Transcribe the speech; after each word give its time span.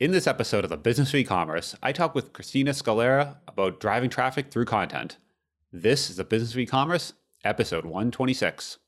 In 0.00 0.12
this 0.12 0.28
episode 0.28 0.62
of 0.62 0.70
the 0.70 0.76
Business 0.76 1.08
of 1.08 1.16
E-commerce, 1.16 1.74
I 1.82 1.90
talk 1.90 2.14
with 2.14 2.32
Christina 2.32 2.70
Scalera 2.70 3.38
about 3.48 3.80
driving 3.80 4.08
traffic 4.08 4.48
through 4.48 4.66
content. 4.66 5.16
This 5.72 6.08
is 6.08 6.14
the 6.14 6.22
Business 6.22 6.52
of 6.52 6.60
E-commerce, 6.60 7.14
episode 7.42 7.84
126. 7.84 8.78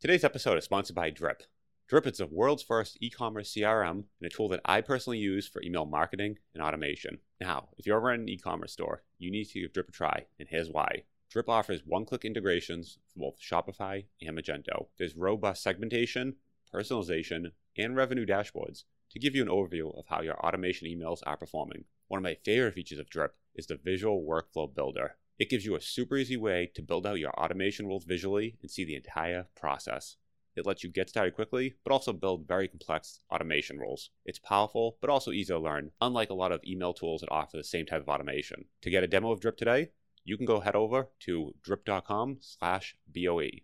Today's 0.00 0.24
episode 0.24 0.56
is 0.56 0.64
sponsored 0.64 0.96
by 0.96 1.10
Drip. 1.10 1.42
Drip 1.86 2.06
is 2.06 2.16
the 2.16 2.26
world's 2.26 2.62
first 2.62 2.96
e-commerce 3.02 3.52
CRM 3.52 3.90
and 3.90 4.04
a 4.24 4.30
tool 4.30 4.48
that 4.48 4.62
I 4.64 4.80
personally 4.80 5.18
use 5.18 5.46
for 5.46 5.62
email 5.62 5.84
marketing 5.84 6.38
and 6.54 6.62
automation. 6.62 7.18
Now, 7.42 7.68
if 7.76 7.86
you're 7.86 7.98
ever 7.98 8.14
in 8.14 8.22
an 8.22 8.28
e-commerce 8.30 8.72
store, 8.72 9.02
you 9.18 9.30
need 9.30 9.50
to 9.50 9.60
give 9.60 9.74
Drip 9.74 9.90
a 9.90 9.92
try, 9.92 10.24
and 10.38 10.48
here's 10.48 10.70
why. 10.70 11.02
Drip 11.30 11.48
offers 11.48 11.82
one-click 11.84 12.24
integrations 12.24 12.98
for 13.12 13.18
both 13.20 13.40
Shopify 13.40 14.04
and 14.22 14.38
Magento. 14.38 14.86
There's 14.98 15.16
robust 15.16 15.62
segmentation, 15.62 16.36
personalization, 16.72 17.52
and 17.76 17.96
revenue 17.96 18.24
dashboards 18.24 18.84
to 19.10 19.18
give 19.18 19.34
you 19.34 19.42
an 19.42 19.48
overview 19.48 19.96
of 19.98 20.06
how 20.08 20.22
your 20.22 20.38
automation 20.44 20.88
emails 20.88 21.20
are 21.26 21.36
performing. 21.36 21.84
One 22.08 22.18
of 22.18 22.24
my 22.24 22.36
favorite 22.44 22.74
features 22.74 22.98
of 22.98 23.10
Drip 23.10 23.34
is 23.54 23.66
the 23.66 23.76
Visual 23.76 24.24
Workflow 24.24 24.72
Builder. 24.72 25.16
It 25.38 25.50
gives 25.50 25.66
you 25.66 25.74
a 25.74 25.80
super 25.80 26.16
easy 26.16 26.36
way 26.36 26.70
to 26.74 26.82
build 26.82 27.06
out 27.06 27.18
your 27.18 27.32
automation 27.32 27.86
rules 27.86 28.04
visually 28.04 28.56
and 28.62 28.70
see 28.70 28.84
the 28.84 28.96
entire 28.96 29.48
process. 29.54 30.16
It 30.54 30.64
lets 30.64 30.82
you 30.82 30.90
get 30.90 31.10
started 31.10 31.34
quickly, 31.34 31.74
but 31.84 31.92
also 31.92 32.14
build 32.14 32.48
very 32.48 32.68
complex 32.68 33.20
automation 33.30 33.78
rules. 33.78 34.10
It's 34.24 34.38
powerful, 34.38 34.96
but 35.02 35.10
also 35.10 35.32
easy 35.32 35.52
to 35.52 35.58
learn, 35.58 35.90
unlike 36.00 36.30
a 36.30 36.34
lot 36.34 36.52
of 36.52 36.64
email 36.64 36.94
tools 36.94 37.20
that 37.20 37.30
offer 37.30 37.58
the 37.58 37.64
same 37.64 37.84
type 37.84 38.00
of 38.00 38.08
automation. 38.08 38.64
To 38.80 38.90
get 38.90 39.04
a 39.04 39.08
demo 39.08 39.32
of 39.32 39.40
Drip 39.40 39.58
today, 39.58 39.90
you 40.26 40.36
can 40.36 40.44
go 40.44 40.58
head 40.58 40.74
over 40.74 41.08
to 41.20 41.54
drip.com 41.62 42.38
slash 42.40 42.96
BOE. 43.06 43.62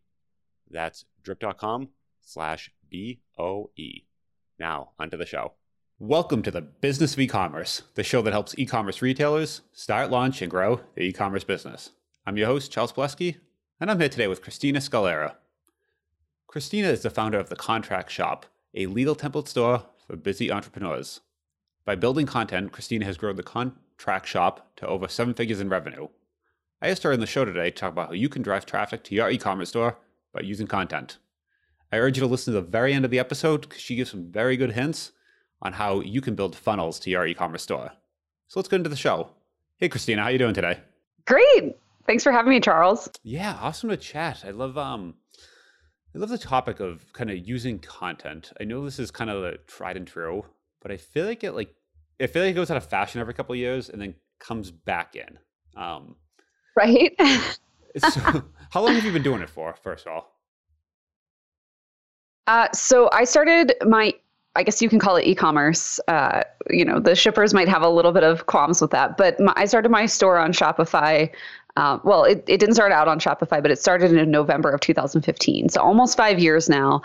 That's 0.70 1.04
drip.com 1.24 1.88
slash 2.22 2.70
B-O-E. 2.88 4.04
Now, 4.60 4.90
onto 4.96 5.16
the 5.16 5.26
show. 5.26 5.54
Welcome 5.98 6.40
to 6.42 6.52
the 6.52 6.60
Business 6.60 7.14
of 7.14 7.20
E-commerce, 7.20 7.82
the 7.96 8.04
show 8.04 8.22
that 8.22 8.32
helps 8.32 8.56
e-commerce 8.56 9.02
retailers 9.02 9.62
start, 9.72 10.12
launch, 10.12 10.40
and 10.40 10.50
grow 10.50 10.80
their 10.94 11.04
e-commerce 11.04 11.42
business. 11.42 11.90
I'm 12.24 12.36
your 12.36 12.46
host, 12.46 12.70
Charles 12.70 12.92
Palleschi, 12.92 13.38
and 13.80 13.90
I'm 13.90 13.98
here 13.98 14.08
today 14.08 14.28
with 14.28 14.42
Christina 14.42 14.78
Scalera. 14.78 15.34
Christina 16.46 16.88
is 16.88 17.02
the 17.02 17.10
founder 17.10 17.40
of 17.40 17.48
The 17.48 17.56
Contract 17.56 18.08
Shop, 18.08 18.46
a 18.72 18.86
legal 18.86 19.16
template 19.16 19.48
store 19.48 19.86
for 20.06 20.14
busy 20.16 20.52
entrepreneurs. 20.52 21.22
By 21.84 21.96
building 21.96 22.26
content, 22.26 22.70
Christina 22.70 23.04
has 23.04 23.16
grown 23.16 23.34
The 23.34 23.42
Contract 23.42 24.28
Shop 24.28 24.70
to 24.76 24.86
over 24.86 25.08
seven 25.08 25.34
figures 25.34 25.60
in 25.60 25.68
revenue. 25.68 26.06
I 26.82 26.88
asked 26.88 27.04
her 27.04 27.12
in 27.12 27.20
the 27.20 27.26
show 27.26 27.44
today 27.44 27.70
to 27.70 27.76
talk 27.76 27.92
about 27.92 28.08
how 28.08 28.14
you 28.14 28.28
can 28.28 28.42
drive 28.42 28.66
traffic 28.66 29.04
to 29.04 29.14
your 29.14 29.30
e-commerce 29.30 29.68
store 29.68 29.98
by 30.34 30.40
using 30.40 30.66
content. 30.66 31.18
I 31.92 31.98
urge 31.98 32.16
you 32.16 32.22
to 32.22 32.26
listen 32.26 32.52
to 32.52 32.60
the 32.60 32.66
very 32.66 32.92
end 32.92 33.04
of 33.04 33.12
the 33.12 33.20
episode 33.20 33.60
because 33.60 33.80
she 33.80 33.94
gives 33.94 34.10
some 34.10 34.32
very 34.32 34.56
good 34.56 34.72
hints 34.72 35.12
on 35.62 35.74
how 35.74 36.00
you 36.00 36.20
can 36.20 36.34
build 36.34 36.56
funnels 36.56 36.98
to 37.00 37.10
your 37.10 37.24
e-commerce 37.24 37.62
store. 37.62 37.92
So 38.48 38.58
let's 38.58 38.68
get 38.68 38.76
into 38.76 38.90
the 38.90 38.96
show. 38.96 39.30
Hey 39.76 39.88
Christina, 39.88 40.22
how 40.22 40.28
are 40.28 40.32
you 40.32 40.38
doing 40.38 40.54
today? 40.54 40.80
Great. 41.24 41.76
Thanks 42.08 42.24
for 42.24 42.32
having 42.32 42.50
me, 42.50 42.58
Charles. 42.58 43.08
Yeah, 43.22 43.56
awesome 43.60 43.90
to 43.90 43.96
chat. 43.96 44.42
I 44.44 44.50
love 44.50 44.76
um 44.76 45.14
I 46.16 46.18
love 46.18 46.30
the 46.30 46.38
topic 46.38 46.80
of 46.80 47.12
kind 47.12 47.30
of 47.30 47.46
using 47.46 47.78
content. 47.78 48.50
I 48.60 48.64
know 48.64 48.84
this 48.84 48.98
is 48.98 49.12
kind 49.12 49.30
of 49.30 49.40
the 49.40 49.58
tried 49.68 49.96
and 49.96 50.06
true, 50.06 50.44
but 50.80 50.90
I 50.90 50.96
feel 50.96 51.26
like 51.26 51.44
it 51.44 51.52
like 51.52 51.76
I 52.20 52.26
feel 52.26 52.42
like 52.42 52.50
it 52.50 52.54
goes 52.54 52.72
out 52.72 52.76
of 52.76 52.86
fashion 52.86 53.20
every 53.20 53.34
couple 53.34 53.52
of 53.52 53.60
years 53.60 53.88
and 53.88 54.02
then 54.02 54.16
comes 54.40 54.72
back 54.72 55.14
in. 55.14 55.38
Um, 55.80 56.16
right? 56.76 57.14
so, 57.98 58.42
how 58.70 58.82
long 58.82 58.94
have 58.94 59.04
you 59.04 59.12
been 59.12 59.22
doing 59.22 59.42
it 59.42 59.50
for, 59.50 59.74
first 59.82 60.06
of 60.06 60.12
all? 60.12 60.32
Uh, 62.48 62.66
so 62.72 63.08
I 63.12 63.22
started 63.22 63.72
my, 63.86 64.12
I 64.56 64.64
guess 64.64 64.82
you 64.82 64.88
can 64.88 64.98
call 64.98 65.14
it 65.14 65.24
e-commerce. 65.26 66.00
Uh, 66.08 66.42
you 66.70 66.84
know, 66.84 66.98
the 66.98 67.14
shippers 67.14 67.54
might 67.54 67.68
have 67.68 67.82
a 67.82 67.88
little 67.88 68.10
bit 68.10 68.24
of 68.24 68.46
qualms 68.46 68.80
with 68.80 68.90
that, 68.90 69.16
but 69.16 69.38
my, 69.38 69.52
I 69.54 69.64
started 69.64 69.90
my 69.90 70.06
store 70.06 70.38
on 70.38 70.52
Shopify. 70.52 71.30
Uh, 71.76 71.98
well, 72.02 72.24
it, 72.24 72.44
it 72.48 72.58
didn't 72.58 72.74
start 72.74 72.90
out 72.90 73.06
on 73.06 73.20
Shopify, 73.20 73.62
but 73.62 73.70
it 73.70 73.78
started 73.78 74.12
in 74.12 74.30
November 74.32 74.70
of 74.70 74.80
2015. 74.80 75.68
So 75.68 75.80
almost 75.80 76.16
five 76.16 76.40
years 76.40 76.68
now. 76.68 77.00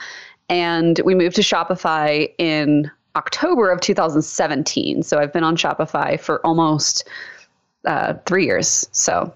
And 0.49 0.99
we 1.05 1.13
moved 1.13 1.35
to 1.35 1.43
Shopify 1.43 2.33
in 2.39 2.89
October 3.15 3.69
of 3.69 3.81
2017. 3.81 5.03
So 5.03 5.19
I've 5.19 5.33
been 5.33 5.43
on 5.43 5.55
Shopify 5.55 6.19
for 6.19 6.45
almost 6.45 7.07
uh, 7.85 8.15
three 8.25 8.45
years. 8.45 8.87
So 8.91 9.33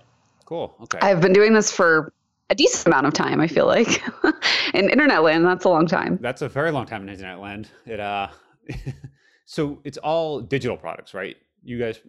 Cool. 0.52 0.76
Okay. 0.82 1.00
I've 1.02 1.22
been 1.22 1.32
doing 1.32 1.54
this 1.54 1.72
for 1.72 2.12
a 2.50 2.56
decent 2.56 2.86
amount 2.86 3.06
of 3.06 3.14
time. 3.14 3.40
I 3.40 3.48
feel 3.48 3.68
like 3.68 4.04
in 4.74 4.90
internet 4.90 5.24
land, 5.24 5.46
that's 5.46 5.64
a 5.64 5.70
long 5.70 5.88
time. 5.88 6.20
That's 6.22 6.42
a 6.42 6.50
very 6.50 6.72
long 6.72 6.86
time 6.86 7.04
in 7.04 7.08
internet 7.08 7.40
land. 7.40 7.70
It 7.86 8.02
uh, 8.02 8.28
so 9.46 9.80
it's 9.86 9.98
all 10.00 10.42
digital 10.42 10.76
products, 10.76 11.14
right? 11.14 11.38
You 11.64 11.80
guys 11.80 12.02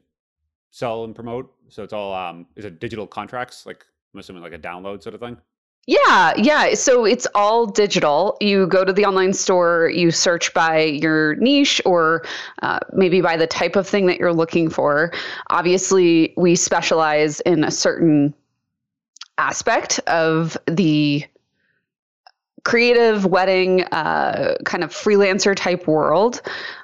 sell 0.73 1.05
and 1.05 1.15
promote, 1.15 1.55
so 1.69 1.85
it's 1.85 1.93
all 1.93 2.13
um, 2.13 2.47
is 2.57 2.65
it 2.65 2.81
digital 2.81 3.07
contracts? 3.07 3.65
Like 3.65 3.87
I'm 4.13 4.19
assuming 4.19 4.43
like 4.43 4.55
a 4.55 4.59
download 4.59 5.05
sort 5.05 5.15
of 5.15 5.21
thing. 5.21 5.37
Yeah, 5.87 6.33
yeah. 6.37 6.75
So 6.75 7.05
it's 7.05 7.27
all 7.35 7.67
digital. 7.67 8.37
You 8.41 8.69
go 8.69 8.85
to 8.85 8.93
the 8.93 9.05
online 9.05 9.33
store, 9.33 9.91
you 9.93 10.13
search 10.13 10.55
by 10.55 10.81
your 10.81 11.35
niche 11.37 11.83
or 11.85 12.25
uh, 12.63 12.79
maybe 12.93 13.21
by 13.21 13.37
the 13.37 13.49
type 13.49 13.75
of 13.75 13.89
thing 13.89 14.07
that 14.07 14.19
you're 14.19 14.33
looking 14.33 14.71
for. 14.71 15.13
Obviously, 15.51 16.35
we 16.37 16.55
specialize 16.55 17.41
in 17.41 17.65
a 17.65 17.71
certain 17.71 18.33
aspect 19.39 19.99
of 20.07 20.57
the 20.67 21.25
creative 22.65 23.27
wedding 23.27 23.83
uh, 23.87 24.55
kind 24.65 24.85
of 24.85 24.91
freelancer 24.91 25.57
type 25.57 25.89
world. 25.89 26.43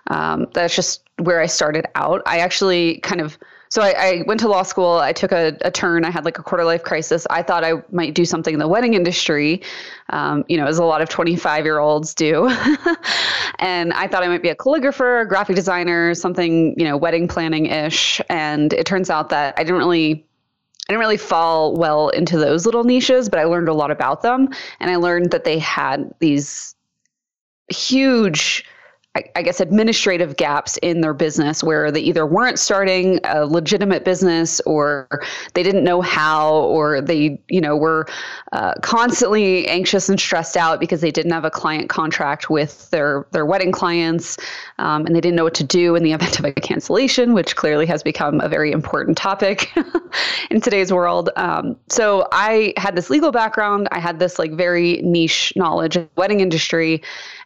Um, 0.09 0.49
that's 0.55 0.75
just 0.75 1.05
where 1.19 1.41
I 1.41 1.47
started 1.47 1.87
out. 1.95 2.23
I 2.27 2.41
actually 2.41 2.99
kind 2.99 3.21
of 3.21 3.39
so 3.69 3.83
I, 3.83 3.95
I, 3.99 4.23
went 4.27 4.41
to 4.41 4.49
law 4.49 4.63
school. 4.63 4.99
I 4.99 5.13
took 5.13 5.33
a, 5.33 5.57
a, 5.63 5.71
turn. 5.71 6.05
I 6.05 6.11
had 6.11 6.25
like 6.25 6.39
a 6.39 6.43
quarter 6.43 6.65
life 6.65 6.83
crisis. 6.83 7.27
I 7.31 7.43
thought 7.43 7.65
I 7.65 7.75
might 7.91 8.15
do 8.15 8.25
something 8.25 8.55
in 8.55 8.59
the 8.59 8.69
wedding 8.69 8.95
industry, 8.95 9.63
um, 10.11 10.45
you 10.49 10.57
know, 10.57 10.67
as 10.67 10.79
a 10.79 10.85
lot 10.85 11.03
of 11.03 11.09
25 11.09 11.65
year 11.65 11.79
olds 11.79 12.15
do. 12.15 12.49
and 13.59 13.93
I 13.93 14.07
thought 14.09 14.23
I 14.23 14.29
might 14.29 14.43
be 14.43 14.49
a 14.49 14.57
calligrapher, 14.57 15.23
a 15.23 15.27
graphic 15.27 15.57
designer, 15.57 16.15
something, 16.15 16.79
you 16.79 16.85
know, 16.85 16.97
wedding 16.97 17.29
planning 17.29 17.67
ish. 17.67 18.21
And 18.29 18.73
it 18.73 18.87
turns 18.87 19.11
out 19.11 19.29
that 19.31 19.55
I 19.57 19.65
didn't 19.65 19.79
really. 19.79 20.25
I 20.89 20.95
didn't 20.95 21.01
really 21.01 21.19
fall 21.19 21.77
well 21.77 22.09
into 22.09 22.39
those 22.39 22.65
little 22.65 22.83
niches, 22.83 23.29
but 23.29 23.39
I 23.39 23.45
learned 23.45 23.69
a 23.69 23.75
lot 23.75 23.91
about 23.91 24.23
them. 24.23 24.49
And 24.81 24.91
I 24.91 24.97
learned 24.97 25.33
that 25.33 25.45
they 25.45 25.59
had 25.59 26.15
these 26.21 26.75
huge 27.69 28.65
I 29.37 29.43
guess 29.43 29.61
administrative 29.61 30.37
gaps 30.37 30.77
in 30.79 31.01
their 31.01 31.15
business 31.15 31.63
where 31.63 31.91
they 31.91 32.01
either 32.01 32.27
weren't 32.27 32.59
starting 32.59 33.21
a 33.25 33.45
legitimate 33.47 34.05
business 34.05 34.61
or 34.61 35.09
they 35.55 35.63
didn't 35.63 35.85
know 35.85 36.01
how 36.01 36.55
or 36.55 37.01
they 37.01 37.41
you 37.49 37.61
know 37.61 37.77
were 37.77 38.07
uh, 38.53 38.75
constantly 38.83 39.67
anxious 39.69 40.09
and 40.09 40.19
stressed 40.19 40.57
out 40.57 40.81
because 40.81 41.01
they 41.01 41.11
didn't 41.11 41.33
have 41.33 41.45
a 41.45 41.51
client 41.51 41.89
contract 41.89 42.51
with 42.51 42.91
their 42.91 43.27
their 43.33 43.47
wedding 43.47 43.73
clients 43.73 44.37
um, 44.79 45.07
and 45.07 45.15
they 45.15 45.21
didn't 45.21 45.37
know 45.37 45.45
what 45.45 45.55
to 45.55 45.65
do 45.65 45.95
in 45.95 46.03
the 46.03 46.13
event 46.19 46.39
of 46.39 46.45
a 46.45 46.53
cancellation 46.53 47.35
which 47.35 47.57
clearly 47.57 47.87
has 47.87 48.03
become 48.03 48.41
a 48.41 48.49
very 48.49 48.73
important 48.73 49.17
topic 49.17 49.73
in 50.51 50.61
today's 50.61 50.93
world. 50.93 51.31
Um, 51.37 51.77
so 51.89 52.29
i 52.33 52.73
had 52.77 52.97
this 52.97 53.11
legal 53.11 53.33
background. 53.33 53.89
I 53.93 54.01
had 54.01 54.19
this 54.19 54.39
like 54.39 54.53
very 54.53 55.01
niche 55.03 55.53
knowledge 55.57 55.97
of 55.97 56.09
wedding 56.17 56.41
industry 56.41 57.03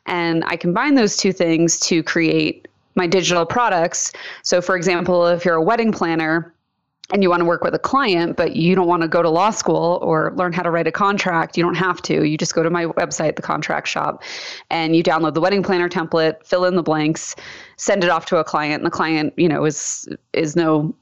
and 0.06 0.44
I 0.46 0.56
combine 0.56 0.94
those 0.94 1.16
two 1.16 1.32
things 1.32 1.78
to 1.80 2.02
create 2.02 2.68
my 2.94 3.06
digital 3.06 3.46
products. 3.46 4.12
So, 4.42 4.60
for 4.60 4.76
example, 4.76 5.26
if 5.26 5.44
you're 5.44 5.54
a 5.54 5.62
wedding 5.62 5.92
planner, 5.92 6.52
and 7.12 7.22
you 7.22 7.28
want 7.28 7.40
to 7.40 7.44
work 7.44 7.62
with 7.62 7.74
a 7.74 7.78
client, 7.78 8.36
but 8.36 8.56
you 8.56 8.74
don't 8.74 8.86
want 8.86 9.02
to 9.02 9.08
go 9.08 9.22
to 9.22 9.28
law 9.28 9.50
school 9.50 9.98
or 10.02 10.32
learn 10.34 10.52
how 10.52 10.62
to 10.62 10.70
write 10.70 10.86
a 10.86 10.92
contract, 10.92 11.56
you 11.56 11.62
don't 11.62 11.74
have 11.74 12.00
to. 12.02 12.24
You 12.24 12.38
just 12.38 12.54
go 12.54 12.62
to 12.62 12.70
my 12.70 12.86
website, 12.86 13.36
the 13.36 13.42
contract 13.42 13.86
shop, 13.86 14.22
and 14.70 14.96
you 14.96 15.02
download 15.02 15.34
the 15.34 15.40
wedding 15.40 15.62
planner 15.62 15.88
template, 15.88 16.44
fill 16.44 16.64
in 16.64 16.74
the 16.74 16.82
blanks, 16.82 17.36
send 17.76 18.02
it 18.02 18.10
off 18.10 18.24
to 18.26 18.38
a 18.38 18.44
client, 18.44 18.76
and 18.82 18.86
the 18.86 18.90
client, 18.90 19.34
you 19.36 19.48
know, 19.48 19.64
is 19.64 20.08
is 20.32 20.56
no 20.56 20.94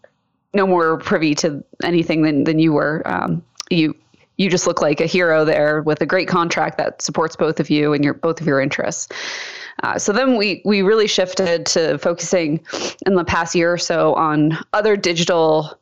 no 0.52 0.66
more 0.66 0.98
privy 0.98 1.34
to 1.36 1.62
anything 1.84 2.22
than 2.22 2.44
than 2.44 2.58
you 2.58 2.72
were. 2.72 3.02
Um, 3.04 3.44
you 3.70 3.94
you 4.40 4.48
just 4.48 4.66
look 4.66 4.80
like 4.80 5.02
a 5.02 5.06
hero 5.06 5.44
there 5.44 5.82
with 5.82 6.00
a 6.00 6.06
great 6.06 6.26
contract 6.26 6.78
that 6.78 7.02
supports 7.02 7.36
both 7.36 7.60
of 7.60 7.68
you 7.68 7.92
and 7.92 8.02
your 8.02 8.14
both 8.14 8.40
of 8.40 8.46
your 8.46 8.58
interests. 8.58 9.06
Uh, 9.82 9.98
so 9.98 10.14
then 10.14 10.38
we 10.38 10.62
we 10.64 10.80
really 10.80 11.06
shifted 11.06 11.66
to 11.66 11.98
focusing 11.98 12.58
in 13.04 13.16
the 13.16 13.24
past 13.24 13.54
year 13.54 13.70
or 13.70 13.76
so 13.76 14.14
on 14.14 14.56
other 14.72 14.96
digital 14.96 15.78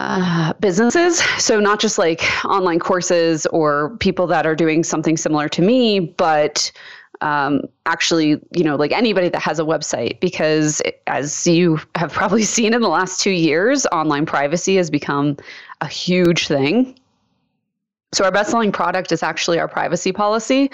uh, 0.00 0.52
businesses. 0.54 1.20
So 1.38 1.60
not 1.60 1.78
just 1.78 1.96
like 1.96 2.22
online 2.44 2.80
courses 2.80 3.46
or 3.46 3.96
people 3.98 4.26
that 4.26 4.44
are 4.44 4.56
doing 4.56 4.82
something 4.82 5.16
similar 5.16 5.48
to 5.50 5.62
me, 5.62 6.00
but 6.00 6.72
um, 7.20 7.62
actually, 7.86 8.40
you 8.50 8.64
know, 8.64 8.74
like 8.74 8.90
anybody 8.90 9.28
that 9.28 9.42
has 9.42 9.60
a 9.60 9.64
website, 9.64 10.18
because 10.20 10.80
it, 10.80 11.02
as 11.06 11.46
you 11.46 11.80
have 11.94 12.12
probably 12.20 12.42
seen 12.42 12.74
in 12.74 12.80
the 12.80 12.88
last 12.88 13.20
two 13.20 13.30
years, 13.30 13.86
online 13.86 14.26
privacy 14.26 14.74
has 14.74 14.90
become 14.90 15.36
a 15.80 15.86
huge 15.86 16.48
thing 16.48 16.96
So, 18.12 18.24
our 18.24 18.32
best 18.32 18.50
selling 18.50 18.72
product 18.72 19.12
is 19.12 19.22
actually 19.22 19.58
our 19.58 19.68
privacy 19.68 20.12
policy 20.12 20.70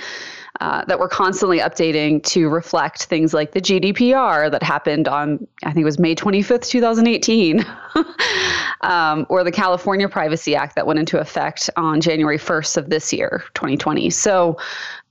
uh, 0.60 0.84
that 0.84 0.98
we're 0.98 1.08
constantly 1.08 1.58
updating 1.58 2.22
to 2.22 2.48
reflect 2.48 3.06
things 3.06 3.34
like 3.34 3.52
the 3.52 3.60
GDPR 3.60 4.50
that 4.50 4.62
happened 4.62 5.08
on, 5.08 5.46
I 5.64 5.72
think 5.72 5.82
it 5.82 5.84
was 5.84 5.98
May 5.98 6.14
25th, 6.14 6.68
2018, 6.68 7.66
um, 8.82 9.26
or 9.28 9.42
the 9.42 9.50
California 9.50 10.08
Privacy 10.08 10.54
Act 10.54 10.76
that 10.76 10.86
went 10.86 11.00
into 11.00 11.18
effect 11.18 11.68
on 11.76 12.00
January 12.00 12.38
1st 12.38 12.76
of 12.76 12.90
this 12.90 13.12
year, 13.12 13.42
2020. 13.54 14.10
So, 14.10 14.56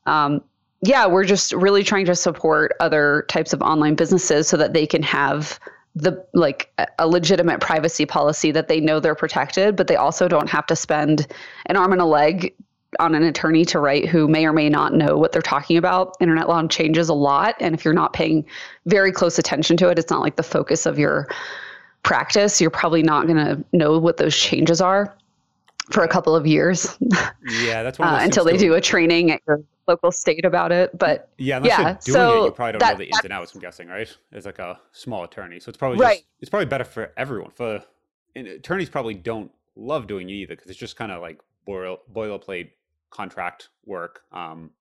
um, 0.06 0.42
yeah, 0.82 1.06
we're 1.08 1.26
just 1.26 1.52
really 1.52 1.84
trying 1.84 2.06
to 2.06 2.16
support 2.16 2.74
other 2.80 3.26
types 3.28 3.52
of 3.52 3.62
online 3.62 3.96
businesses 3.96 4.48
so 4.48 4.56
that 4.58 4.74
they 4.74 4.88
can 4.88 5.04
have 5.04 5.60
the 5.96 6.26
like 6.34 6.72
a 6.98 7.08
legitimate 7.08 7.60
privacy 7.62 8.06
policy 8.06 8.52
that 8.52 8.68
they 8.68 8.80
know 8.80 9.00
they're 9.00 9.16
protected, 9.16 9.76
but 9.76 9.88
they 9.88 9.96
also 9.96 10.28
don't 10.28 10.50
have 10.50 10.66
to 10.68 10.76
spend 10.76 11.28
an 11.68 11.76
arm 11.76 11.92
and 11.92 12.02
a 12.02 12.06
leg 12.06 12.54
on 13.00 13.16
an 13.16 13.24
attorney 13.24 13.66
to 13.66 13.80
write 13.80 14.08
who 14.08 14.28
may 14.28 14.46
or 14.46 14.54
may 14.54 14.70
not 14.70 14.94
know 14.94 15.18
what 15.18 15.32
they're 15.32 15.42
talking 15.42 15.78
about. 15.78 16.16
Internet 16.20 16.48
law 16.48 16.66
changes 16.68 17.10
a 17.10 17.14
lot, 17.14 17.56
and 17.60 17.76
if 17.76 17.86
you're 17.86 17.94
not 17.94 18.14
paying 18.14 18.46
very 18.86 19.12
close 19.12 19.38
attention 19.38 19.78
to 19.78 19.90
it, 19.90 20.00
it's 20.00 20.10
not 20.10 20.22
like 20.22 20.36
the 20.36 20.44
focus 20.44 20.86
of 20.86 20.98
your 20.98 21.28
practice. 22.04 22.60
You're 22.60 22.70
probably 22.70 23.04
not 23.04 23.28
going 23.28 23.38
to 23.38 23.64
know 23.72 23.98
what 23.98 24.18
those 24.18 24.36
changes 24.36 24.82
are 24.82 25.16
for 25.92 26.04
a 26.04 26.08
couple 26.08 26.36
of 26.36 26.46
years. 26.48 26.98
Yeah, 27.48 27.84
that's 27.84 28.00
uh, 28.00 28.20
until 28.22 28.46
they 28.46 28.58
do 28.58 28.74
a 28.74 28.82
training 28.82 29.32
at 29.32 29.42
your 29.48 29.64
local 29.88 30.12
state 30.12 30.46
about 30.46 30.72
it. 30.72 30.98
But 30.98 31.30
yeah, 31.38 31.58
unless 31.58 31.70
yeah, 31.70 31.80
you're 31.80 31.88
doing 31.88 32.02
so 32.02 32.42
it, 32.44 32.46
you 32.46 32.52
probably 32.52 32.72
don't 32.74 32.80
that, 32.80 32.92
know 32.94 32.98
the 32.98 33.06
ins 33.06 33.20
and 33.24 33.34
outs. 33.34 33.54
I'm 33.54 33.62
guessing, 33.62 33.88
right? 33.88 34.16
As 34.32 34.46
like 34.46 34.60
a 34.60 34.80
small 34.92 35.24
attorney, 35.24 35.60
so 35.60 35.70
it's 35.70 35.78
probably 35.78 36.00
just. 36.00 36.24
It's 36.40 36.50
probably 36.50 36.66
better 36.66 36.84
for 36.84 37.12
everyone. 37.18 37.52
For 37.52 37.84
and 38.36 38.48
attorneys, 38.48 38.90
probably 38.90 39.14
don't 39.14 39.52
love 39.76 40.08
doing 40.08 40.30
it 40.30 40.34
either 40.34 40.56
because 40.56 40.70
it's 40.70 40.80
just 40.80 40.96
kind 40.96 41.12
of 41.12 41.22
like 41.22 41.40
boil, 41.66 42.00
boilerplate 42.14 42.72
contract 43.10 43.70
work. 43.86 44.22
Um, 44.32 44.72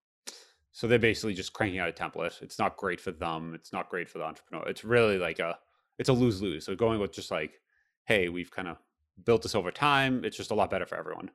so 0.73 0.87
they're 0.87 0.99
basically 0.99 1.35
just 1.35 1.53
cranking 1.53 1.79
out 1.79 1.89
a 1.89 1.93
template. 1.93 2.41
It's 2.43 2.59
not 2.59 2.77
great 2.77 3.01
for 3.01 3.13
them. 3.13 3.55
It's 3.55 3.73
not 3.73 3.91
great 3.91 4.09
for 4.09 4.19
the 4.19 4.25
entrepreneur. 4.25 4.67
It's 4.67 4.85
really 4.85 5.19
like 5.19 5.39
a 5.39 5.59
it's 5.99 6.09
a 6.09 6.13
lose 6.13 6.41
lose. 6.41 6.65
So 6.65 6.75
going 6.75 6.99
with 6.99 7.13
just 7.13 7.31
like, 7.31 7.61
hey, 8.05 8.29
we've 8.29 8.51
kind 8.51 8.69
of 8.69 8.79
built 9.25 9.43
this 9.43 9.55
over 9.55 9.71
time. 9.71 10.25
It's 10.25 10.37
just 10.37 10.51
a 10.51 10.55
lot 10.55 10.71
better 10.71 10.87
for 10.87 10.97
everyone. 10.97 11.31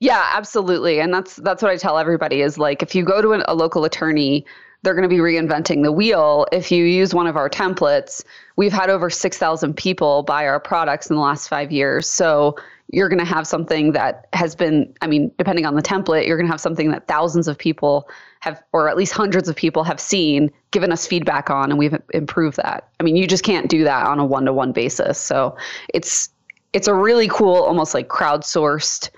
Yeah, 0.00 0.30
absolutely. 0.32 1.00
And 1.00 1.12
that's 1.14 1.36
that's 1.36 1.62
what 1.62 1.70
I 1.70 1.76
tell 1.76 1.98
everybody 1.98 2.42
is 2.42 2.58
like 2.58 2.82
if 2.82 2.94
you 2.94 3.04
go 3.04 3.22
to 3.22 3.32
an, 3.32 3.42
a 3.48 3.54
local 3.54 3.84
attorney, 3.84 4.44
they're 4.82 4.94
going 4.94 5.08
to 5.08 5.14
be 5.14 5.20
reinventing 5.20 5.82
the 5.82 5.92
wheel. 5.92 6.46
If 6.52 6.70
you 6.70 6.84
use 6.84 7.14
one 7.14 7.26
of 7.26 7.36
our 7.36 7.48
templates, 7.48 8.22
we've 8.56 8.72
had 8.72 8.90
over 8.90 9.08
6,000 9.08 9.74
people 9.74 10.22
buy 10.24 10.46
our 10.46 10.60
products 10.60 11.08
in 11.08 11.16
the 11.16 11.22
last 11.22 11.48
5 11.48 11.72
years. 11.72 12.06
So 12.08 12.56
you're 12.92 13.08
going 13.08 13.18
to 13.18 13.24
have 13.24 13.46
something 13.46 13.92
that 13.92 14.26
has 14.34 14.54
been 14.54 14.92
i 15.00 15.06
mean 15.06 15.30
depending 15.38 15.64
on 15.64 15.74
the 15.74 15.82
template 15.82 16.26
you're 16.26 16.36
going 16.36 16.46
to 16.46 16.52
have 16.52 16.60
something 16.60 16.90
that 16.90 17.06
thousands 17.08 17.48
of 17.48 17.56
people 17.58 18.08
have 18.40 18.62
or 18.72 18.88
at 18.88 18.96
least 18.96 19.12
hundreds 19.12 19.48
of 19.48 19.56
people 19.56 19.82
have 19.84 19.98
seen 19.98 20.50
given 20.70 20.92
us 20.92 21.06
feedback 21.06 21.48
on 21.48 21.70
and 21.70 21.78
we've 21.78 21.96
improved 22.12 22.56
that 22.58 22.88
i 23.00 23.02
mean 23.02 23.16
you 23.16 23.26
just 23.26 23.42
can't 23.42 23.70
do 23.70 23.84
that 23.84 24.06
on 24.06 24.18
a 24.18 24.24
one-to-one 24.24 24.70
basis 24.70 25.18
so 25.18 25.56
it's 25.92 26.28
it's 26.74 26.86
a 26.86 26.94
really 26.94 27.26
cool 27.28 27.56
almost 27.56 27.94
like 27.94 28.08
crowdsourced 28.08 29.08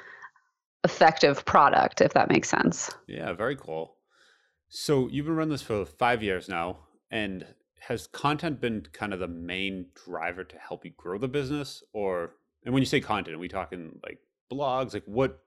effective 0.87 1.45
product 1.45 2.01
if 2.01 2.13
that 2.15 2.31
makes 2.31 2.49
sense 2.49 2.91
yeah 3.07 3.33
very 3.33 3.57
cool 3.57 3.97
so 4.69 5.09
you've 5.09 5.27
been 5.27 5.37
running 5.37 5.53
this 5.53 5.63
for 5.63 5.85
five 5.85 6.23
years 6.23 6.49
now 6.49 6.79
and 7.11 7.47
has 7.81 8.07
content 8.07 8.61
been 8.61 8.87
kind 8.93 9.13
of 9.13 9.21
the 9.21 9.29
main 9.29 9.87
driver 10.05 10.43
to 10.43 10.57
help 10.57 10.85
you 10.85 10.93
grow 10.97 11.19
the 11.19 11.29
business 11.29 11.83
or 11.93 12.33
and 12.67 12.75
when 12.75 12.83
you 12.83 12.87
say 12.87 13.01
content, 13.01 13.37
are 13.37 13.39
we 13.39 13.49
talking 13.49 13.99
like 14.03 14.19
blogs? 14.53 14.93
Like 14.93 15.05
what? 15.07 15.39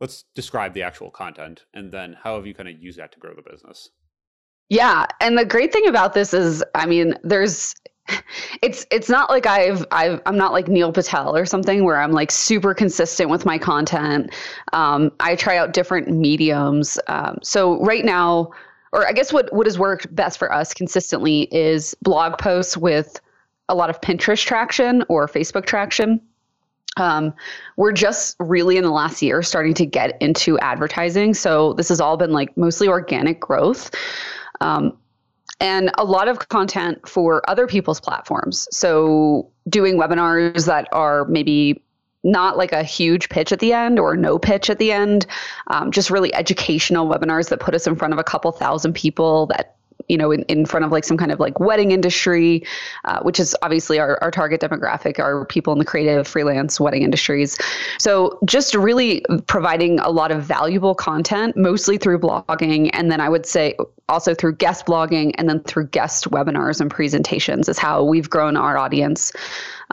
Let's 0.00 0.24
describe 0.36 0.74
the 0.74 0.84
actual 0.84 1.10
content, 1.10 1.64
and 1.74 1.90
then 1.90 2.16
how 2.22 2.36
have 2.36 2.46
you 2.46 2.54
kind 2.54 2.68
of 2.68 2.80
used 2.80 3.00
that 3.00 3.10
to 3.12 3.18
grow 3.18 3.34
the 3.34 3.42
business? 3.42 3.90
Yeah, 4.68 5.06
and 5.20 5.36
the 5.36 5.44
great 5.44 5.72
thing 5.72 5.88
about 5.88 6.12
this 6.14 6.32
is, 6.32 6.62
I 6.76 6.86
mean, 6.86 7.14
there's 7.24 7.74
it's 8.62 8.86
it's 8.90 9.08
not 9.08 9.30
like 9.30 9.46
I've 9.46 9.84
I've 9.90 10.20
I'm 10.26 10.36
not 10.36 10.52
like 10.52 10.68
Neil 10.68 10.92
Patel 10.92 11.36
or 11.36 11.46
something 11.46 11.84
where 11.84 12.00
I'm 12.00 12.12
like 12.12 12.30
super 12.30 12.74
consistent 12.74 13.30
with 13.30 13.44
my 13.44 13.58
content. 13.58 14.32
Um, 14.72 15.12
I 15.20 15.36
try 15.36 15.56
out 15.56 15.72
different 15.72 16.08
mediums. 16.08 16.98
Um, 17.08 17.38
so 17.42 17.82
right 17.84 18.04
now, 18.04 18.50
or 18.92 19.06
I 19.06 19.12
guess 19.12 19.32
what 19.32 19.52
what 19.52 19.66
has 19.66 19.78
worked 19.78 20.14
best 20.14 20.38
for 20.38 20.52
us 20.52 20.74
consistently 20.74 21.42
is 21.52 21.94
blog 22.02 22.38
posts 22.38 22.76
with 22.76 23.20
a 23.68 23.74
lot 23.74 23.90
of 23.90 24.00
Pinterest 24.00 24.44
traction 24.44 25.04
or 25.08 25.26
Facebook 25.26 25.66
traction. 25.66 26.20
Um, 26.96 27.32
we're 27.76 27.92
just 27.92 28.34
really 28.40 28.76
in 28.76 28.82
the 28.82 28.90
last 28.90 29.22
year 29.22 29.42
starting 29.42 29.74
to 29.74 29.86
get 29.86 30.20
into 30.20 30.58
advertising. 30.58 31.34
So 31.34 31.74
this 31.74 31.88
has 31.90 32.00
all 32.00 32.16
been 32.16 32.32
like 32.32 32.56
mostly 32.56 32.88
organic 32.88 33.38
growth. 33.38 33.90
Um, 34.60 34.96
and 35.60 35.90
a 35.98 36.04
lot 36.04 36.28
of 36.28 36.48
content 36.48 37.08
for 37.08 37.48
other 37.48 37.66
people's 37.66 38.00
platforms. 38.00 38.68
So 38.70 39.50
doing 39.68 39.96
webinars 39.96 40.66
that 40.66 40.88
are 40.92 41.24
maybe 41.26 41.82
not 42.24 42.56
like 42.56 42.72
a 42.72 42.82
huge 42.82 43.28
pitch 43.28 43.52
at 43.52 43.60
the 43.60 43.72
end 43.72 43.98
or 43.98 44.16
no 44.16 44.38
pitch 44.38 44.70
at 44.70 44.78
the 44.78 44.92
end, 44.92 45.26
um, 45.68 45.90
just 45.90 46.10
really 46.10 46.34
educational 46.34 47.08
webinars 47.08 47.48
that 47.48 47.60
put 47.60 47.74
us 47.74 47.86
in 47.86 47.96
front 47.96 48.12
of 48.12 48.18
a 48.18 48.24
couple 48.24 48.50
thousand 48.52 48.94
people 48.94 49.46
that 49.46 49.77
you 50.08 50.16
know, 50.16 50.30
in, 50.30 50.42
in 50.44 50.64
front 50.64 50.84
of 50.84 50.92
like 50.92 51.04
some 51.04 51.16
kind 51.16 51.32
of 51.32 51.40
like 51.40 51.58
wedding 51.60 51.90
industry, 51.90 52.64
uh, 53.04 53.20
which 53.22 53.40
is 53.40 53.56
obviously 53.62 53.98
our, 53.98 54.18
our 54.22 54.30
target 54.30 54.60
demographic, 54.60 55.18
are 55.18 55.44
people 55.46 55.72
in 55.72 55.78
the 55.78 55.84
creative, 55.84 56.26
freelance, 56.26 56.80
wedding 56.80 57.02
industries. 57.02 57.58
So 57.98 58.38
just 58.44 58.74
really 58.74 59.24
providing 59.46 59.98
a 60.00 60.10
lot 60.10 60.30
of 60.30 60.42
valuable 60.42 60.94
content, 60.94 61.56
mostly 61.56 61.98
through 61.98 62.20
blogging. 62.20 62.90
And 62.92 63.10
then 63.10 63.20
I 63.20 63.28
would 63.28 63.46
say 63.46 63.76
also 64.08 64.34
through 64.34 64.54
guest 64.54 64.86
blogging 64.86 65.32
and 65.36 65.48
then 65.48 65.60
through 65.64 65.88
guest 65.88 66.30
webinars 66.30 66.80
and 66.80 66.90
presentations 66.90 67.68
is 67.68 67.78
how 67.78 68.02
we've 68.02 68.30
grown 68.30 68.56
our 68.56 68.78
audience. 68.78 69.32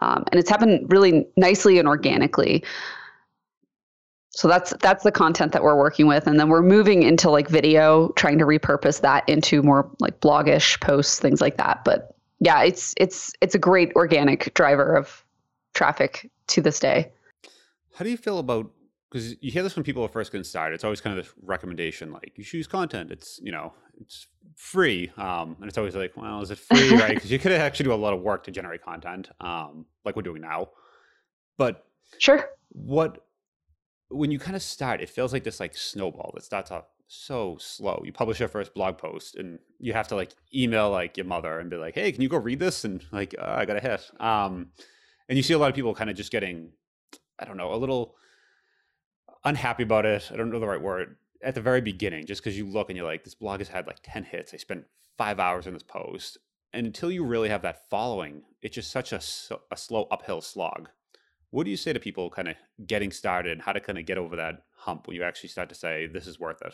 Um, 0.02 0.24
and 0.32 0.40
it's 0.40 0.50
happened 0.50 0.92
really 0.92 1.26
nicely 1.36 1.80
and 1.80 1.88
organically 1.88 2.64
so 4.36 4.50
that's 4.50 4.74
that's 4.82 5.06
the 5.06 5.14
content 5.14 5.54
that 5.54 5.64
we're 5.64 5.78
working 5.78 6.08
with. 6.08 6.28
And 6.28 6.38
then 6.38 6.50
we're 6.50 6.62
moving 6.62 7.04
into 7.04 7.30
like 7.30 7.48
video 7.48 8.10
trying 8.18 8.38
to 8.40 8.46
repurpose 8.46 9.00
that 9.00 9.28
into 9.30 9.64
more 9.64 9.90
like 10.00 10.20
blogish 10.20 10.80
posts 10.82 11.20
things 11.20 11.40
like 11.40 11.56
that. 11.56 11.86
But 11.86 12.16
yeah 12.42 12.62
it's 12.64 12.94
it's 12.98 13.32
it's 13.40 13.56
a 13.56 13.60
great 13.60 13.94
organic 13.96 14.54
driver 14.54 14.94
of 14.94 15.24
traffic 15.74 16.30
to 16.48 16.62
this 16.62 16.82
day. 16.82 17.14
How 17.94 18.04
do 18.04 18.12
you 18.12 18.18
feel 18.18 18.40
about 18.40 18.70
because 19.10 19.42
you 19.42 19.52
hear 19.52 19.64
this 19.64 19.78
when 19.78 19.86
people 19.86 20.04
are 20.04 20.10
first 20.10 20.34
getting 20.34 20.44
started 20.44 20.76
it's 20.76 20.84
always 20.84 21.00
kind 21.00 21.18
of 21.18 21.24
this 21.24 21.34
recommendation 21.42 22.12
like 22.12 22.34
you 22.36 22.44
choose 22.44 22.68
content. 22.68 23.14
It's 23.14 23.40
you 23.42 23.54
know 23.54 23.72
it's 24.02 24.28
free. 24.58 25.14
Um, 25.16 25.56
and 25.62 25.70
it's 25.70 25.78
always 25.78 25.96
like 25.96 26.12
well 26.18 26.42
is 26.42 26.52
it 26.52 26.58
free? 26.58 26.92
Right? 27.00 27.16
Because 27.16 27.32
you 27.32 27.40
could 27.40 27.54
actually 27.54 27.86
do 27.86 27.94
a 27.94 27.96
lot 27.96 28.14
of 28.14 28.20
work 28.20 28.44
to 28.44 28.52
generate 28.52 28.84
content 28.84 29.30
um, 29.40 29.86
like 30.04 30.18
we're 30.18 30.24
doing 30.24 30.42
now. 30.42 30.72
But 31.58 31.86
sure. 32.20 32.50
what 32.74 33.25
when 34.10 34.32
you 34.32 34.40
kind 34.40 34.56
of 34.56 34.62
start, 34.62 35.02
it 35.02 35.10
feels 35.10 35.34
like 35.34 35.44
this 35.44 35.60
like 35.60 35.76
snowball 35.76 36.32
that 36.36 36.44
starts 36.44 36.72
off 36.72 36.86
so 37.08 37.58
slow. 37.60 38.02
You 38.06 38.12
publish 38.12 38.40
your 38.40 38.50
first 38.50 38.74
blog 38.74 38.98
post 38.98 39.36
and 39.36 39.60
you 39.80 39.94
have 39.94 40.08
to 40.10 40.16
like 40.16 40.32
email 40.54 40.90
like 40.90 41.18
your 41.18 41.26
mother 41.26 41.60
and 41.60 41.70
be 41.70 41.78
like, 41.78 41.96
"Hey, 41.96 42.12
can 42.12 42.22
you 42.22 42.30
go 42.30 42.38
read 42.38 42.60
this?" 42.60 42.84
And 42.84 43.04
like, 43.12 43.36
uh, 43.38 43.56
I 43.58 43.66
got 43.66 43.78
a 43.78 43.80
hit. 43.80 44.10
Um, 44.20 44.68
and 45.30 45.38
you 45.38 45.44
see 45.44 45.54
a 45.54 45.58
lot 45.58 45.70
of 45.70 45.76
people 45.76 45.94
kind 45.96 46.10
of 46.10 46.16
just 46.16 46.32
getting, 46.32 46.72
I 47.40 47.46
don't 47.46 47.58
know, 47.58 47.74
a 47.74 47.78
little 47.78 48.16
unhappy 49.44 49.84
about 49.84 50.06
it. 50.06 50.30
I 50.32 50.36
don't 50.36 50.50
know 50.50 50.60
the 50.60 50.68
right 50.68 50.82
word 50.82 51.18
at 51.44 51.56
the 51.56 51.62
very 51.62 51.82
beginning, 51.82 52.26
just 52.26 52.44
because 52.44 52.58
you 52.58 52.66
look 52.66 52.90
and 52.90 52.98
you're 52.98 53.06
like, 53.06 53.24
this 53.24 53.36
blog 53.36 53.60
has 53.60 53.70
had 53.70 53.88
like 53.88 54.00
ten 54.04 54.24
hits. 54.24 54.54
I 54.54 54.58
spent 54.58 54.86
five 55.18 55.40
hours 55.40 55.68
in 55.68 55.74
this 55.74 55.84
post, 55.84 56.38
and 56.74 56.86
until 56.86 57.12
you 57.12 57.24
really 57.24 57.50
have 57.50 57.62
that 57.64 57.90
following, 57.90 58.44
it's 58.62 58.76
just 58.76 58.92
such 58.92 59.12
a 59.14 59.22
a 59.72 59.78
slow 59.78 60.08
uphill 60.12 60.42
slog. 60.42 60.90
What 61.56 61.64
do 61.64 61.72
you 61.72 61.78
say 61.78 61.94
to 61.94 62.02
people 62.02 62.30
kind 62.30 62.50
of 62.50 62.56
getting 62.86 63.14
started, 63.14 63.62
how 63.62 63.72
to 63.72 63.80
kind 63.80 63.98
of 63.98 64.06
get 64.06 64.18
over 64.18 64.36
that 64.36 64.64
hump 64.76 65.08
when 65.08 65.16
you 65.16 65.24
actually 65.24 65.48
start 65.48 65.70
to 65.70 65.76
say, 65.76 66.06
this 66.06 66.28
is 66.28 66.38
worth 66.38 66.62
it? 66.62 66.74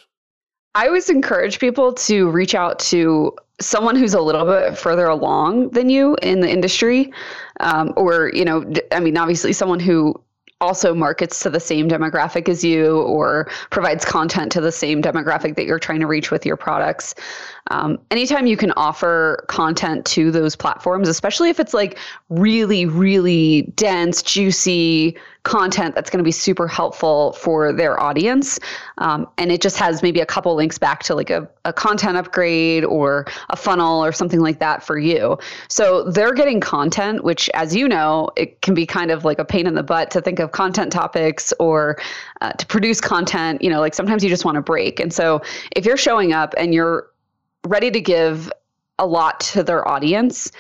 I 0.74 0.88
always 0.88 1.08
encourage 1.08 1.60
people 1.60 1.94
to 1.94 2.32
reach 2.32 2.56
out 2.56 2.80
to 2.80 3.38
someone 3.60 3.96
who's 3.96 4.16
a 4.16 4.22
little 4.22 4.44
bit 4.44 4.76
further 4.76 5.06
along 5.06 5.70
than 5.70 5.92
you 5.92 6.18
in 6.24 6.40
the 6.40 6.50
industry, 6.50 7.14
um, 7.60 7.94
or 7.96 8.32
you 8.34 8.44
know, 8.44 8.74
I 8.92 9.00
mean, 9.02 9.18
obviously 9.18 9.54
someone 9.54 9.80
who 9.80 10.16
also 10.62 10.96
markets 10.96 11.40
to 11.42 11.52
the 11.52 11.60
same 11.60 11.88
demographic 11.88 12.50
as 12.50 12.64
you 12.64 13.02
or 13.02 13.52
provides 13.70 14.04
content 14.04 14.52
to 14.54 14.62
the 14.62 14.72
same 14.72 15.00
demographic 15.00 15.58
that 15.58 15.66
you're 15.66 15.80
trying 15.80 16.00
to 16.00 16.08
reach 16.08 16.32
with 16.32 16.44
your 16.44 16.58
products. 16.58 17.14
Um, 17.72 17.98
anytime 18.12 18.48
you 18.48 18.58
can 18.58 18.74
offer 18.74 19.46
content 19.48 20.06
to 20.08 20.30
those 20.30 20.58
platforms, 20.58 21.08
especially 21.08 21.50
if 21.50 21.60
it's 21.60 21.74
like 21.74 21.98
really, 22.30 22.86
really 22.86 23.62
dense, 23.76 24.22
juicy 24.22 25.18
content 25.44 25.96
that's 25.96 26.10
going 26.10 26.20
to 26.20 26.24
be 26.24 26.32
super 26.32 26.68
helpful 26.68 27.32
for 27.34 27.74
their 27.74 28.00
audience. 28.00 28.60
Um, 29.00 29.28
and 29.38 29.52
it 29.52 29.62
just 29.62 29.78
has 29.78 30.04
maybe 30.04 30.20
a 30.20 30.26
couple 30.26 30.54
links 30.54 30.78
back 30.78 31.02
to 31.04 31.16
like 31.16 31.32
a, 31.32 31.50
a 31.66 31.74
content 31.74 32.18
upgrade 32.18 32.84
or 32.84 33.26
a 33.50 33.56
funnel 33.56 34.04
or 34.04 34.12
something 34.12 34.42
like 34.42 34.60
that 34.60 34.84
for 34.84 35.00
you. 35.00 35.40
So 35.68 36.04
they're 36.04 36.34
getting 36.34 36.60
content, 36.60 37.24
which, 37.24 37.50
as 37.54 37.76
you 37.76 37.88
know, 37.88 38.30
it 38.36 38.62
can 38.62 38.76
be 38.76 38.86
kind 38.86 39.10
of 39.10 39.26
like 39.26 39.40
a 39.40 39.46
pain 39.46 39.66
in 39.66 39.74
the 39.74 39.84
butt 39.84 40.12
to 40.12 40.22
think 40.22 40.40
of 40.40 40.52
content 40.52 40.92
topics 40.92 41.54
or 41.60 41.98
uh, 42.42 42.52
to 42.52 42.66
produce 42.68 43.02
content. 43.02 43.64
You 43.64 43.70
know, 43.70 43.80
like 43.80 43.96
sometimes 43.96 44.24
you 44.24 44.30
just 44.30 44.46
want 44.46 44.56
to 44.56 44.62
break. 44.62 45.00
And 45.00 45.12
so 45.12 45.42
if 45.76 45.86
you're 45.86 45.98
showing 45.98 46.34
up 46.34 46.54
and 46.58 46.74
you're 46.74 47.08
ready 47.66 47.92
to 47.92 48.02
give 48.02 48.52
a 49.00 49.06
lot 49.06 49.40
to 49.40 49.64
their 49.64 49.88
audience, 49.88 50.52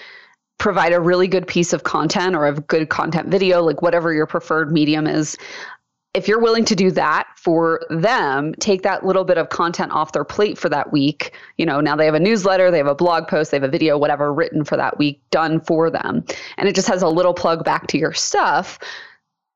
provide 0.58 0.94
a 0.94 1.00
really 1.00 1.28
good 1.28 1.48
piece 1.48 1.74
of 1.74 1.84
content 1.84 2.36
or 2.36 2.48
a 2.48 2.54
good 2.54 2.90
content 2.90 3.30
video, 3.30 3.64
like 3.64 3.82
whatever 3.82 4.14
your 4.14 4.26
preferred 4.26 4.72
medium 4.72 5.08
is. 5.08 5.38
If 6.14 6.28
you're 6.28 6.42
willing 6.42 6.66
to 6.66 6.76
do 6.76 6.92
that 6.92 7.28
for 7.38 7.82
them, 7.90 8.54
take 8.60 8.82
that 8.82 9.06
little 9.06 9.24
bit 9.24 9.38
of 9.38 9.48
content 9.48 9.94
off 9.94 10.12
their 10.12 10.26
plate 10.26 10.58
for 10.58 10.68
that 10.68 10.92
week. 10.92 11.34
You 11.58 11.66
know, 11.66 11.80
now 11.80 11.96
they 11.96 12.06
have 12.06 12.16
a 12.16 12.20
newsletter, 12.20 12.70
they 12.70 12.78
have 12.78 12.88
a 12.88 12.96
blog 12.96 13.28
post, 13.28 13.52
they 13.52 13.58
have 13.58 13.64
a 13.64 13.70
video, 13.70 13.98
whatever 13.98 14.34
written 14.34 14.66
for 14.66 14.76
that 14.76 14.98
week 14.98 15.22
done 15.30 15.62
for 15.62 15.90
them. 15.90 16.26
And 16.58 16.68
it 16.68 16.76
just 16.76 16.90
has 16.90 17.02
a 17.02 17.08
little 17.08 17.34
plug 17.34 17.64
back 17.64 17.88
to 17.88 17.98
your 17.98 18.14
stuff 18.14 18.78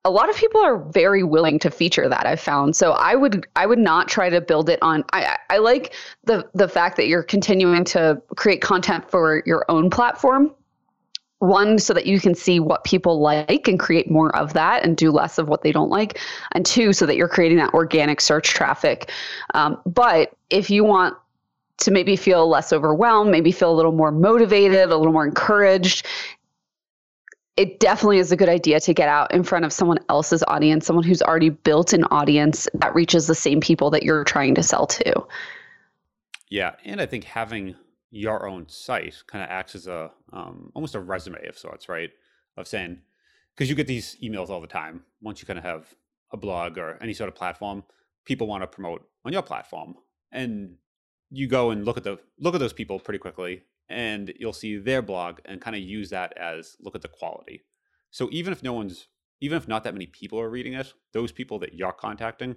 a 0.05 0.11
lot 0.11 0.29
of 0.29 0.37
people 0.37 0.61
are 0.61 0.77
very 0.77 1.23
willing 1.23 1.57
to 1.59 1.71
feature 1.71 2.07
that 2.07 2.27
I've 2.27 2.39
found. 2.39 2.75
So 2.75 2.91
I 2.91 3.15
would 3.15 3.47
I 3.55 3.65
would 3.65 3.79
not 3.79 4.07
try 4.07 4.29
to 4.29 4.39
build 4.39 4.69
it 4.69 4.79
on 4.81 5.03
I 5.11 5.37
I 5.49 5.57
like 5.57 5.93
the 6.23 6.47
the 6.53 6.67
fact 6.67 6.95
that 6.97 7.07
you're 7.07 7.23
continuing 7.23 7.83
to 7.85 8.21
create 8.35 8.61
content 8.61 9.09
for 9.09 9.41
your 9.45 9.65
own 9.67 9.89
platform. 9.89 10.53
One, 11.39 11.79
so 11.79 11.93
that 11.93 12.05
you 12.05 12.19
can 12.19 12.33
see 12.33 12.61
what 12.61 12.85
people 12.85 13.19
like 13.19 13.67
and 13.67 13.77
create 13.77 14.09
more 14.09 14.33
of 14.35 14.53
that 14.53 14.83
and 14.85 14.95
do 14.95 15.11
less 15.11 15.37
of 15.37 15.49
what 15.49 15.63
they 15.63 15.71
don't 15.71 15.89
like. 15.89 16.19
And 16.53 16.65
two, 16.65 16.93
so 16.93 17.05
that 17.05 17.17
you're 17.17 17.27
creating 17.27 17.57
that 17.57 17.73
organic 17.73 18.21
search 18.21 18.49
traffic. 18.49 19.11
Um, 19.53 19.79
but 19.85 20.33
if 20.49 20.69
you 20.69 20.85
want 20.85 21.15
to 21.77 21.91
maybe 21.91 22.15
feel 22.15 22.47
less 22.47 22.71
overwhelmed, 22.71 23.31
maybe 23.31 23.51
feel 23.51 23.71
a 23.71 23.75
little 23.75 23.91
more 23.91 24.11
motivated, 24.11 24.89
a 24.89 24.97
little 24.97 25.11
more 25.11 25.25
encouraged, 25.25 26.05
it 27.57 27.79
definitely 27.79 28.17
is 28.17 28.31
a 28.31 28.35
good 28.35 28.49
idea 28.49 28.79
to 28.81 28.93
get 28.93 29.07
out 29.07 29.33
in 29.33 29.43
front 29.43 29.63
of 29.63 29.71
someone 29.71 29.99
else's 30.09 30.43
audience, 30.47 30.85
someone 30.85 31.05
who's 31.05 31.21
already 31.21 31.49
built 31.49 31.93
an 31.93 32.03
audience 32.05 32.67
that 32.73 32.93
reaches 32.93 33.27
the 33.27 33.35
same 33.35 33.61
people 33.61 33.89
that 33.91 34.03
you're 34.03 34.25
trying 34.25 34.55
to 34.55 34.63
sell 34.63 34.85
to. 34.87 35.25
Yeah, 36.49 36.75
and 36.83 36.99
I 36.99 37.05
think 37.05 37.23
having 37.23 37.75
your 38.11 38.47
own 38.47 38.67
site 38.67 39.23
kind 39.27 39.43
of 39.43 39.49
acts 39.49 39.75
as 39.75 39.87
a 39.87 40.11
um, 40.33 40.71
almost 40.75 40.95
a 40.95 40.99
resume 40.99 41.45
of 41.47 41.57
sorts, 41.57 41.87
right? 41.87 42.11
Of 42.57 42.67
saying 42.67 43.01
because 43.55 43.69
you 43.69 43.75
get 43.75 43.87
these 43.87 44.17
emails 44.21 44.49
all 44.49 44.61
the 44.61 44.67
time. 44.67 45.03
Once 45.21 45.41
you 45.41 45.47
kind 45.47 45.59
of 45.59 45.65
have 45.65 45.95
a 46.31 46.37
blog 46.37 46.77
or 46.77 46.97
any 47.01 47.13
sort 47.13 47.29
of 47.29 47.35
platform, 47.35 47.83
people 48.25 48.47
want 48.47 48.63
to 48.63 48.67
promote 48.67 49.07
on 49.23 49.31
your 49.31 49.41
platform, 49.41 49.95
and 50.31 50.75
you 51.31 51.47
go 51.47 51.71
and 51.71 51.85
look 51.85 51.97
at 51.97 52.03
the 52.03 52.19
look 52.39 52.53
at 52.53 52.59
those 52.59 52.73
people 52.73 52.99
pretty 52.99 53.19
quickly 53.19 53.63
and 53.89 54.33
you'll 54.39 54.53
see 54.53 54.77
their 54.77 55.01
blog 55.01 55.39
and 55.45 55.61
kind 55.61 55.75
of 55.75 55.81
use 55.81 56.09
that 56.09 56.37
as 56.37 56.75
look 56.81 56.95
at 56.95 57.01
the 57.01 57.07
quality. 57.07 57.63
So 58.11 58.29
even 58.31 58.53
if 58.53 58.63
no 58.63 58.73
one's, 58.73 59.07
even 59.41 59.57
if 59.57 59.67
not 59.67 59.83
that 59.83 59.93
many 59.93 60.07
people 60.07 60.39
are 60.39 60.49
reading 60.49 60.73
it, 60.73 60.93
those 61.13 61.31
people 61.31 61.59
that 61.59 61.73
you're 61.73 61.91
contacting, 61.91 62.55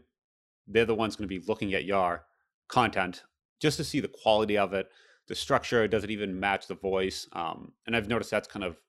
they're 0.66 0.84
the 0.84 0.94
ones 0.94 1.16
going 1.16 1.28
to 1.28 1.40
be 1.40 1.44
looking 1.46 1.74
at 1.74 1.84
your 1.84 2.24
content 2.68 3.24
just 3.60 3.76
to 3.78 3.84
see 3.84 4.00
the 4.00 4.08
quality 4.08 4.56
of 4.56 4.72
it, 4.72 4.88
the 5.26 5.34
structure, 5.34 5.86
does 5.88 6.04
it 6.04 6.10
even 6.10 6.38
match 6.38 6.66
the 6.66 6.74
voice? 6.74 7.26
Um, 7.32 7.72
and 7.86 7.96
I've 7.96 8.08
noticed 8.08 8.30
that's 8.30 8.48
kind 8.48 8.64
of 8.64 8.80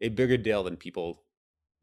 a 0.00 0.08
bigger 0.08 0.36
deal 0.36 0.62
than 0.62 0.76
people 0.76 1.22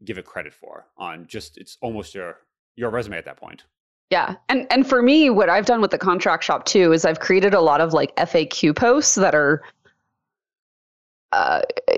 give 0.04 0.18
it 0.18 0.24
credit 0.24 0.52
for. 0.52 0.86
On 0.96 1.26
just 1.26 1.58
it's 1.58 1.76
almost 1.80 2.14
your 2.14 2.38
your 2.76 2.90
resume 2.90 3.18
at 3.18 3.24
that 3.24 3.36
point. 3.36 3.64
Yeah. 4.10 4.36
And 4.48 4.66
and 4.70 4.86
for 4.86 5.02
me, 5.02 5.30
what 5.30 5.48
I've 5.48 5.66
done 5.66 5.80
with 5.80 5.90
the 5.90 5.98
contract 5.98 6.44
shop 6.44 6.64
too 6.64 6.92
is 6.92 7.04
I've 7.04 7.20
created 7.20 7.54
a 7.54 7.60
lot 7.60 7.80
of 7.80 7.92
like 7.92 8.14
FAQ 8.16 8.76
posts 8.76 9.14
that 9.16 9.34
are 9.34 9.62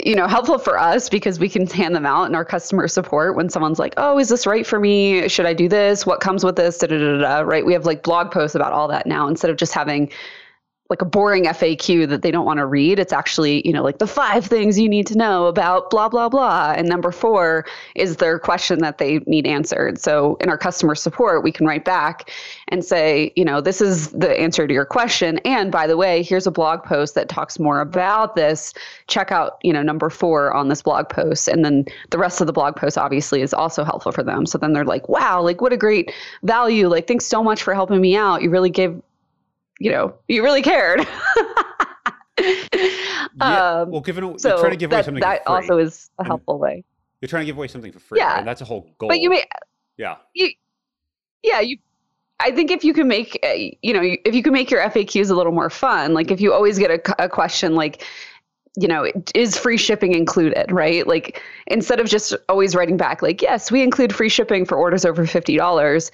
you 0.05 0.14
know, 0.14 0.26
helpful 0.26 0.59
for 0.59 0.78
us 0.78 1.09
because 1.09 1.38
we 1.38 1.49
can 1.49 1.66
hand 1.66 1.95
them 1.95 2.07
out 2.07 2.25
in 2.25 2.35
our 2.35 2.45
customer 2.45 2.88
support 2.88 3.37
when 3.37 3.49
someone's 3.49 3.78
like, 3.78 3.95
"Oh, 3.97 4.19
is 4.19 4.28
this 4.28 4.47
right 4.47 4.66
for 4.66 4.78
me? 4.78 5.28
Should 5.28 5.47
I 5.47 5.55
do 5.55 5.69
this? 5.69 6.07
What 6.07 6.21
comes 6.21 6.45
with 6.45 6.57
this?" 6.57 6.78
Da, 6.78 6.87
da, 6.87 7.19
da, 7.19 7.40
right? 7.40 7.64
We 7.64 7.73
have 7.73 7.87
like 7.87 8.02
blog 8.02 8.31
posts 8.31 8.55
about 8.55 8.73
all 8.73 8.88
that 8.88 9.07
now 9.07 9.26
instead 9.28 9.50
of 9.50 9.57
just 9.57 9.75
having 9.75 10.11
like 10.88 11.02
a 11.02 11.05
boring 11.05 11.45
FAQ 11.45 12.09
that 12.09 12.23
they 12.23 12.31
don't 12.31 12.47
want 12.47 12.59
to 12.59 12.66
read. 12.66 12.99
It's 12.99 13.12
actually, 13.12 13.66
you 13.66 13.73
know, 13.73 13.83
like 13.83 13.99
the 13.99 14.07
five 14.07 14.47
things 14.47 14.78
you 14.78 14.88
need 14.88 15.07
to 15.09 15.19
know 15.19 15.47
about 15.47 15.90
blah, 15.90 16.09
blah, 16.09 16.28
blah. 16.28 16.75
And 16.76 16.88
number 16.88 17.11
four 17.11 17.66
is 17.95 18.16
their 18.16 18.38
question 18.38 18.78
that 18.81 18.99
they 18.99 19.19
need 19.26 19.47
answered. 19.47 19.99
So 20.00 20.37
in 20.40 20.49
our 20.49 20.59
customer 20.59 20.95
support, 20.95 21.43
we 21.43 21.50
can 21.50 21.66
write 21.66 21.85
back 21.85 22.31
and 22.69 22.85
say, 22.85 23.33
you 23.35 23.45
know, 23.45 23.61
this 23.61 23.81
is 23.81 24.11
the 24.12 24.38
answer 24.38 24.66
to 24.66 24.73
your 24.73 24.85
question. 24.85 25.38
And 25.45 25.73
by 25.73 25.87
the 25.87 25.97
way, 25.97 26.23
here's 26.23 26.47
a 26.47 26.52
blog 26.52 26.85
post 26.85 27.14
that 27.16 27.28
talks 27.28 27.59
more 27.59 27.81
about 27.81 28.37
this. 28.37 28.73
Check 29.09 29.33
out, 29.33 29.59
you 29.62 29.73
know, 29.73 29.83
number 29.83 30.09
four 30.09 30.52
on 30.52 30.69
this 30.69 30.83
blog 30.83 31.09
post. 31.09 31.49
And 31.49 31.64
then 31.64 31.85
the 32.11 32.19
rest 32.19 32.40
of 32.40 32.47
the 32.47 32.52
blog 32.52 32.76
post 32.76 32.97
obviously 32.97 33.43
is 33.43 33.52
also 33.52 33.83
helpful 33.83 34.12
for 34.12 34.23
them. 34.23 34.47
So 34.47 34.57
then 34.57 34.73
they're 34.73 34.85
like, 34.85 35.09
wow, 35.09 35.43
like 35.43 35.61
what 35.61 35.73
a 35.73 35.76
great 35.76 36.12
value. 36.45 36.88
Like, 36.88 37.09
thanks 37.09 37.26
so 37.26 37.43
much 37.43 37.62
for 37.62 37.75
helping 37.75 38.00
me 38.00 38.16
out. 38.16 38.43
You 38.43 38.50
really 38.50 38.71
gave 38.71 39.02
you 39.78 39.90
know, 39.90 40.14
you 40.28 40.42
really 40.42 40.62
cared. 40.62 41.00
yeah. 42.40 43.80
Um, 43.80 43.90
well, 43.90 44.00
given 44.00 44.38
so 44.38 44.49
you're 44.49 44.59
trying 44.59 44.71
to 44.73 44.76
give 44.76 44.92
away 44.92 45.02
something 45.02 45.21
that 45.21 45.42
also 45.47 45.78
is 45.78 46.11
a 46.18 46.25
helpful 46.25 46.59
way. 46.59 46.85
You're 47.21 47.28
trying 47.28 47.42
to 47.42 47.47
give 47.47 47.56
away 47.56 47.68
something 47.68 47.92
for 47.92 47.99
free. 47.99 48.18
Yeah, 48.18 48.38
and 48.38 48.47
that's 48.47 48.61
a 48.61 48.64
whole 48.64 48.90
goal. 48.99 49.09
But 49.09 49.21
you 49.21 49.30
may, 49.30 49.45
yeah, 49.97 50.16
you, 50.35 50.50
yeah, 51.42 51.61
you. 51.61 51.78
I 52.38 52.50
think 52.50 52.71
if 52.71 52.85
you 52.85 52.92
can 52.92 53.09
make, 53.09 53.38
uh, 53.42 53.54
you 53.80 53.95
know, 53.95 54.02
if 54.02 54.35
you 54.35 54.42
can 54.42 54.52
make 54.52 54.71
your 54.71 54.83
FAQs 54.83 55.30
a 55.30 55.35
little 55.35 55.52
more 55.52 55.71
fun, 55.71 56.12
like 56.12 56.30
if 56.30 56.40
you 56.40 56.52
always 56.52 56.78
get 56.78 56.90
a, 56.90 57.25
a 57.25 57.28
question 57.30 57.75
like, 57.75 58.04
you 58.76 58.87
know, 58.87 59.11
is 59.35 59.56
free 59.56 59.78
shipping 59.78 60.12
included, 60.12 60.71
right? 60.71 61.06
Like 61.06 61.42
instead 61.66 61.99
of 61.99 62.09
just 62.09 62.37
always 62.50 62.75
writing 62.75 62.99
back 62.99 63.23
like, 63.23 63.40
yes, 63.40 63.73
we 63.73 63.83
include 63.83 64.14
free 64.14 64.28
shipping 64.28 64.66
for 64.66 64.76
orders 64.76 65.06
over 65.06 65.26
fifty 65.26 65.56
dollars, 65.56 66.11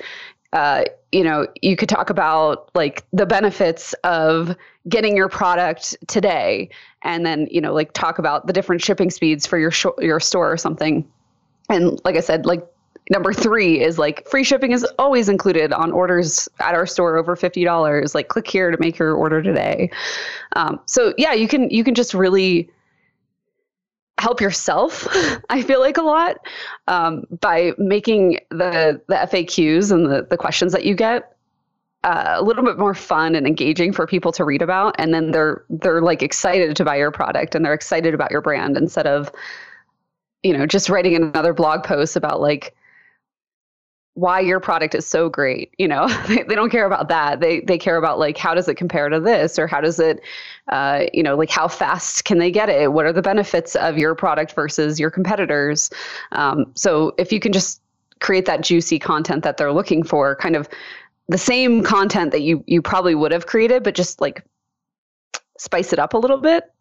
uh, 0.53 0.85
you 1.13 1.25
know, 1.25 1.47
you 1.61 1.77
could 1.77 1.89
talk 1.89 2.11
about 2.11 2.71
like 2.75 3.05
the 3.13 3.27
benefits 3.27 3.95
of 4.05 4.57
getting 4.89 5.17
your 5.17 5.29
product 5.29 5.97
today, 6.09 6.69
and 7.03 7.25
then 7.25 7.49
you 7.51 7.61
know, 7.61 7.73
like 7.73 7.93
talk 7.93 8.19
about 8.19 8.47
the 8.47 8.53
different 8.53 8.83
shipping 8.83 9.11
speeds 9.11 9.47
for 9.47 9.59
your 9.59 9.71
sh- 9.71 9.87
your 9.99 10.21
store 10.21 10.51
or 10.51 10.57
something. 10.57 11.09
And 11.69 12.01
like 12.05 12.17
I 12.17 12.21
said, 12.21 12.47
like 12.47 12.67
number 13.11 13.33
three 13.33 13.81
is 13.81 13.99
like 13.99 14.29
free 14.29 14.45
shipping 14.45 14.73
is 14.73 14.85
always 14.99 15.29
included 15.29 15.73
on 15.73 15.93
orders 15.93 16.49
at 16.61 16.75
our 16.75 16.87
store 16.87 17.17
over 17.17 17.37
fifty 17.37 17.65
dollars. 17.65 18.15
Like 18.15 18.29
click 18.29 18.49
here 18.49 18.71
to 18.71 18.79
make 18.79 18.99
your 18.99 19.15
order 19.15 19.43
today. 19.43 19.91
Um, 20.57 20.81
so 20.87 21.15
yeah, 21.19 21.33
you 21.33 21.49
can 21.49 21.71
you 21.71 21.85
can 21.85 21.95
just 21.95 22.15
really 22.15 22.71
help 24.23 24.41
yourself 24.41 25.07
i 25.51 25.61
feel 25.61 25.81
like 25.81 25.97
a 25.97 26.03
lot 26.03 26.37
um, 26.87 27.25
by 27.41 27.73
making 27.77 28.39
the 28.51 29.01
the 29.09 29.15
faqs 29.15 29.91
and 29.91 30.07
the, 30.07 30.27
the 30.31 30.37
questions 30.37 30.73
that 30.73 30.85
you 30.85 30.95
get 30.95 31.33
uh, 32.05 32.35
a 32.37 32.43
little 32.43 32.65
bit 32.65 32.79
more 32.79 32.95
fun 32.95 33.35
and 33.35 33.47
engaging 33.47 33.93
for 33.93 34.07
people 34.07 34.33
to 34.33 34.45
read 34.45 34.63
about. 34.63 34.95
And 34.99 35.15
then 35.15 35.31
they're 35.31 35.65
they're 35.71 36.03
like 36.03 36.23
excited 36.23 36.75
to 36.77 36.85
buy 36.85 36.97
your 36.97 37.13
product 37.13 37.55
and 37.55 37.65
they're 37.65 37.75
excited 37.75 38.13
about 38.13 38.31
your 38.31 38.41
brand 38.41 38.77
instead 38.77 39.07
of 39.07 39.31
you 40.43 40.57
know 40.57 40.67
just 40.67 40.89
writing 40.89 41.15
another 41.15 41.53
blog 41.53 41.85
post 41.85 42.17
about 42.17 42.41
like 42.41 42.75
why 44.15 44.41
your 44.41 44.61
product 44.61 44.95
is 44.95 45.07
so 45.07 45.29
great 45.29 45.75
you 45.79 45.89
know? 45.89 46.07
They, 46.29 46.43
they 46.43 46.55
don't 46.55 46.71
care 46.71 46.87
about 46.87 47.09
that. 47.09 47.41
They 47.41 47.61
they 47.61 47.79
care 47.79 47.97
about 47.97 48.19
like 48.19 48.39
how 48.39 48.55
does 48.55 48.69
it 48.69 48.77
compare 48.77 49.09
to 49.09 49.21
this? 49.21 49.59
Or 49.59 49.67
how 49.67 49.81
does 49.81 49.99
it 49.99 50.21
uh, 50.69 51.05
you 51.13 51.23
know 51.23 51.37
like 51.37 51.51
how 51.51 51.69
fast 51.69 52.25
can 52.25 52.39
they 52.39 52.51
get 52.51 52.69
it? 52.69 52.93
What 52.93 53.07
are 53.07 53.13
the 53.13 53.23
benefits 53.23 53.75
of 53.77 53.99
your 53.99 54.15
product 54.15 54.53
versus 54.53 55.01
your 55.01 55.11
competitors? 55.11 55.91
Um, 56.33 56.73
so 56.75 57.15
if 57.19 57.33
you 57.33 57.41
can 57.41 57.53
just 57.53 57.81
create 58.21 58.47
that 58.47 58.63
juicy 58.63 58.99
content 58.99 59.43
that 59.43 59.57
they're 59.57 59.73
looking 59.73 60.03
for 60.03 60.37
kind 60.37 60.57
of 60.57 60.69
the 61.29 61.39
same 61.39 61.83
content 61.83 62.31
that 62.33 62.43
you 62.43 62.63
you 62.67 62.81
probably 62.81 63.15
would 63.15 63.33
have 63.33 63.47
created 63.47 63.83
but 63.83 63.95
just 63.95 64.21
like 64.21 64.45
spice 65.59 65.93
it 65.93 65.99
up 65.99 66.15
a 66.15 66.19
little 66.19 66.39
bit 66.39 66.73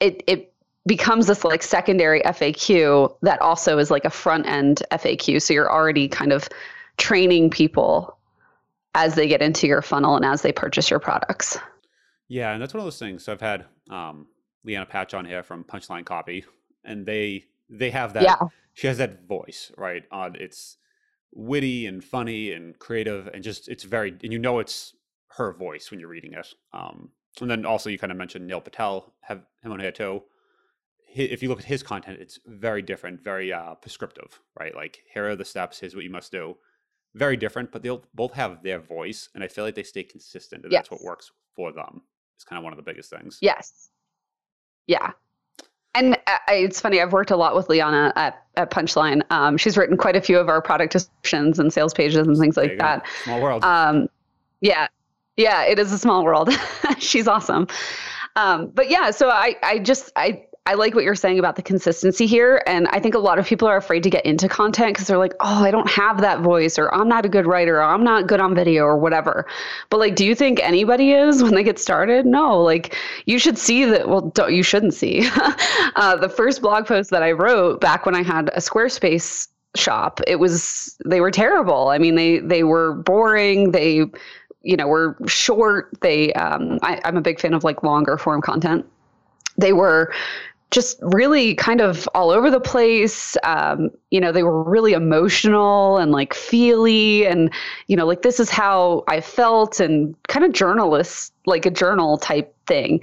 it 0.00 0.22
it 0.26 0.49
becomes 0.90 1.28
this 1.28 1.44
like 1.44 1.62
secondary 1.62 2.20
FAQ 2.22 3.14
that 3.22 3.40
also 3.40 3.78
is 3.78 3.92
like 3.92 4.04
a 4.04 4.10
front 4.10 4.44
end 4.46 4.82
FAQ. 4.90 5.40
So 5.40 5.54
you're 5.54 5.70
already 5.70 6.08
kind 6.08 6.32
of 6.32 6.48
training 6.96 7.50
people 7.50 8.18
as 8.96 9.14
they 9.14 9.28
get 9.28 9.40
into 9.40 9.68
your 9.68 9.82
funnel 9.82 10.16
and 10.16 10.24
as 10.24 10.42
they 10.42 10.50
purchase 10.50 10.90
your 10.90 10.98
products. 10.98 11.56
Yeah, 12.26 12.52
and 12.52 12.60
that's 12.60 12.74
one 12.74 12.80
of 12.80 12.86
those 12.86 12.98
things. 12.98 13.22
So 13.22 13.30
I've 13.30 13.40
had 13.40 13.66
um, 13.88 14.26
Liana 14.64 14.84
Patch 14.84 15.14
on 15.14 15.24
here 15.24 15.44
from 15.44 15.62
Punchline 15.62 16.04
Copy, 16.04 16.44
and 16.84 17.06
they 17.06 17.44
they 17.68 17.90
have 17.90 18.12
that. 18.14 18.24
Yeah. 18.24 18.48
She 18.74 18.88
has 18.88 18.98
that 18.98 19.28
voice, 19.28 19.70
right? 19.78 20.02
Uh, 20.10 20.30
it's 20.34 20.76
witty 21.32 21.86
and 21.86 22.02
funny 22.02 22.50
and 22.50 22.76
creative, 22.80 23.28
and 23.28 23.44
just 23.44 23.68
it's 23.68 23.84
very 23.84 24.16
and 24.24 24.32
you 24.32 24.40
know 24.40 24.58
it's 24.58 24.94
her 25.36 25.52
voice 25.52 25.92
when 25.92 26.00
you're 26.00 26.08
reading 26.08 26.32
it. 26.32 26.52
Um, 26.72 27.10
and 27.40 27.48
then 27.48 27.64
also 27.64 27.90
you 27.90 27.98
kind 27.98 28.10
of 28.10 28.18
mentioned 28.18 28.44
Neil 28.44 28.60
Patel, 28.60 29.12
have 29.20 29.42
him 29.62 29.70
on 29.70 29.78
here 29.78 29.92
too 29.92 30.24
if 31.14 31.42
you 31.42 31.48
look 31.48 31.58
at 31.58 31.64
his 31.64 31.82
content, 31.82 32.18
it's 32.20 32.38
very 32.46 32.82
different, 32.82 33.22
very 33.22 33.52
uh, 33.52 33.74
prescriptive, 33.74 34.40
right? 34.58 34.74
Like 34.74 35.02
here 35.12 35.28
are 35.28 35.36
the 35.36 35.44
steps, 35.44 35.78
here's 35.80 35.94
what 35.94 36.04
you 36.04 36.10
must 36.10 36.30
do. 36.32 36.56
Very 37.14 37.36
different, 37.36 37.72
but 37.72 37.82
they'll 37.82 38.04
both 38.14 38.32
have 38.34 38.62
their 38.62 38.78
voice, 38.78 39.28
and 39.34 39.42
I 39.42 39.48
feel 39.48 39.64
like 39.64 39.74
they 39.74 39.82
stay 39.82 40.04
consistent, 40.04 40.62
and 40.62 40.72
yes. 40.72 40.80
that's 40.80 40.90
what 40.92 41.02
works 41.02 41.32
for 41.56 41.72
them. 41.72 42.02
It's 42.36 42.44
kind 42.44 42.58
of 42.58 42.64
one 42.64 42.72
of 42.72 42.76
the 42.76 42.82
biggest 42.82 43.10
things. 43.10 43.38
Yes. 43.40 43.90
Yeah. 44.86 45.12
And 45.94 46.16
uh, 46.28 46.38
it's 46.48 46.80
funny, 46.80 47.00
I've 47.00 47.12
worked 47.12 47.32
a 47.32 47.36
lot 47.36 47.56
with 47.56 47.68
Liana 47.68 48.12
at, 48.14 48.44
at 48.56 48.70
Punchline. 48.70 49.22
Um, 49.30 49.56
she's 49.56 49.76
written 49.76 49.96
quite 49.96 50.14
a 50.14 50.20
few 50.20 50.38
of 50.38 50.48
our 50.48 50.62
product 50.62 50.92
descriptions 50.92 51.58
and 51.58 51.72
sales 51.72 51.92
pages 51.92 52.26
and 52.26 52.36
things 52.38 52.56
like 52.56 52.78
that. 52.78 53.04
Small 53.24 53.42
world. 53.42 53.64
Um, 53.64 54.08
yeah. 54.60 54.86
Yeah, 55.36 55.64
it 55.64 55.78
is 55.80 55.92
a 55.92 55.98
small 55.98 56.24
world. 56.24 56.50
she's 56.98 57.26
awesome. 57.26 57.66
Um, 58.36 58.70
but 58.72 58.88
yeah, 58.88 59.10
so 59.10 59.30
I, 59.30 59.56
I 59.64 59.80
just, 59.80 60.12
I, 60.14 60.44
I 60.70 60.74
like 60.74 60.94
what 60.94 61.02
you're 61.02 61.16
saying 61.16 61.40
about 61.40 61.56
the 61.56 61.62
consistency 61.62 62.26
here. 62.26 62.62
And 62.64 62.86
I 62.92 63.00
think 63.00 63.16
a 63.16 63.18
lot 63.18 63.40
of 63.40 63.46
people 63.46 63.66
are 63.66 63.76
afraid 63.76 64.04
to 64.04 64.10
get 64.10 64.24
into 64.24 64.48
content 64.48 64.94
because 64.94 65.08
they're 65.08 65.18
like, 65.18 65.34
oh, 65.40 65.64
I 65.64 65.72
don't 65.72 65.90
have 65.90 66.20
that 66.20 66.42
voice, 66.42 66.78
or 66.78 66.94
I'm 66.94 67.08
not 67.08 67.26
a 67.26 67.28
good 67.28 67.44
writer, 67.44 67.78
or 67.78 67.82
I'm 67.82 68.04
not 68.04 68.28
good 68.28 68.38
on 68.38 68.54
video, 68.54 68.84
or 68.84 68.96
whatever. 68.96 69.46
But 69.88 69.98
like, 69.98 70.14
do 70.14 70.24
you 70.24 70.36
think 70.36 70.60
anybody 70.62 71.10
is 71.10 71.42
when 71.42 71.56
they 71.56 71.64
get 71.64 71.80
started? 71.80 72.24
No, 72.24 72.62
like, 72.62 72.96
you 73.26 73.40
should 73.40 73.58
see 73.58 73.84
that. 73.84 74.08
Well, 74.08 74.32
you 74.48 74.62
shouldn't 74.62 74.94
see. 74.94 75.28
uh, 75.96 76.14
the 76.14 76.28
first 76.28 76.62
blog 76.62 76.86
post 76.86 77.10
that 77.10 77.24
I 77.24 77.32
wrote 77.32 77.80
back 77.80 78.06
when 78.06 78.14
I 78.14 78.22
had 78.22 78.50
a 78.50 78.60
Squarespace 78.60 79.48
shop, 79.74 80.20
it 80.28 80.36
was, 80.36 80.96
they 81.04 81.20
were 81.20 81.32
terrible. 81.32 81.88
I 81.88 81.98
mean, 81.98 82.14
they, 82.14 82.38
they 82.38 82.62
were 82.62 82.94
boring. 82.94 83.72
They, 83.72 84.04
you 84.62 84.76
know, 84.76 84.86
were 84.86 85.16
short. 85.26 85.90
They, 86.00 86.32
um, 86.34 86.78
I, 86.82 87.00
I'm 87.04 87.16
a 87.16 87.22
big 87.22 87.40
fan 87.40 87.54
of 87.54 87.64
like 87.64 87.82
longer 87.82 88.16
form 88.16 88.40
content 88.40 88.86
they 89.60 89.72
were 89.72 90.12
just 90.70 90.98
really 91.02 91.54
kind 91.54 91.80
of 91.80 92.08
all 92.14 92.30
over 92.30 92.50
the 92.50 92.60
place. 92.60 93.36
Um, 93.42 93.90
you 94.10 94.20
know, 94.20 94.32
they 94.32 94.42
were 94.42 94.62
really 94.62 94.92
emotional 94.92 95.98
and 95.98 96.12
like 96.12 96.34
feely, 96.34 97.26
and 97.26 97.52
you 97.88 97.96
know, 97.96 98.06
like 98.06 98.22
this 98.22 98.38
is 98.40 98.50
how 98.50 99.04
I 99.08 99.20
felt, 99.20 99.80
and 99.80 100.14
kind 100.28 100.44
of 100.44 100.52
journalist, 100.52 101.32
like 101.46 101.66
a 101.66 101.70
journal 101.70 102.18
type 102.18 102.54
thing. 102.66 103.00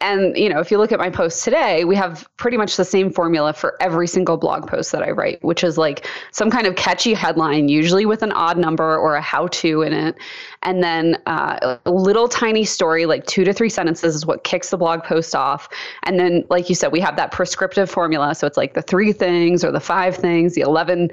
And 0.00 0.36
you 0.36 0.48
know, 0.48 0.60
if 0.60 0.70
you 0.70 0.76
look 0.76 0.92
at 0.92 0.98
my 0.98 1.08
posts 1.08 1.44
today, 1.44 1.84
we 1.84 1.96
have 1.96 2.28
pretty 2.36 2.56
much 2.56 2.76
the 2.76 2.84
same 2.84 3.10
formula 3.10 3.52
for 3.52 3.80
every 3.80 4.06
single 4.06 4.36
blog 4.36 4.66
post 4.68 4.92
that 4.92 5.02
I 5.02 5.12
write, 5.12 5.42
which 5.42 5.64
is 5.64 5.78
like 5.78 6.06
some 6.30 6.50
kind 6.50 6.66
of 6.66 6.76
catchy 6.76 7.14
headline, 7.14 7.68
usually 7.68 8.04
with 8.04 8.22
an 8.22 8.32
odd 8.32 8.58
number 8.58 8.98
or 8.98 9.14
a 9.14 9.22
how-to 9.22 9.82
in 9.82 9.92
it, 9.92 10.16
and 10.62 10.82
then 10.82 11.16
uh, 11.26 11.78
a 11.86 11.90
little 11.90 12.28
tiny 12.28 12.64
story, 12.64 13.06
like 13.06 13.24
two 13.26 13.44
to 13.44 13.52
three 13.52 13.70
sentences, 13.70 14.14
is 14.14 14.26
what 14.26 14.44
kicks 14.44 14.70
the 14.70 14.76
blog 14.76 15.04
post 15.04 15.34
off. 15.34 15.68
And 16.02 16.18
then, 16.18 16.44
like 16.50 16.68
you 16.68 16.74
said, 16.74 16.92
we 16.92 17.00
have 17.00 17.16
that 17.16 17.32
prescriptive 17.32 17.88
formula, 17.88 18.34
so 18.34 18.46
it's 18.46 18.58
like 18.58 18.74
the 18.74 18.82
three 18.82 19.12
things 19.12 19.64
or 19.64 19.72
the 19.72 19.80
five 19.80 20.16
things, 20.16 20.54
the 20.54 20.62
eleven 20.62 21.10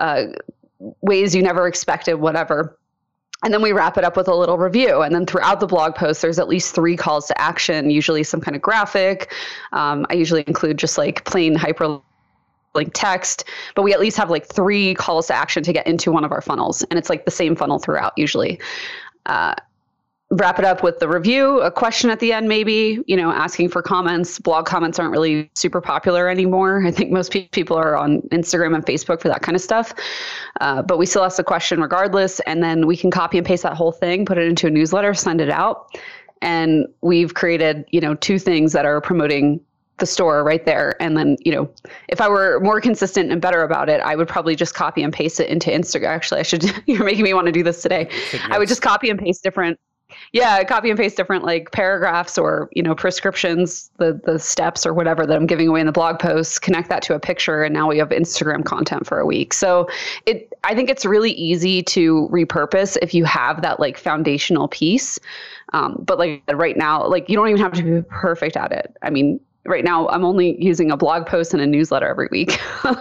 uh, 0.00 0.24
ways 1.00 1.34
you 1.34 1.42
never 1.42 1.66
expected, 1.66 2.16
whatever 2.16 2.76
and 3.44 3.52
then 3.52 3.60
we 3.60 3.72
wrap 3.72 3.98
it 3.98 4.04
up 4.04 4.16
with 4.16 4.26
a 4.26 4.34
little 4.34 4.56
review. 4.56 5.02
And 5.02 5.14
then 5.14 5.26
throughout 5.26 5.60
the 5.60 5.66
blog 5.66 5.94
post, 5.94 6.22
there's 6.22 6.38
at 6.38 6.48
least 6.48 6.74
three 6.74 6.96
calls 6.96 7.26
to 7.28 7.40
action, 7.40 7.90
usually 7.90 8.24
some 8.24 8.40
kind 8.40 8.56
of 8.56 8.62
graphic. 8.62 9.32
Um, 9.72 10.06
I 10.08 10.14
usually 10.14 10.44
include 10.46 10.78
just 10.78 10.96
like 10.96 11.24
plain 11.26 11.54
hyperlink 11.54 12.00
text, 12.94 13.44
but 13.74 13.82
we 13.82 13.92
at 13.92 14.00
least 14.00 14.16
have 14.16 14.30
like 14.30 14.46
three 14.46 14.94
calls 14.94 15.26
to 15.26 15.34
action 15.34 15.62
to 15.62 15.72
get 15.72 15.86
into 15.86 16.10
one 16.10 16.24
of 16.24 16.32
our 16.32 16.40
funnels. 16.40 16.82
And 16.84 16.98
it's 16.98 17.10
like 17.10 17.26
the 17.26 17.30
same 17.30 17.54
funnel 17.54 17.78
throughout, 17.78 18.14
usually. 18.16 18.58
Uh, 19.26 19.54
wrap 20.34 20.58
it 20.58 20.64
up 20.64 20.82
with 20.82 20.98
the 20.98 21.08
review, 21.08 21.60
a 21.60 21.70
question 21.70 22.10
at 22.10 22.18
the 22.18 22.32
end, 22.32 22.48
maybe, 22.48 23.02
you 23.06 23.16
know, 23.16 23.30
asking 23.30 23.68
for 23.68 23.82
comments. 23.82 24.38
Blog 24.38 24.66
comments 24.66 24.98
aren't 24.98 25.12
really 25.12 25.50
super 25.54 25.80
popular 25.80 26.28
anymore. 26.28 26.84
I 26.84 26.90
think 26.90 27.12
most 27.12 27.32
pe- 27.32 27.48
people 27.48 27.76
are 27.76 27.96
on 27.96 28.22
Instagram 28.32 28.74
and 28.74 28.84
Facebook 28.84 29.20
for 29.20 29.28
that 29.28 29.42
kind 29.42 29.54
of 29.54 29.62
stuff. 29.62 29.94
Uh, 30.60 30.82
but 30.82 30.98
we 30.98 31.06
still 31.06 31.22
ask 31.22 31.36
the 31.36 31.44
question 31.44 31.80
regardless. 31.80 32.40
And 32.40 32.62
then 32.62 32.86
we 32.86 32.96
can 32.96 33.10
copy 33.10 33.38
and 33.38 33.46
paste 33.46 33.62
that 33.62 33.74
whole 33.74 33.92
thing, 33.92 34.26
put 34.26 34.36
it 34.36 34.48
into 34.48 34.66
a 34.66 34.70
newsletter, 34.70 35.14
send 35.14 35.40
it 35.40 35.50
out. 35.50 35.96
And 36.42 36.86
we've 37.00 37.34
created, 37.34 37.84
you 37.90 38.00
know, 38.00 38.14
two 38.14 38.38
things 38.38 38.72
that 38.72 38.84
are 38.84 39.00
promoting 39.00 39.60
the 39.98 40.06
store 40.06 40.42
right 40.42 40.66
there. 40.66 41.00
And 41.00 41.16
then, 41.16 41.36
you 41.44 41.52
know, 41.52 41.70
if 42.08 42.20
I 42.20 42.28
were 42.28 42.58
more 42.60 42.80
consistent 42.80 43.30
and 43.30 43.40
better 43.40 43.62
about 43.62 43.88
it, 43.88 44.00
I 44.00 44.16
would 44.16 44.26
probably 44.26 44.56
just 44.56 44.74
copy 44.74 45.04
and 45.04 45.12
paste 45.12 45.38
it 45.38 45.48
into 45.48 45.70
Instagram. 45.70 46.08
Actually, 46.08 46.40
I 46.40 46.42
should, 46.42 46.64
you're 46.86 47.04
making 47.04 47.22
me 47.22 47.32
want 47.34 47.46
to 47.46 47.52
do 47.52 47.62
this 47.62 47.80
today. 47.80 48.08
I 48.50 48.58
would 48.58 48.68
just 48.68 48.82
copy 48.82 49.08
and 49.08 49.18
paste 49.18 49.44
different 49.44 49.78
yeah 50.34 50.62
copy 50.64 50.90
and 50.90 50.98
paste 50.98 51.16
different 51.16 51.44
like 51.44 51.70
paragraphs 51.70 52.36
or 52.36 52.68
you 52.72 52.82
know 52.82 52.94
prescriptions 52.94 53.90
the 53.96 54.20
the 54.24 54.38
steps 54.38 54.84
or 54.84 54.92
whatever 54.92 55.24
that 55.24 55.36
i'm 55.36 55.46
giving 55.46 55.68
away 55.68 55.80
in 55.80 55.86
the 55.86 55.92
blog 55.92 56.18
posts 56.18 56.58
connect 56.58 56.90
that 56.90 57.00
to 57.00 57.14
a 57.14 57.20
picture 57.20 57.62
and 57.62 57.72
now 57.72 57.88
we 57.88 57.96
have 57.96 58.10
instagram 58.10 58.64
content 58.64 59.06
for 59.06 59.18
a 59.18 59.26
week. 59.26 59.54
So 59.54 59.88
it 60.26 60.52
i 60.64 60.74
think 60.74 60.90
it's 60.90 61.06
really 61.06 61.30
easy 61.32 61.82
to 61.84 62.28
repurpose 62.32 62.98
if 63.00 63.14
you 63.14 63.24
have 63.24 63.62
that 63.62 63.80
like 63.80 63.96
foundational 63.96 64.68
piece. 64.68 65.18
Um, 65.72 66.02
but 66.04 66.18
like 66.18 66.42
right 66.52 66.76
now 66.76 67.06
like 67.06 67.28
you 67.28 67.36
don't 67.36 67.48
even 67.48 67.60
have 67.60 67.72
to 67.72 67.82
be 67.82 68.02
perfect 68.10 68.56
at 68.56 68.72
it. 68.72 68.96
I 69.02 69.10
mean 69.10 69.40
right 69.66 69.84
now 69.84 70.08
i'm 70.08 70.24
only 70.24 70.62
using 70.62 70.90
a 70.90 70.96
blog 70.96 71.26
post 71.26 71.54
and 71.54 71.62
a 71.62 71.66
newsletter 71.66 72.08
every 72.08 72.28
week. 72.30 72.58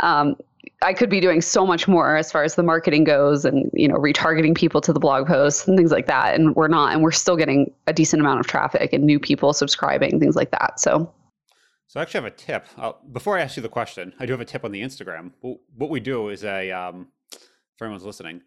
Um, 0.00 0.36
I 0.84 0.92
could 0.92 1.08
be 1.08 1.18
doing 1.18 1.40
so 1.40 1.66
much 1.66 1.88
more 1.88 2.14
as 2.14 2.30
far 2.30 2.44
as 2.44 2.56
the 2.56 2.62
marketing 2.62 3.04
goes 3.04 3.46
and, 3.46 3.70
you 3.72 3.88
know, 3.88 3.94
retargeting 3.94 4.54
people 4.54 4.82
to 4.82 4.92
the 4.92 5.00
blog 5.00 5.26
posts 5.26 5.66
and 5.66 5.78
things 5.78 5.90
like 5.90 6.06
that. 6.06 6.34
And 6.34 6.54
we're 6.54 6.68
not, 6.68 6.92
and 6.92 7.02
we're 7.02 7.10
still 7.10 7.36
getting 7.36 7.72
a 7.86 7.92
decent 7.92 8.20
amount 8.20 8.40
of 8.40 8.46
traffic 8.46 8.92
and 8.92 9.04
new 9.04 9.18
people 9.18 9.54
subscribing, 9.54 10.20
things 10.20 10.36
like 10.36 10.50
that. 10.50 10.78
So, 10.78 11.10
so 11.88 12.00
I 12.00 12.02
actually 12.02 12.24
have 12.24 12.32
a 12.32 12.36
tip. 12.36 12.66
Uh, 12.76 12.92
before 13.12 13.38
I 13.38 13.42
ask 13.42 13.56
you 13.56 13.62
the 13.62 13.68
question, 13.68 14.12
I 14.20 14.26
do 14.26 14.32
have 14.32 14.42
a 14.42 14.44
tip 14.44 14.62
on 14.62 14.72
the 14.72 14.82
Instagram. 14.82 15.32
What 15.40 15.90
we 15.90 16.00
do 16.00 16.28
is 16.28 16.44
a, 16.44 16.70
um, 16.70 17.08
for 17.78 17.86
anyone's 17.86 18.04
listening, 18.04 18.42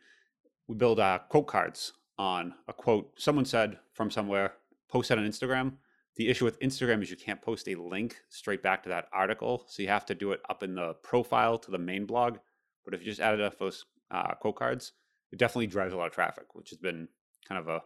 we 0.67 0.76
build 0.76 1.00
uh, 1.00 1.19
quote 1.30 1.47
cards 1.47 1.93
on 2.19 2.54
a 2.67 2.73
quote 2.73 3.12
someone 3.17 3.45
said 3.45 3.80
from 3.93 4.12
somewhere, 4.12 4.54
post 4.89 5.10
that 5.10 5.17
on 5.17 5.28
Instagram, 5.28 5.73
the 6.17 6.30
issue 6.30 6.45
with 6.45 6.60
Instagram 6.60 7.01
is 7.03 7.12
you 7.12 7.17
can't 7.17 7.41
post 7.41 7.67
a 7.67 7.75
link 7.75 8.17
straight 8.30 8.63
back 8.63 8.84
to 8.84 8.89
that 8.89 9.08
article. 9.13 9.63
So 9.67 9.84
you 9.84 9.88
have 9.89 10.06
to 10.08 10.15
do 10.15 10.32
it 10.32 10.41
up 10.49 10.63
in 10.63 10.75
the 10.75 10.93
profile 11.03 11.58
to 11.60 11.71
the 11.71 11.77
main 11.77 12.06
blog. 12.06 12.38
But 12.84 12.93
if 12.93 13.01
you 13.01 13.08
just 13.08 13.21
added 13.21 13.41
up 13.41 13.58
those 13.60 13.86
uh, 14.10 14.34
quote 14.36 14.56
cards, 14.56 14.93
it 15.32 15.39
definitely 15.39 15.67
drives 15.67 15.93
a 15.93 15.97
lot 15.97 16.08
of 16.08 16.13
traffic, 16.13 16.56
which 16.56 16.69
has 16.71 16.80
been 16.80 17.08
kind 17.47 17.60
of 17.60 17.67
a, 17.67 17.82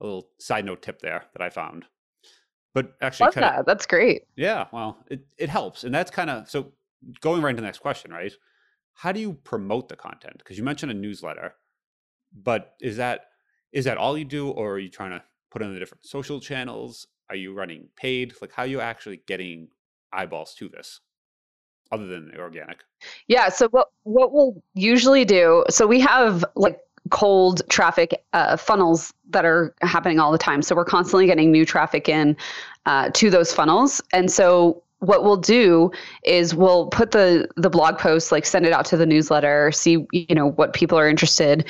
a 0.00 0.04
little 0.04 0.28
side 0.38 0.64
note 0.64 0.82
tip 0.82 1.00
there 1.00 1.24
that 1.32 1.42
I 1.42 1.50
found. 1.50 1.84
But 2.74 2.94
actually, 3.00 3.26
Love 3.26 3.34
that. 3.34 3.66
that's 3.66 3.86
great. 3.86 4.22
Yeah, 4.36 4.66
well, 4.72 4.98
it, 5.08 5.24
it 5.38 5.48
helps. 5.48 5.84
And 5.84 5.94
that's 5.94 6.10
kind 6.10 6.28
of 6.30 6.50
so 6.50 6.72
going 7.20 7.42
right 7.42 7.50
into 7.50 7.62
the 7.62 7.66
next 7.66 7.78
question, 7.78 8.10
right? 8.12 8.32
How 8.94 9.12
do 9.12 9.20
you 9.20 9.32
promote 9.32 9.88
the 9.88 9.96
content? 9.96 10.38
Because 10.38 10.58
you 10.58 10.64
mentioned 10.64 10.92
a 10.92 10.94
newsletter, 10.94 11.54
but 12.32 12.74
is 12.80 12.96
that 12.98 13.26
is 13.72 13.84
that 13.86 13.96
all 13.96 14.16
you 14.16 14.24
do, 14.24 14.50
or 14.50 14.74
are 14.74 14.78
you 14.78 14.88
trying 14.88 15.10
to 15.10 15.22
put 15.50 15.62
in 15.62 15.72
the 15.72 15.78
different 15.78 16.06
social 16.06 16.40
channels? 16.40 17.06
Are 17.30 17.36
you 17.36 17.54
running 17.54 17.88
paid? 17.96 18.34
Like, 18.40 18.52
how 18.52 18.62
are 18.62 18.68
you 18.68 18.80
actually 18.80 19.22
getting 19.26 19.68
eyeballs 20.12 20.54
to 20.56 20.68
this? 20.68 21.00
other 21.92 22.06
than 22.06 22.32
organic? 22.38 22.78
Yeah. 23.28 23.48
So 23.48 23.68
what 23.68 23.88
what 24.02 24.32
we'll 24.32 24.62
usually 24.74 25.24
do, 25.24 25.64
so 25.70 25.86
we 25.86 26.00
have 26.00 26.44
like 26.56 26.80
cold 27.10 27.62
traffic 27.68 28.24
uh, 28.32 28.56
funnels 28.56 29.12
that 29.30 29.44
are 29.44 29.74
happening 29.82 30.18
all 30.18 30.32
the 30.32 30.38
time. 30.38 30.62
So 30.62 30.74
we're 30.74 30.84
constantly 30.84 31.26
getting 31.26 31.50
new 31.50 31.64
traffic 31.64 32.08
in 32.08 32.36
uh, 32.86 33.10
to 33.14 33.30
those 33.30 33.52
funnels, 33.52 34.02
and 34.12 34.30
so 34.30 34.82
what 34.98 35.22
we'll 35.22 35.36
do 35.36 35.90
is 36.24 36.54
we'll 36.54 36.88
put 36.88 37.10
the 37.12 37.48
the 37.56 37.70
blog 37.70 37.98
post, 37.98 38.32
like 38.32 38.46
send 38.46 38.66
it 38.66 38.72
out 38.72 38.84
to 38.86 38.96
the 38.96 39.06
newsletter, 39.06 39.70
see 39.72 40.06
you 40.12 40.34
know 40.34 40.50
what 40.50 40.72
people 40.72 40.98
are 40.98 41.08
interested 41.08 41.66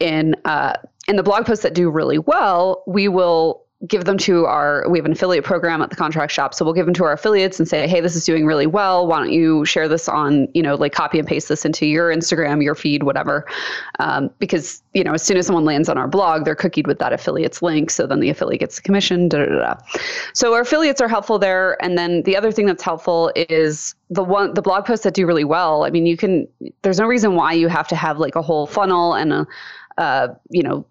in. 0.00 0.34
Uh, 0.44 0.74
in 1.08 1.16
the 1.16 1.22
blog 1.24 1.44
posts 1.44 1.64
that 1.64 1.74
do 1.74 1.90
really 1.90 2.18
well, 2.18 2.84
we 2.86 3.08
will 3.08 3.61
give 3.86 4.04
them 4.04 4.16
to 4.16 4.46
our 4.46 4.84
we 4.88 4.98
have 4.98 5.06
an 5.06 5.12
affiliate 5.12 5.44
program 5.44 5.82
at 5.82 5.90
the 5.90 5.96
contract 5.96 6.30
shop. 6.32 6.54
So 6.54 6.64
we'll 6.64 6.74
give 6.74 6.86
them 6.86 6.94
to 6.94 7.04
our 7.04 7.12
affiliates 7.12 7.58
and 7.58 7.68
say 7.68 7.88
hey 7.88 8.00
this 8.00 8.14
is 8.14 8.24
doing 8.24 8.46
really 8.46 8.66
well. 8.66 9.06
Why 9.06 9.18
don't 9.18 9.32
you 9.32 9.64
share 9.64 9.88
this 9.88 10.08
on 10.08 10.48
you 10.54 10.62
know 10.62 10.76
like 10.76 10.92
copy 10.92 11.18
and 11.18 11.26
paste 11.26 11.48
this 11.48 11.64
into 11.64 11.86
your 11.86 12.14
instagram 12.14 12.62
your 12.62 12.74
feed 12.74 13.02
whatever. 13.02 13.46
Um, 13.98 14.30
because 14.38 14.82
you 14.94 15.02
know 15.02 15.14
as 15.14 15.22
soon 15.22 15.36
as 15.36 15.46
someone 15.46 15.64
lands 15.64 15.88
on 15.88 15.98
our 15.98 16.06
blog 16.06 16.44
they're 16.44 16.54
cookied 16.54 16.86
with 16.86 16.98
that 17.00 17.12
affiliate's 17.12 17.60
link. 17.60 17.90
So 17.90 18.06
then 18.06 18.20
the 18.20 18.30
affiliate 18.30 18.60
gets 18.60 18.76
the 18.76 18.82
commission 18.82 19.28
da, 19.28 19.46
da, 19.46 19.58
da. 19.58 19.74
so 20.32 20.54
our 20.54 20.60
affiliates 20.60 21.00
are 21.00 21.08
helpful 21.08 21.38
there. 21.38 21.82
And 21.82 21.98
then 21.98 22.22
the 22.22 22.36
other 22.36 22.52
thing 22.52 22.66
that's 22.66 22.82
helpful 22.82 23.32
is 23.34 23.94
the 24.10 24.22
one 24.22 24.54
the 24.54 24.62
blog 24.62 24.84
posts 24.84 25.04
that 25.04 25.14
do 25.14 25.26
really 25.26 25.44
well. 25.44 25.84
I 25.84 25.90
mean 25.90 26.06
you 26.06 26.16
can 26.16 26.46
there's 26.82 27.00
no 27.00 27.06
reason 27.06 27.34
why 27.34 27.52
you 27.52 27.66
have 27.66 27.88
to 27.88 27.96
have 27.96 28.18
like 28.18 28.36
a 28.36 28.42
whole 28.42 28.66
funnel 28.66 29.14
and 29.14 29.32
a 29.32 29.46
uh, 29.98 30.28
you 30.50 30.62
know 30.62 30.86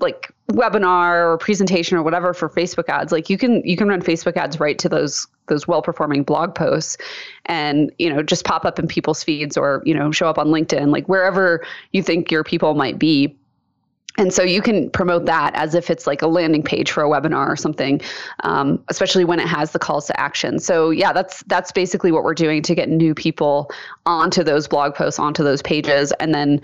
like 0.00 0.32
webinar 0.52 1.32
or 1.32 1.38
presentation 1.38 1.96
or 1.96 2.02
whatever 2.02 2.32
for 2.32 2.48
Facebook 2.48 2.88
ads 2.88 3.12
like 3.12 3.28
you 3.28 3.36
can 3.36 3.62
you 3.64 3.76
can 3.76 3.88
run 3.88 4.00
Facebook 4.00 4.36
ads 4.36 4.58
right 4.58 4.78
to 4.78 4.88
those 4.88 5.26
those 5.48 5.66
well 5.66 5.82
performing 5.82 6.22
blog 6.22 6.54
posts 6.54 6.96
and 7.46 7.92
you 7.98 8.12
know 8.12 8.22
just 8.22 8.44
pop 8.44 8.64
up 8.64 8.78
in 8.78 8.86
people's 8.86 9.22
feeds 9.22 9.56
or 9.56 9.82
you 9.84 9.94
know 9.94 10.10
show 10.10 10.28
up 10.28 10.38
on 10.38 10.48
LinkedIn 10.48 10.90
like 10.90 11.06
wherever 11.08 11.64
you 11.92 12.02
think 12.02 12.30
your 12.30 12.44
people 12.44 12.74
might 12.74 12.98
be. 12.98 13.36
And 14.16 14.34
so 14.34 14.42
you 14.42 14.60
can 14.60 14.90
promote 14.90 15.26
that 15.26 15.54
as 15.54 15.76
if 15.76 15.90
it's 15.90 16.04
like 16.04 16.22
a 16.22 16.26
landing 16.26 16.64
page 16.64 16.90
for 16.90 17.04
a 17.04 17.08
webinar 17.08 17.48
or 17.48 17.54
something 17.54 18.00
um, 18.42 18.82
especially 18.88 19.24
when 19.24 19.38
it 19.38 19.46
has 19.46 19.70
the 19.70 19.78
calls 19.78 20.06
to 20.06 20.20
action. 20.20 20.58
So 20.58 20.90
yeah 20.90 21.12
that's 21.12 21.42
that's 21.44 21.72
basically 21.72 22.10
what 22.10 22.24
we're 22.24 22.34
doing 22.34 22.62
to 22.62 22.74
get 22.74 22.88
new 22.88 23.14
people 23.14 23.70
onto 24.06 24.42
those 24.42 24.66
blog 24.66 24.94
posts 24.94 25.18
onto 25.18 25.44
those 25.44 25.62
pages. 25.62 26.12
And 26.12 26.34
then 26.34 26.60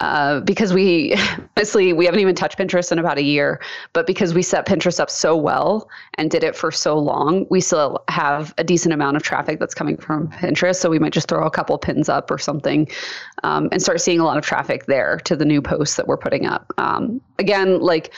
uh, 0.00 0.40
because 0.40 0.72
we 0.72 1.14
honestly 1.56 1.92
we 1.92 2.04
haven't 2.04 2.20
even 2.20 2.34
touched 2.34 2.58
Pinterest 2.58 2.92
in 2.92 2.98
about 2.98 3.18
a 3.18 3.22
year, 3.22 3.60
but 3.92 4.06
because 4.06 4.34
we 4.34 4.42
set 4.42 4.66
Pinterest 4.66 5.00
up 5.00 5.10
so 5.10 5.36
well 5.36 5.88
and 6.18 6.30
did 6.30 6.44
it 6.44 6.56
for 6.56 6.70
so 6.70 6.98
long, 6.98 7.46
we 7.50 7.60
still 7.60 8.02
have 8.08 8.54
a 8.58 8.64
decent 8.64 8.92
amount 8.92 9.16
of 9.16 9.22
traffic 9.22 9.58
that's 9.58 9.74
coming 9.74 9.96
from 9.96 10.28
Pinterest. 10.28 10.76
So 10.76 10.90
we 10.90 10.98
might 10.98 11.12
just 11.12 11.28
throw 11.28 11.46
a 11.46 11.50
couple 11.50 11.76
pins 11.78 12.08
up 12.08 12.30
or 12.30 12.38
something, 12.38 12.88
um, 13.42 13.68
and 13.72 13.82
start 13.82 14.00
seeing 14.00 14.20
a 14.20 14.24
lot 14.24 14.38
of 14.38 14.44
traffic 14.44 14.86
there 14.86 15.18
to 15.24 15.36
the 15.36 15.44
new 15.44 15.62
posts 15.62 15.96
that 15.96 16.06
we're 16.06 16.16
putting 16.16 16.46
up. 16.46 16.72
Um, 16.78 17.20
again, 17.38 17.80
like 17.80 18.12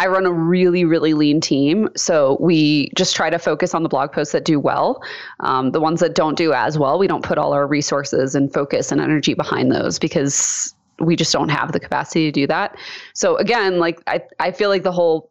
I 0.00 0.06
run 0.06 0.24
a 0.24 0.32
really, 0.32 0.86
really 0.86 1.12
lean 1.12 1.42
team. 1.42 1.90
So 1.94 2.38
we 2.40 2.90
just 2.96 3.14
try 3.14 3.28
to 3.28 3.38
focus 3.38 3.74
on 3.74 3.82
the 3.82 3.88
blog 3.90 4.12
posts 4.12 4.32
that 4.32 4.46
do 4.46 4.58
well. 4.58 5.02
Um, 5.40 5.72
the 5.72 5.80
ones 5.80 6.00
that 6.00 6.14
don't 6.14 6.38
do 6.38 6.54
as 6.54 6.78
well, 6.78 6.98
we 6.98 7.06
don't 7.06 7.22
put 7.22 7.36
all 7.36 7.52
our 7.52 7.66
resources 7.66 8.34
and 8.34 8.50
focus 8.50 8.90
and 8.90 8.98
energy 8.98 9.34
behind 9.34 9.70
those 9.70 9.98
because 9.98 10.74
we 11.00 11.16
just 11.16 11.34
don't 11.34 11.50
have 11.50 11.72
the 11.72 11.80
capacity 11.80 12.24
to 12.24 12.32
do 12.32 12.46
that. 12.46 12.78
So 13.12 13.36
again, 13.36 13.78
like 13.78 14.00
I, 14.06 14.22
I 14.38 14.52
feel 14.52 14.70
like 14.70 14.84
the 14.84 14.92
whole, 14.92 15.30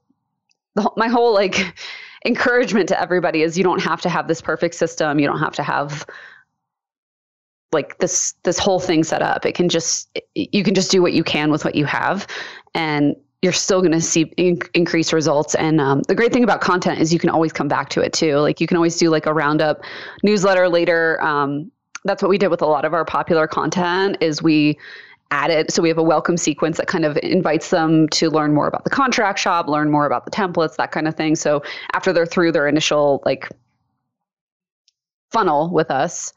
the, 0.76 0.88
my 0.96 1.08
whole 1.08 1.34
like 1.34 1.74
encouragement 2.26 2.90
to 2.90 3.02
everybody 3.02 3.42
is 3.42 3.58
you 3.58 3.64
don't 3.64 3.82
have 3.82 4.02
to 4.02 4.10
have 4.10 4.28
this 4.28 4.40
perfect 4.40 4.76
system. 4.76 5.18
You 5.18 5.26
don't 5.26 5.40
have 5.40 5.54
to 5.54 5.64
have 5.64 6.06
like 7.72 7.98
this 7.98 8.34
this 8.44 8.60
whole 8.60 8.80
thing 8.80 9.04
set 9.04 9.24
up. 9.24 9.48
It 9.48 9.56
can 9.56 9.68
just 9.68 10.16
you 10.36 10.64
can 10.64 10.76
just 10.76 10.92
do 10.92 11.02
what 11.02 11.14
you 11.14 11.24
can 11.24 11.50
with 11.50 11.66
what 11.66 11.74
you 11.74 11.86
have, 11.86 12.28
and 12.76 13.16
you're 13.42 13.54
still 13.54 13.80
going 13.82 13.94
to 13.94 14.02
see 14.02 14.32
in- 14.38 14.60
increased 14.74 15.14
results. 15.14 15.56
And 15.56 15.80
um, 15.80 16.02
the 16.08 16.16
great 16.16 16.34
thing 16.34 16.44
about 16.44 16.62
content 16.62 17.00
is 17.00 17.14
you 17.14 17.20
can 17.20 17.30
always 17.30 17.54
come 17.54 17.68
back 17.68 17.90
to 17.90 18.02
it 18.02 18.14
too. 18.14 18.38
Like 18.38 18.60
you 18.60 18.68
can 18.68 18.78
always 18.78 18.98
do 18.98 19.10
like 19.10 19.26
a 19.26 19.34
roundup 19.34 19.82
newsletter 20.24 20.68
later. 20.68 21.22
Um, 21.22 21.72
that's 22.04 22.22
what 22.22 22.30
we 22.30 22.38
did 22.38 22.50
with 22.50 22.62
a 22.62 22.66
lot 22.66 22.86
of 22.86 22.94
our 22.94 23.06
popular 23.06 23.48
content 23.48 24.18
is 24.22 24.42
we 24.42 24.78
added 25.32 25.72
so 25.72 25.82
we 25.82 25.90
have 25.90 25.98
a 25.98 26.04
welcome 26.04 26.38
sequence 26.38 26.78
that 26.78 26.88
kind 26.88 27.06
of 27.06 27.18
invites 27.22 27.70
them 27.70 28.10
to 28.10 28.30
learn 28.32 28.54
more 28.54 28.68
about 28.68 28.84
the 28.84 28.90
contract 28.90 29.38
shop 29.38 29.68
learn 29.68 29.92
more 29.92 30.08
about 30.08 30.26
the 30.26 30.32
templates 30.32 30.76
that 30.76 30.92
kind 30.92 31.08
of 31.08 31.14
thing 31.14 31.36
so 31.36 31.62
after 31.94 32.12
they're 32.12 32.26
through 32.26 32.52
their 32.52 32.68
initial 32.68 33.22
like 33.26 33.48
funnel 35.32 35.70
with 35.72 35.92
us 35.92 36.34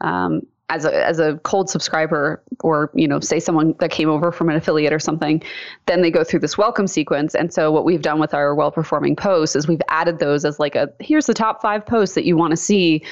um, 0.00 0.40
as 0.70 0.84
a 0.84 1.06
as 1.06 1.18
a 1.18 1.36
cold 1.38 1.68
subscriber 1.68 2.40
or 2.60 2.90
you 2.94 3.06
know 3.06 3.20
say 3.20 3.40
someone 3.40 3.74
that 3.80 3.90
came 3.90 4.08
over 4.08 4.32
from 4.32 4.48
an 4.48 4.56
affiliate 4.56 4.92
or 4.92 4.98
something 4.98 5.42
then 5.86 6.00
they 6.00 6.10
go 6.10 6.24
through 6.24 6.38
this 6.38 6.56
welcome 6.56 6.86
sequence. 6.86 7.34
And 7.34 7.52
so 7.52 7.70
what 7.72 7.84
we've 7.84 8.00
done 8.00 8.20
with 8.20 8.32
our 8.32 8.54
well 8.54 8.70
performing 8.70 9.16
posts 9.16 9.56
is 9.56 9.66
we've 9.66 9.82
added 9.88 10.20
those 10.20 10.44
as 10.44 10.58
like 10.58 10.76
a 10.76 10.90
here's 11.00 11.26
the 11.26 11.34
top 11.34 11.60
five 11.60 11.84
posts 11.84 12.14
that 12.14 12.24
you 12.24 12.36
want 12.36 12.52
to 12.52 12.56
see 12.56 13.02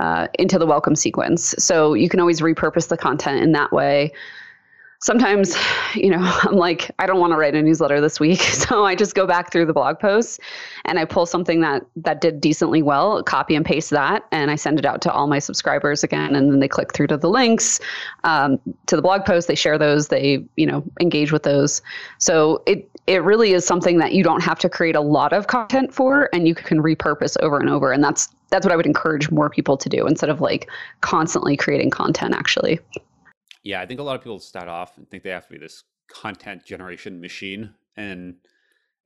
uh, 0.00 0.26
into 0.38 0.58
the 0.58 0.66
welcome 0.66 0.96
sequence. 0.96 1.54
So 1.58 1.94
you 1.94 2.08
can 2.08 2.18
always 2.18 2.40
repurpose 2.40 2.88
the 2.88 2.96
content 2.96 3.42
in 3.42 3.52
that 3.52 3.72
way 3.72 4.12
sometimes, 5.02 5.56
you 5.94 6.10
know, 6.10 6.20
I'm 6.42 6.56
like, 6.56 6.90
I 6.98 7.06
don't 7.06 7.20
want 7.20 7.32
to 7.32 7.36
write 7.36 7.54
a 7.54 7.62
newsletter 7.62 8.00
this 8.00 8.18
week. 8.18 8.40
So 8.62 8.84
I 8.84 8.94
just 8.94 9.16
go 9.16 9.26
back 9.26 9.50
through 9.50 9.66
the 9.66 9.72
blog 9.72 9.98
posts 9.98 10.38
and 10.84 10.98
I 10.98 11.04
pull 11.04 11.26
something 11.26 11.62
that 11.62 11.84
that 11.96 12.20
did 12.20 12.40
decently 12.40 12.80
well, 12.80 13.22
copy 13.22 13.56
and 13.56 13.66
paste 13.66 13.90
that, 13.90 14.24
and 14.30 14.50
I 14.52 14.54
send 14.54 14.78
it 14.78 14.86
out 14.86 15.02
to 15.02 15.12
all 15.12 15.26
my 15.26 15.40
subscribers 15.40 16.04
again. 16.04 16.36
And 16.36 16.50
then 16.50 16.60
they 16.60 16.68
click 16.68 16.94
through 16.94 17.08
to 17.08 17.16
the 17.16 17.28
links 17.28 17.80
um, 18.22 18.60
to 18.86 18.94
the 18.94 19.02
blog 19.02 19.24
post. 19.24 19.48
They 19.48 19.56
share 19.56 19.78
those. 19.78 20.08
They, 20.08 20.44
you 20.56 20.64
know, 20.64 20.84
engage 21.00 21.32
with 21.32 21.42
those. 21.42 21.82
So 22.18 22.62
it 22.66 22.88
it 23.08 23.24
really 23.24 23.52
is 23.52 23.66
something 23.66 23.98
that 23.98 24.12
you 24.12 24.22
don't 24.22 24.42
have 24.42 24.60
to 24.60 24.68
create 24.68 24.94
a 24.94 25.00
lot 25.00 25.32
of 25.32 25.48
content 25.48 25.92
for, 25.92 26.28
and 26.32 26.46
you 26.46 26.54
can 26.54 26.80
repurpose 26.80 27.36
over 27.40 27.58
and 27.58 27.68
over. 27.68 27.90
And 27.90 28.02
that's 28.02 28.28
that's 28.50 28.64
what 28.64 28.72
I 28.72 28.76
would 28.76 28.86
encourage 28.86 29.30
more 29.30 29.50
people 29.50 29.76
to 29.76 29.88
do 29.88 30.06
instead 30.06 30.30
of 30.30 30.40
like 30.40 30.70
constantly 31.00 31.56
creating 31.56 31.90
content. 31.90 32.34
Actually. 32.34 32.78
Yeah, 33.62 33.80
I 33.80 33.86
think 33.86 34.00
a 34.00 34.02
lot 34.02 34.16
of 34.16 34.22
people 34.22 34.38
start 34.40 34.68
off 34.68 34.96
and 34.96 35.08
think 35.08 35.22
they 35.22 35.30
have 35.30 35.46
to 35.46 35.52
be 35.52 35.58
this 35.58 35.84
content 36.08 36.64
generation 36.64 37.20
machine, 37.20 37.74
and 37.96 38.36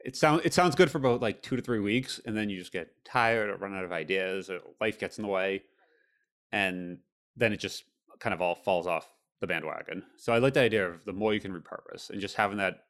it 0.00 0.16
sounds 0.16 0.42
it 0.44 0.54
sounds 0.54 0.74
good 0.74 0.90
for 0.90 0.98
about 0.98 1.20
like 1.20 1.42
two 1.42 1.56
to 1.56 1.62
three 1.62 1.80
weeks, 1.80 2.20
and 2.24 2.36
then 2.36 2.48
you 2.48 2.58
just 2.58 2.72
get 2.72 2.88
tired 3.04 3.50
or 3.50 3.56
run 3.56 3.74
out 3.74 3.84
of 3.84 3.92
ideas, 3.92 4.48
or 4.50 4.60
life 4.80 4.98
gets 4.98 5.18
in 5.18 5.22
the 5.22 5.30
way, 5.30 5.62
and 6.52 6.98
then 7.36 7.52
it 7.52 7.60
just 7.60 7.84
kind 8.18 8.32
of 8.32 8.40
all 8.40 8.54
falls 8.54 8.86
off 8.86 9.12
the 9.40 9.46
bandwagon. 9.46 10.02
So 10.16 10.32
I 10.32 10.38
like 10.38 10.54
the 10.54 10.60
idea 10.60 10.88
of 10.88 11.04
the 11.04 11.12
more 11.12 11.34
you 11.34 11.40
can 11.40 11.52
repurpose, 11.52 12.10
and 12.10 12.20
just 12.20 12.36
having 12.36 12.58
that 12.58 12.84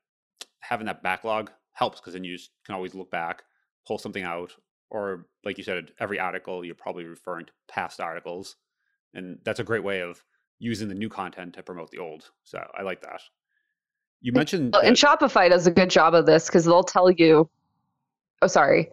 having 0.60 0.86
that 0.86 1.02
backlog 1.02 1.50
helps 1.72 2.00
because 2.00 2.14
then 2.14 2.24
you 2.24 2.38
can 2.64 2.74
always 2.74 2.94
look 2.94 3.10
back, 3.10 3.42
pull 3.86 3.98
something 3.98 4.22
out, 4.22 4.52
or 4.90 5.26
like 5.44 5.58
you 5.58 5.64
said, 5.64 5.92
every 5.98 6.18
article 6.18 6.64
you're 6.64 6.74
probably 6.74 7.04
referring 7.04 7.46
to 7.46 7.52
past 7.68 8.00
articles, 8.00 8.56
and 9.14 9.38
that's 9.44 9.60
a 9.60 9.64
great 9.64 9.84
way 9.84 10.00
of 10.00 10.22
using 10.58 10.88
the 10.88 10.94
new 10.94 11.08
content 11.08 11.54
to 11.54 11.62
promote 11.62 11.90
the 11.90 11.98
old. 11.98 12.30
So 12.44 12.58
I 12.76 12.82
like 12.82 13.02
that. 13.02 13.20
You 14.20 14.32
mentioned 14.32 14.72
well, 14.72 14.82
and 14.82 14.96
Shopify 14.96 15.50
does 15.50 15.66
a 15.66 15.70
good 15.70 15.90
job 15.90 16.14
of 16.14 16.26
this 16.26 16.46
because 16.46 16.64
they'll 16.64 16.82
tell 16.82 17.10
you. 17.10 17.48
Oh, 18.42 18.46
sorry. 18.46 18.90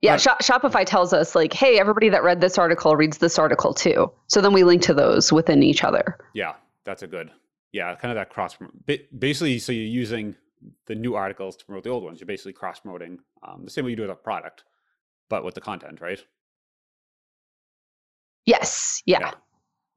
Yeah, 0.00 0.16
Shopify 0.16 0.84
tells 0.86 1.12
us 1.12 1.34
like, 1.34 1.52
hey, 1.52 1.80
everybody 1.80 2.08
that 2.08 2.22
read 2.22 2.40
this 2.40 2.56
article 2.56 2.94
reads 2.94 3.18
this 3.18 3.36
article 3.36 3.74
too. 3.74 4.12
So 4.28 4.40
then 4.40 4.52
we 4.52 4.62
link 4.62 4.82
to 4.82 4.94
those 4.94 5.32
within 5.32 5.62
each 5.62 5.82
other. 5.82 6.18
Yeah, 6.34 6.54
that's 6.84 7.02
a 7.02 7.08
good. 7.08 7.32
Yeah, 7.72 7.94
kind 7.96 8.12
of 8.12 8.16
that 8.16 8.30
cross. 8.30 8.56
Basically, 9.18 9.58
so 9.58 9.72
you're 9.72 9.84
using 9.84 10.36
the 10.86 10.94
new 10.94 11.16
articles 11.16 11.56
to 11.56 11.64
promote 11.64 11.82
the 11.82 11.90
old 11.90 12.04
ones. 12.04 12.20
You're 12.20 12.26
basically 12.26 12.52
cross 12.52 12.78
promoting 12.78 13.18
um, 13.42 13.64
the 13.64 13.70
same 13.70 13.84
way 13.84 13.90
you 13.90 13.96
do 13.96 14.02
with 14.02 14.10
a 14.12 14.14
product, 14.14 14.64
but 15.28 15.44
with 15.44 15.54
the 15.54 15.60
content, 15.60 16.00
right? 16.00 16.22
Yes. 18.46 19.02
Yeah. 19.04 19.18
yeah. 19.20 19.32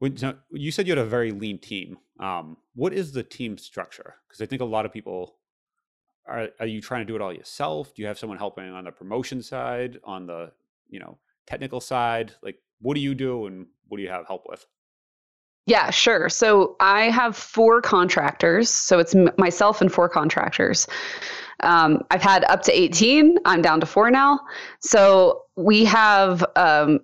When, 0.01 0.17
you 0.49 0.71
said 0.71 0.87
you 0.87 0.93
had 0.93 0.97
a 0.97 1.05
very 1.05 1.31
lean 1.31 1.59
team. 1.59 1.99
Um, 2.19 2.57
what 2.73 2.91
is 2.91 3.11
the 3.11 3.21
team 3.21 3.59
structure? 3.59 4.15
Because 4.27 4.41
I 4.41 4.47
think 4.47 4.63
a 4.63 4.65
lot 4.65 4.83
of 4.83 4.91
people 4.91 5.35
are. 6.25 6.49
Are 6.59 6.65
you 6.65 6.81
trying 6.81 7.01
to 7.01 7.05
do 7.05 7.15
it 7.15 7.21
all 7.21 7.31
yourself? 7.31 7.93
Do 7.93 8.01
you 8.01 8.07
have 8.07 8.17
someone 8.17 8.39
helping 8.39 8.65
on 8.65 8.85
the 8.85 8.91
promotion 8.91 9.43
side, 9.43 9.99
on 10.03 10.25
the 10.25 10.53
you 10.89 10.99
know 10.99 11.19
technical 11.45 11.79
side? 11.79 12.33
Like, 12.41 12.57
what 12.79 12.95
do 12.95 12.99
you 12.99 13.13
do, 13.13 13.45
and 13.45 13.67
what 13.89 13.97
do 13.97 14.01
you 14.01 14.09
have 14.09 14.25
help 14.25 14.45
with? 14.49 14.65
Yeah, 15.67 15.91
sure. 15.91 16.29
So 16.29 16.77
I 16.79 17.11
have 17.11 17.37
four 17.37 17.79
contractors. 17.79 18.71
So 18.71 18.97
it's 18.97 19.13
m- 19.13 19.29
myself 19.37 19.81
and 19.81 19.93
four 19.93 20.09
contractors. 20.09 20.87
Um, 21.59 21.99
I've 22.09 22.23
had 22.23 22.43
up 22.45 22.63
to 22.63 22.71
18. 22.71 23.37
I'm 23.45 23.61
down 23.61 23.79
to 23.81 23.85
four 23.85 24.09
now. 24.09 24.39
So 24.79 25.43
we 25.57 25.85
have 25.85 26.43
um, 26.55 27.01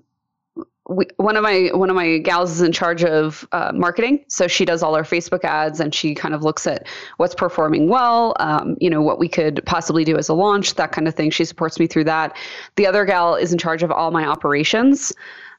we, 0.90 1.06
one 1.18 1.36
of 1.36 1.44
my 1.44 1.70
one 1.74 1.90
of 1.90 1.96
my 1.96 2.18
gals 2.20 2.52
is 2.52 2.62
in 2.62 2.72
charge 2.72 3.04
of 3.04 3.48
uh, 3.52 3.72
marketing, 3.74 4.24
so 4.28 4.48
she 4.48 4.66
does 4.66 4.82
all 4.82 4.96
our 4.96 5.04
Facebook 5.04 5.44
ads 5.44 5.80
and 5.80 5.94
she 5.94 6.16
kind 6.16 6.34
of 6.34 6.44
looks 6.44 6.66
at 6.66 6.88
what's 7.18 7.36
performing 7.36 7.90
well, 7.90 8.36
um, 8.40 8.78
you 8.80 8.90
know, 8.90 9.02
what 9.02 9.20
we 9.20 9.28
could 9.28 9.62
possibly 9.66 10.04
do 10.04 10.18
as 10.18 10.30
a 10.30 10.34
launch, 10.34 10.76
that 10.76 10.92
kind 10.92 11.08
of 11.08 11.16
thing. 11.16 11.30
She 11.30 11.46
supports 11.46 11.80
me 11.80 11.88
through 11.88 12.06
that. 12.06 12.38
The 12.76 12.88
other 12.88 13.06
gal 13.06 13.36
is 13.36 13.52
in 13.52 13.58
charge 13.58 13.84
of 13.84 13.92
all 13.92 14.12
my 14.12 14.26
operations. 14.26 15.14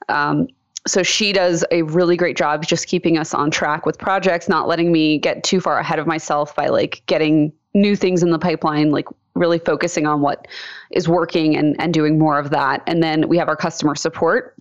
Um, 0.08 0.48
so 0.86 1.02
she 1.02 1.32
does 1.32 1.64
a 1.70 1.82
really 1.82 2.16
great 2.16 2.36
job 2.36 2.64
just 2.66 2.86
keeping 2.86 3.18
us 3.18 3.34
on 3.34 3.50
track 3.50 3.84
with 3.84 3.98
projects, 3.98 4.48
not 4.48 4.68
letting 4.68 4.90
me 4.90 5.18
get 5.18 5.44
too 5.44 5.60
far 5.60 5.78
ahead 5.78 5.98
of 5.98 6.06
myself 6.06 6.56
by 6.56 6.68
like 6.68 7.02
getting 7.06 7.52
new 7.74 7.94
things 7.94 8.22
in 8.22 8.30
the 8.30 8.38
pipeline, 8.38 8.90
like 8.90 9.06
really 9.34 9.58
focusing 9.58 10.06
on 10.06 10.20
what 10.22 10.48
is 10.90 11.08
working 11.08 11.56
and, 11.56 11.78
and 11.80 11.92
doing 11.92 12.18
more 12.18 12.38
of 12.38 12.50
that. 12.50 12.82
And 12.86 13.02
then 13.02 13.28
we 13.28 13.36
have 13.36 13.48
our 13.48 13.56
customer 13.56 13.94
support 13.94 14.54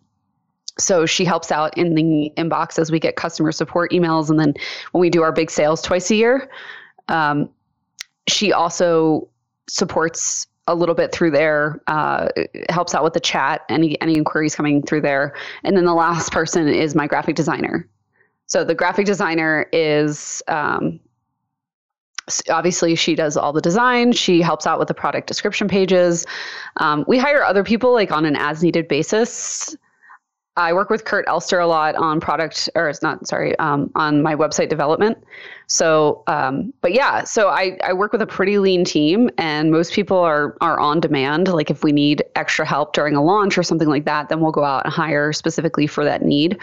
so 0.79 1.05
she 1.05 1.25
helps 1.25 1.51
out 1.51 1.77
in 1.77 1.95
the 1.95 2.31
inbox 2.37 2.79
as 2.79 2.91
we 2.91 2.99
get 2.99 3.15
customer 3.15 3.51
support 3.51 3.91
emails, 3.91 4.29
and 4.29 4.39
then 4.39 4.53
when 4.91 5.01
we 5.01 5.09
do 5.09 5.23
our 5.23 5.31
big 5.31 5.49
sales 5.49 5.81
twice 5.81 6.11
a 6.11 6.15
year, 6.15 6.49
um, 7.07 7.49
she 8.27 8.51
also 8.53 9.27
supports 9.67 10.47
a 10.67 10.75
little 10.75 10.95
bit 10.95 11.11
through 11.11 11.31
there, 11.31 11.81
uh, 11.87 12.27
helps 12.69 12.93
out 12.93 13.03
with 13.03 13.13
the 13.13 13.19
chat, 13.19 13.61
any 13.69 13.99
any 14.01 14.15
inquiries 14.15 14.55
coming 14.55 14.81
through 14.81 15.01
there, 15.01 15.33
and 15.63 15.75
then 15.75 15.85
the 15.85 15.93
last 15.93 16.31
person 16.31 16.67
is 16.67 16.93
my 16.95 17.07
graphic 17.07 17.35
designer. 17.35 17.87
So 18.47 18.63
the 18.63 18.75
graphic 18.75 19.05
designer 19.05 19.67
is 19.73 20.41
um, 20.47 20.99
obviously 22.49 22.95
she 22.95 23.15
does 23.15 23.35
all 23.37 23.51
the 23.51 23.61
design. 23.61 24.11
She 24.13 24.41
helps 24.41 24.65
out 24.67 24.79
with 24.79 24.87
the 24.87 24.93
product 24.93 25.27
description 25.27 25.67
pages. 25.67 26.25
Um, 26.77 27.03
we 27.07 27.17
hire 27.17 27.43
other 27.43 27.63
people 27.63 27.93
like 27.93 28.11
on 28.11 28.25
an 28.25 28.35
as 28.35 28.63
needed 28.63 28.87
basis 28.87 29.75
I 30.57 30.73
work 30.73 30.89
with 30.89 31.05
Kurt 31.05 31.25
Elster 31.27 31.59
a 31.59 31.67
lot 31.67 31.95
on 31.95 32.19
product, 32.19 32.67
or 32.73 32.89
it's 32.89 33.03
not, 33.03 33.27
sorry, 33.27 33.57
um, 33.59 33.91
on 33.93 34.23
my 34.23 34.35
website 34.35 34.69
development. 34.69 35.23
So, 35.67 36.23
um, 36.25 36.73
but 36.81 36.93
yeah, 36.93 37.23
so 37.23 37.49
I, 37.49 37.77
I 37.83 37.93
work 37.93 38.11
with 38.11 38.23
a 38.23 38.27
pretty 38.27 38.57
lean 38.57 38.83
team, 38.83 39.29
and 39.37 39.71
most 39.71 39.93
people 39.93 40.17
are 40.17 40.57
are 40.59 40.79
on 40.79 40.99
demand. 40.99 41.47
Like 41.47 41.69
if 41.69 41.83
we 41.83 41.91
need 41.91 42.23
extra 42.35 42.65
help 42.65 42.93
during 42.93 43.15
a 43.15 43.23
launch 43.23 43.55
or 43.57 43.63
something 43.63 43.87
like 43.87 44.05
that, 44.05 44.29
then 44.29 44.39
we'll 44.39 44.51
go 44.51 44.63
out 44.63 44.83
and 44.83 44.93
hire 44.93 45.31
specifically 45.31 45.85
for 45.85 46.03
that 46.03 46.23
need. 46.23 46.59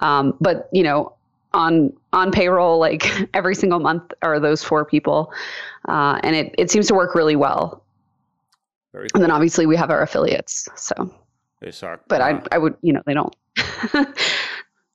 Um, 0.00 0.34
but 0.40 0.70
you 0.72 0.82
know, 0.82 1.12
on 1.52 1.92
on 2.14 2.32
payroll 2.32 2.78
like 2.78 3.06
every 3.34 3.54
single 3.54 3.80
month 3.80 4.12
are 4.22 4.40
those 4.40 4.64
four 4.64 4.86
people, 4.86 5.30
uh, 5.88 6.18
and 6.22 6.34
it 6.34 6.54
it 6.56 6.70
seems 6.70 6.86
to 6.86 6.94
work 6.94 7.14
really 7.14 7.36
well. 7.36 7.82
Very 8.92 9.08
And 9.12 9.22
then 9.22 9.30
obviously 9.30 9.66
we 9.66 9.76
have 9.76 9.90
our 9.90 10.00
affiliates. 10.00 10.66
So, 10.74 11.12
Hey, 11.60 11.70
sorry. 11.70 11.98
but 12.08 12.20
Uh, 12.20 12.24
I 12.24 12.42
I 12.52 12.58
would 12.58 12.74
you 12.82 12.92
know 12.92 13.02
they 13.06 13.14
don't 13.14 13.34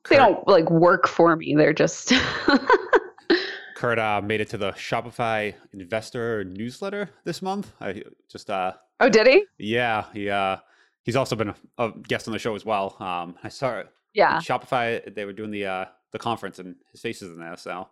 they 0.10 0.16
don't 0.16 0.48
like 0.48 0.70
work 0.70 1.08
for 1.08 1.36
me. 1.36 1.56
They're 1.56 1.74
just 1.74 2.14
Kurt 3.76 3.98
uh, 3.98 4.22
made 4.24 4.42
it 4.42 4.50
to 4.50 4.58
the 4.58 4.72
Shopify 4.74 5.56
investor 5.74 6.44
newsletter 6.44 7.10
this 7.24 7.42
month. 7.42 7.72
I 7.82 8.04
just 8.30 8.50
uh, 8.50 8.74
oh 9.00 9.10
did 9.10 9.26
he? 9.28 9.46
yeah, 9.58 10.06
he 10.14 10.30
uh, 10.30 10.58
he's 11.04 11.16
also 11.16 11.36
been 11.36 11.50
a, 11.50 11.56
a 11.80 11.92
guest 12.08 12.28
on 12.28 12.32
the 12.34 12.40
show 12.40 12.54
as 12.56 12.64
well. 12.64 12.96
Um, 13.00 13.36
I 13.44 13.50
saw 13.50 13.80
it. 13.80 13.90
Yeah. 14.14 14.38
Shopify. 14.40 15.14
They 15.16 15.26
were 15.26 15.34
doing 15.34 15.50
the 15.52 15.66
uh, 15.66 15.86
the 16.12 16.20
conference, 16.20 16.60
and 16.60 16.76
his 16.92 17.02
face 17.02 17.22
is 17.24 17.32
in 17.32 17.40
there, 17.40 17.56
so 17.58 17.88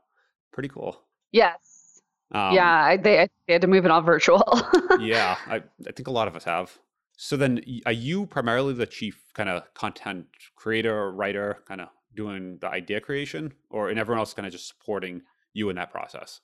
pretty 0.51 0.69
cool. 0.69 1.01
Yes. 1.32 2.01
Um, 2.32 2.53
yeah. 2.53 2.84
I, 2.84 2.97
they, 2.97 3.27
they 3.47 3.53
had 3.53 3.62
to 3.63 3.67
move 3.67 3.86
it 3.86 3.91
all 3.91 4.01
virtual. 4.01 4.43
yeah, 4.99 5.38
I, 5.47 5.55
I 5.88 5.91
think 5.95 6.08
a 6.08 6.12
lot 6.12 6.27
of 6.27 6.36
us 6.36 6.43
have. 6.43 6.77
So 7.21 7.36
then, 7.36 7.60
are 7.86 7.91
you 7.91 8.25
primarily 8.27 8.73
the 8.73 8.86
chief 8.86 9.21
kind 9.34 9.49
of 9.49 9.73
content 9.73 10.27
creator, 10.55 10.97
or 10.97 11.12
writer, 11.12 11.63
kind 11.67 11.82
of 11.82 11.89
doing 12.15 12.58
the 12.62 12.69
idea 12.69 13.01
creation, 13.01 13.51
or 13.69 13.89
and 13.89 13.99
everyone 13.99 14.19
else 14.19 14.34
kind 14.34 14.45
of 14.45 14.53
just 14.53 14.69
supporting 14.69 15.23
you 15.51 15.69
in 15.69 15.75
that 15.75 15.91
process? 15.91 16.39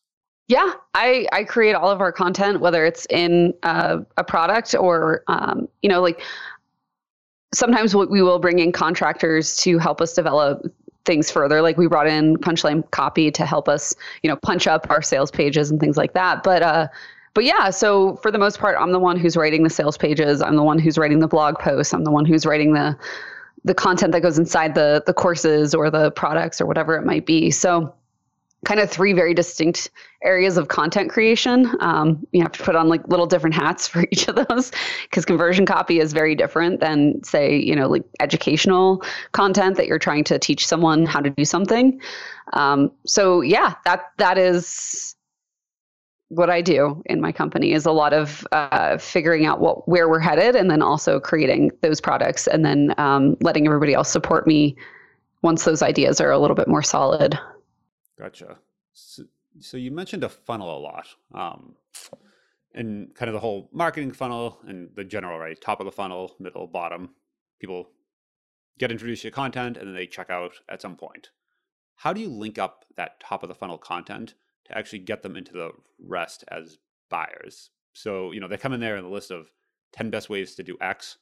Yeah, 0.49 0.73
I 0.93 1.27
I 1.31 1.45
create 1.45 1.75
all 1.75 1.89
of 1.89 2.01
our 2.01 2.11
content, 2.11 2.59
whether 2.59 2.85
it's 2.85 3.07
in 3.09 3.53
a 3.63 4.23
product 4.27 4.75
or 4.75 5.23
um, 5.27 5.69
you 5.81 5.88
know, 5.88 6.01
like 6.01 6.21
sometimes 7.53 7.95
we 7.95 8.07
we 8.07 8.21
will 8.21 8.39
bring 8.39 8.59
in 8.59 8.73
contractors 8.73 9.55
to 9.63 9.77
help 9.77 10.01
us 10.01 10.11
develop 10.11 10.65
things 11.05 11.31
further. 11.31 11.61
Like 11.61 11.77
we 11.77 11.88
brought 11.88 12.07
in 12.07 12.35
Punchline 12.35 12.91
Copy 12.91 13.31
to 13.31 13.45
help 13.45 13.69
us, 13.69 13.95
you 14.23 14.29
know, 14.29 14.35
punch 14.35 14.67
up 14.67 14.88
our 14.89 15.01
sales 15.01 15.31
pages 15.31 15.71
and 15.71 15.79
things 15.79 15.95
like 15.95 16.13
that. 16.15 16.43
But 16.43 16.63
uh, 16.63 16.88
but 17.35 17.43
yeah, 17.43 17.69
so 17.69 18.15
for 18.15 18.31
the 18.31 18.39
most 18.39 18.59
part, 18.59 18.77
I'm 18.79 18.93
the 18.93 18.99
one 18.99 19.17
who's 19.17 19.35
writing 19.37 19.63
the 19.63 19.69
sales 19.69 19.97
pages. 19.97 20.41
I'm 20.41 20.55
the 20.55 20.63
one 20.63 20.79
who's 20.79 20.97
writing 20.97 21.19
the 21.19 21.27
blog 21.27 21.59
posts. 21.59 21.93
I'm 21.93 22.05
the 22.05 22.11
one 22.11 22.25
who's 22.25 22.45
writing 22.45 22.73
the 22.73 22.97
the 23.65 23.73
content 23.73 24.11
that 24.13 24.21
goes 24.21 24.39
inside 24.39 24.73
the 24.73 25.03
the 25.05 25.13
courses 25.13 25.75
or 25.75 25.91
the 25.91 26.11
products 26.11 26.61
or 26.61 26.65
whatever 26.65 26.95
it 26.95 27.05
might 27.05 27.25
be. 27.25 27.51
So 27.51 27.93
kind 28.63 28.79
of 28.79 28.89
three 28.89 29.11
very 29.11 29.33
distinct 29.33 29.91
areas 30.23 30.57
of 30.57 30.69
content 30.69 31.09
creation. 31.11 31.69
Um, 31.81 32.25
you 32.31 32.41
have 32.41 32.53
to 32.53 32.63
put 32.63 32.75
on 32.75 32.87
like 32.87 33.05
little 33.09 33.27
different 33.27 33.53
hats 33.53 33.85
for 33.89 34.05
each 34.11 34.29
of 34.29 34.35
those 34.47 34.71
because 35.03 35.25
conversion 35.25 35.65
copy 35.65 35.99
is 35.99 36.13
very 36.13 36.35
different 36.35 36.79
than 36.79 37.21
say, 37.23 37.57
you 37.57 37.75
know, 37.75 37.89
like 37.89 38.03
educational 38.21 39.03
content 39.33 39.75
that 39.75 39.87
you're 39.87 39.99
trying 39.99 40.23
to 40.25 40.39
teach 40.39 40.65
someone 40.65 41.05
how 41.05 41.19
to 41.19 41.29
do 41.29 41.43
something. 41.43 41.99
Um, 42.53 42.91
so 43.05 43.41
yeah, 43.41 43.75
that 43.83 44.11
that 44.17 44.37
is 44.37 45.14
what 46.29 46.49
I 46.49 46.61
do 46.61 47.03
in 47.05 47.21
my 47.21 47.31
company 47.31 47.73
is 47.73 47.85
a 47.85 47.91
lot 47.91 48.13
of 48.13 48.47
uh, 48.51 48.97
figuring 48.97 49.45
out 49.45 49.59
what 49.59 49.88
where 49.88 50.09
we're 50.09 50.19
headed 50.19 50.55
and 50.55 50.69
then 50.71 50.81
also 50.81 51.19
creating 51.19 51.71
those 51.81 52.01
products 52.01 52.47
and 52.47 52.65
then 52.65 52.93
um, 52.97 53.38
letting 53.41 53.65
everybody 53.67 53.93
else 53.93 54.09
support 54.09 54.47
me 54.47 54.75
once 55.41 55.63
those 55.63 55.81
ideas 55.81 56.19
are 56.19 56.31
a 56.31 56.39
little 56.39 56.55
bit 56.55 56.67
more 56.67 56.81
solid. 56.81 57.38
Gotcha. 58.17 58.57
So, 58.93 59.23
so 59.59 59.77
you 59.77 59.91
mentioned 59.91 60.23
a 60.23 60.29
funnel 60.29 60.77
a 60.77 60.79
lot, 60.79 61.07
um, 61.33 61.75
and 62.73 63.13
kind 63.13 63.29
of 63.29 63.33
the 63.33 63.39
whole 63.39 63.69
marketing 63.71 64.11
funnel 64.11 64.59
and 64.67 64.89
the 64.95 65.03
general 65.03 65.38
right 65.38 65.59
top 65.59 65.79
of 65.79 65.85
the 65.85 65.91
funnel, 65.91 66.35
middle, 66.39 66.65
bottom. 66.65 67.11
People 67.59 67.89
get 68.77 68.91
introduced 68.91 69.21
to 69.21 69.31
content 69.31 69.77
and 69.77 69.88
then 69.88 69.95
they 69.95 70.07
check 70.07 70.29
out 70.29 70.53
at 70.69 70.81
some 70.81 70.95
point. 70.95 71.29
How 71.95 72.11
do 72.11 72.19
you 72.19 72.29
link 72.29 72.57
up 72.57 72.85
that 72.97 73.19
top 73.19 73.43
of 73.43 73.49
the 73.49 73.55
funnel 73.55 73.77
content 73.77 74.33
to 74.65 74.78
actually 74.78 74.99
get 74.99 75.21
them 75.23 75.36
into 75.36 75.54
the 75.54 75.71
rest 75.99 76.43
as 76.49 76.78
buyers? 77.10 77.69
So 77.93 78.32
you 78.32 78.39
know 78.39 78.47
they 78.47 78.58
come 78.58 78.73
in 78.73 78.80
there 78.80 78.97
in 78.97 79.04
the 79.04 79.10
list 79.10 79.32
of 79.32 79.49
ten 79.93 80.10
best 80.10 80.30
ways 80.30 80.56
to 80.56 80.63
do 80.63 80.78
X, 80.82 81.17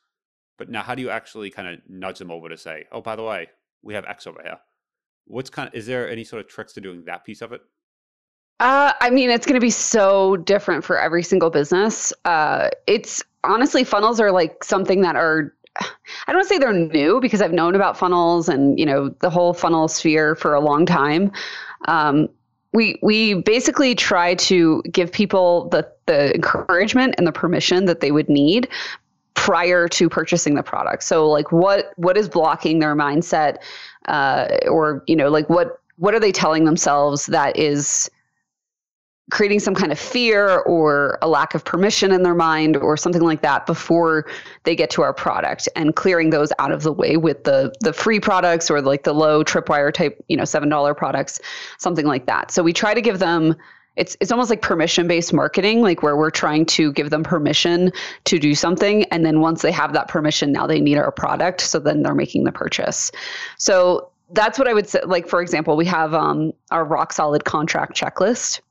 but 0.57 0.69
now 0.69 0.81
how 0.81 0.95
do 0.95 1.01
you 1.01 1.09
actually 1.09 1.49
kind 1.49 1.67
of 1.67 1.79
nudge 1.87 2.19
them 2.19 2.31
over 2.31 2.49
to 2.49 2.57
say, 2.57 2.85
oh, 2.91 3.01
by 3.01 3.15
the 3.15 3.23
way, 3.23 3.49
we 3.81 3.93
have 3.93 4.05
X 4.05 4.27
over 4.27 4.41
here? 4.43 4.59
what's 5.25 5.49
kind 5.49 5.67
of 5.67 5.73
is 5.73 5.85
there 5.85 6.09
any 6.09 6.23
sort 6.23 6.41
of 6.41 6.47
tricks 6.47 6.73
to 6.73 6.81
doing 6.81 7.03
that 7.05 7.23
piece 7.25 7.41
of 7.41 7.51
it 7.53 7.61
Uh, 8.59 8.93
I 9.01 9.09
mean, 9.09 9.29
it's 9.29 9.45
going 9.45 9.59
to 9.59 9.65
be 9.65 9.71
so 9.71 10.37
different 10.37 10.83
for 10.83 10.99
every 10.99 11.23
single 11.23 11.49
business. 11.49 12.13
Uh, 12.23 12.69
it's 12.87 13.21
honestly, 13.43 13.83
funnels 13.83 14.19
are 14.19 14.31
like 14.31 14.63
something 14.63 15.01
that 15.01 15.15
are, 15.15 15.53
I 16.27 16.31
don't 16.31 16.47
say 16.47 16.57
they're 16.59 16.71
new 16.71 17.19
because 17.19 17.41
I've 17.41 17.51
known 17.51 17.75
about 17.75 17.97
funnels 17.97 18.47
and, 18.47 18.79
you 18.79 18.85
know, 18.85 19.09
the 19.19 19.29
whole 19.29 19.53
funnel 19.53 19.87
sphere 19.87 20.35
for 20.35 20.53
a 20.53 20.61
long 20.61 20.85
time. 20.85 21.31
Um, 21.87 22.29
we, 22.73 22.99
we 23.01 23.35
basically 23.35 23.95
try 23.95 24.35
to 24.35 24.81
give 24.91 25.11
people 25.11 25.69
the, 25.69 25.89
the 26.05 26.33
encouragement 26.33 27.15
and 27.17 27.27
the 27.27 27.31
permission 27.31 27.85
that 27.85 27.99
they 27.99 28.11
would 28.11 28.29
need 28.29 28.67
prior 29.35 29.87
to 29.87 30.09
purchasing 30.09 30.55
the 30.55 30.63
product. 30.63 31.03
So 31.03 31.29
like 31.29 31.51
what 31.51 31.91
what 31.97 32.17
is 32.17 32.29
blocking 32.29 32.79
their 32.79 32.95
mindset 32.95 33.57
uh, 34.07 34.47
or 34.67 35.03
you 35.07 35.15
know 35.15 35.29
like 35.29 35.49
what 35.49 35.79
what 35.97 36.13
are 36.13 36.19
they 36.19 36.31
telling 36.31 36.65
themselves 36.65 37.27
that 37.27 37.57
is 37.57 38.09
creating 39.31 39.59
some 39.59 39.73
kind 39.73 39.91
of 39.91 39.97
fear 39.97 40.59
or 40.59 41.17
a 41.21 41.27
lack 41.27 41.55
of 41.55 41.63
permission 41.63 42.11
in 42.11 42.23
their 42.23 42.35
mind 42.35 42.75
or 42.75 42.97
something 42.97 43.21
like 43.21 43.41
that 43.41 43.65
before 43.65 44.25
they 44.63 44.75
get 44.75 44.89
to 44.89 45.01
our 45.01 45.13
product 45.13 45.69
and 45.75 45.95
clearing 45.95 46.29
those 46.29 46.51
out 46.59 46.71
of 46.71 46.83
the 46.83 46.91
way 46.91 47.15
with 47.15 47.43
the 47.45 47.73
the 47.79 47.93
free 47.93 48.19
products 48.19 48.69
or 48.69 48.81
like 48.81 49.03
the 49.03 49.13
low 49.13 49.43
tripwire 49.43 49.93
type 49.93 50.23
you 50.27 50.35
know 50.35 50.45
seven 50.45 50.67
dollar 50.67 50.93
products 50.93 51.39
something 51.77 52.05
like 52.05 52.25
that. 52.25 52.51
So 52.51 52.63
we 52.63 52.73
try 52.73 52.93
to 52.93 53.01
give 53.01 53.19
them 53.19 53.55
it's 53.95 54.17
it's 54.19 54.31
almost 54.31 54.49
like 54.49 54.61
permission 54.61 55.07
based 55.07 55.33
marketing 55.33 55.81
like 55.81 56.03
where 56.03 56.17
we're 56.17 56.31
trying 56.31 56.65
to 56.65 56.91
give 56.93 57.09
them 57.09 57.23
permission 57.23 57.91
to 58.25 58.39
do 58.39 58.55
something 58.55 59.03
and 59.05 59.25
then 59.25 59.39
once 59.39 59.61
they 59.61 59.71
have 59.71 59.93
that 59.93 60.07
permission 60.07 60.51
now 60.51 60.67
they 60.67 60.81
need 60.81 60.97
our 60.97 61.11
product 61.11 61.61
so 61.61 61.79
then 61.79 62.01
they're 62.03 62.15
making 62.15 62.43
the 62.43 62.51
purchase. 62.51 63.11
So 63.57 64.09
that's 64.31 64.57
what 64.57 64.67
i 64.67 64.73
would 64.73 64.89
say 64.89 64.99
like 65.05 65.27
for 65.27 65.41
example 65.41 65.75
we 65.77 65.85
have 65.85 66.13
um, 66.13 66.51
our 66.71 66.83
rock 66.83 67.13
solid 67.13 67.45
contract 67.45 67.93
checklist 67.93 68.61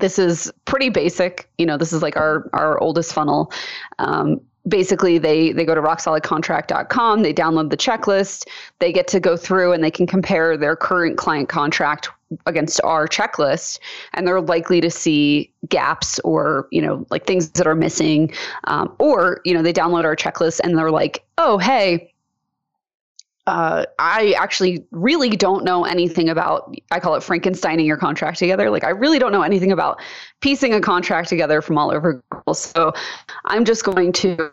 this 0.00 0.18
is 0.18 0.52
pretty 0.64 0.88
basic 0.88 1.48
you 1.58 1.66
know 1.66 1.76
this 1.76 1.92
is 1.92 2.02
like 2.02 2.16
our 2.16 2.48
our 2.52 2.78
oldest 2.80 3.12
funnel. 3.12 3.52
Um, 3.98 4.40
basically 4.68 5.16
they 5.16 5.52
they 5.52 5.64
go 5.64 5.74
to 5.74 5.80
rocksolidcontract.com 5.80 7.22
they 7.22 7.32
download 7.32 7.70
the 7.70 7.76
checklist 7.78 8.46
they 8.78 8.92
get 8.92 9.08
to 9.08 9.18
go 9.18 9.34
through 9.34 9.72
and 9.72 9.82
they 9.82 9.90
can 9.90 10.06
compare 10.06 10.54
their 10.54 10.76
current 10.76 11.16
client 11.16 11.48
contract 11.48 12.10
against 12.46 12.80
our 12.84 13.08
checklist 13.08 13.78
and 14.14 14.26
they're 14.26 14.40
likely 14.40 14.80
to 14.80 14.90
see 14.90 15.52
gaps 15.68 16.18
or 16.20 16.68
you 16.70 16.80
know 16.80 17.06
like 17.10 17.26
things 17.26 17.50
that 17.50 17.66
are 17.66 17.74
missing. 17.74 18.32
Um, 18.64 18.94
or 18.98 19.40
you 19.44 19.54
know 19.54 19.62
they 19.62 19.72
download 19.72 20.04
our 20.04 20.16
checklist 20.16 20.60
and 20.62 20.76
they're 20.76 20.90
like 20.90 21.24
oh 21.38 21.58
hey 21.58 22.12
uh, 23.46 23.84
I 23.98 24.34
actually 24.38 24.84
really 24.90 25.30
don't 25.30 25.64
know 25.64 25.84
anything 25.84 26.28
about, 26.28 26.74
I 26.90 27.00
call 27.00 27.14
it 27.14 27.22
Frankensteining 27.22 27.86
your 27.86 27.96
contract 27.96 28.38
together. 28.38 28.70
Like, 28.70 28.84
I 28.84 28.90
really 28.90 29.18
don't 29.18 29.32
know 29.32 29.42
anything 29.42 29.72
about 29.72 30.00
piecing 30.40 30.74
a 30.74 30.80
contract 30.80 31.28
together 31.28 31.62
from 31.62 31.78
all 31.78 31.90
over 31.90 32.22
Google. 32.30 32.54
So 32.54 32.92
I'm 33.46 33.64
just 33.64 33.84
going 33.84 34.12
to 34.12 34.52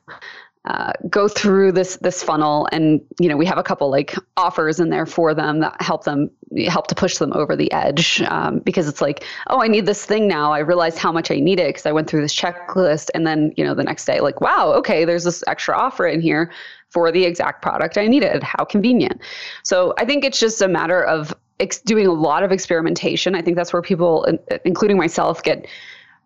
uh, 0.67 0.91
go 1.09 1.29
through 1.29 1.71
this 1.71 1.95
this 1.97 2.21
funnel 2.21 2.67
and 2.73 2.99
you 3.21 3.29
know 3.29 3.37
we 3.37 3.45
have 3.45 3.57
a 3.57 3.63
couple 3.63 3.89
like 3.89 4.13
offers 4.35 4.81
in 4.81 4.89
there 4.89 5.05
for 5.05 5.33
them 5.33 5.61
that 5.61 5.81
help 5.81 6.03
them 6.03 6.29
help 6.67 6.87
to 6.87 6.95
push 6.95 7.19
them 7.19 7.31
over 7.33 7.55
the 7.55 7.71
edge 7.71 8.21
um, 8.23 8.59
because 8.59 8.85
it's 8.85 8.99
like 8.99 9.23
oh 9.47 9.61
i 9.61 9.67
need 9.67 9.85
this 9.85 10.05
thing 10.05 10.27
now 10.27 10.51
i 10.51 10.59
realized 10.59 10.97
how 10.97 11.09
much 11.09 11.31
i 11.31 11.39
need 11.39 11.57
it 11.57 11.67
because 11.67 11.85
i 11.85 11.91
went 11.91 12.09
through 12.09 12.19
this 12.19 12.35
checklist 12.35 13.09
and 13.15 13.25
then 13.25 13.53
you 13.55 13.63
know 13.63 13.73
the 13.73 13.83
next 13.83 14.03
day 14.03 14.19
like 14.19 14.41
wow 14.41 14.73
okay 14.73 15.05
there's 15.05 15.23
this 15.23 15.41
extra 15.47 15.73
offer 15.77 16.05
in 16.05 16.19
here 16.19 16.51
for 16.89 17.11
the 17.11 17.25
exact 17.25 17.61
product 17.61 17.97
i 17.97 18.07
needed 18.07 18.43
how 18.43 18.63
convenient. 18.63 19.21
So 19.63 19.93
i 19.97 20.05
think 20.05 20.23
it's 20.23 20.39
just 20.39 20.61
a 20.61 20.67
matter 20.67 21.03
of 21.03 21.33
ex- 21.59 21.81
doing 21.81 22.07
a 22.07 22.13
lot 22.13 22.43
of 22.43 22.51
experimentation. 22.51 23.35
I 23.35 23.41
think 23.41 23.57
that's 23.57 23.73
where 23.73 23.81
people 23.81 24.23
in- 24.25 24.39
including 24.65 24.97
myself 24.97 25.43
get 25.43 25.67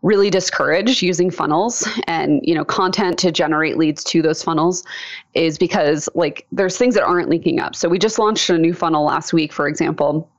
really 0.02 0.32
discourage 0.32 1.04
using 1.04 1.30
funnels. 1.30 1.88
And 2.08 2.42
you 2.44 2.56
know 2.56 2.66
content 2.66 3.18
to 3.20 3.32
generate 3.32 3.78
leads 3.78 4.04
to 4.06 4.22
those 4.22 4.44
funnels 4.44 4.84
is 5.34 5.58
because 5.58 6.10
like 6.16 6.48
there's 6.52 6.78
things 6.78 6.96
that 6.96 7.04
aren't 7.04 7.30
linking 7.30 7.60
up. 7.60 7.76
So 7.76 7.88
we 7.88 8.00
just 8.00 8.20
launched 8.20 8.50
a 8.50 8.58
new 8.58 8.74
funnel 8.74 9.06
last 9.06 9.34
week 9.34 9.54
for 9.54 9.68
example 9.68 10.30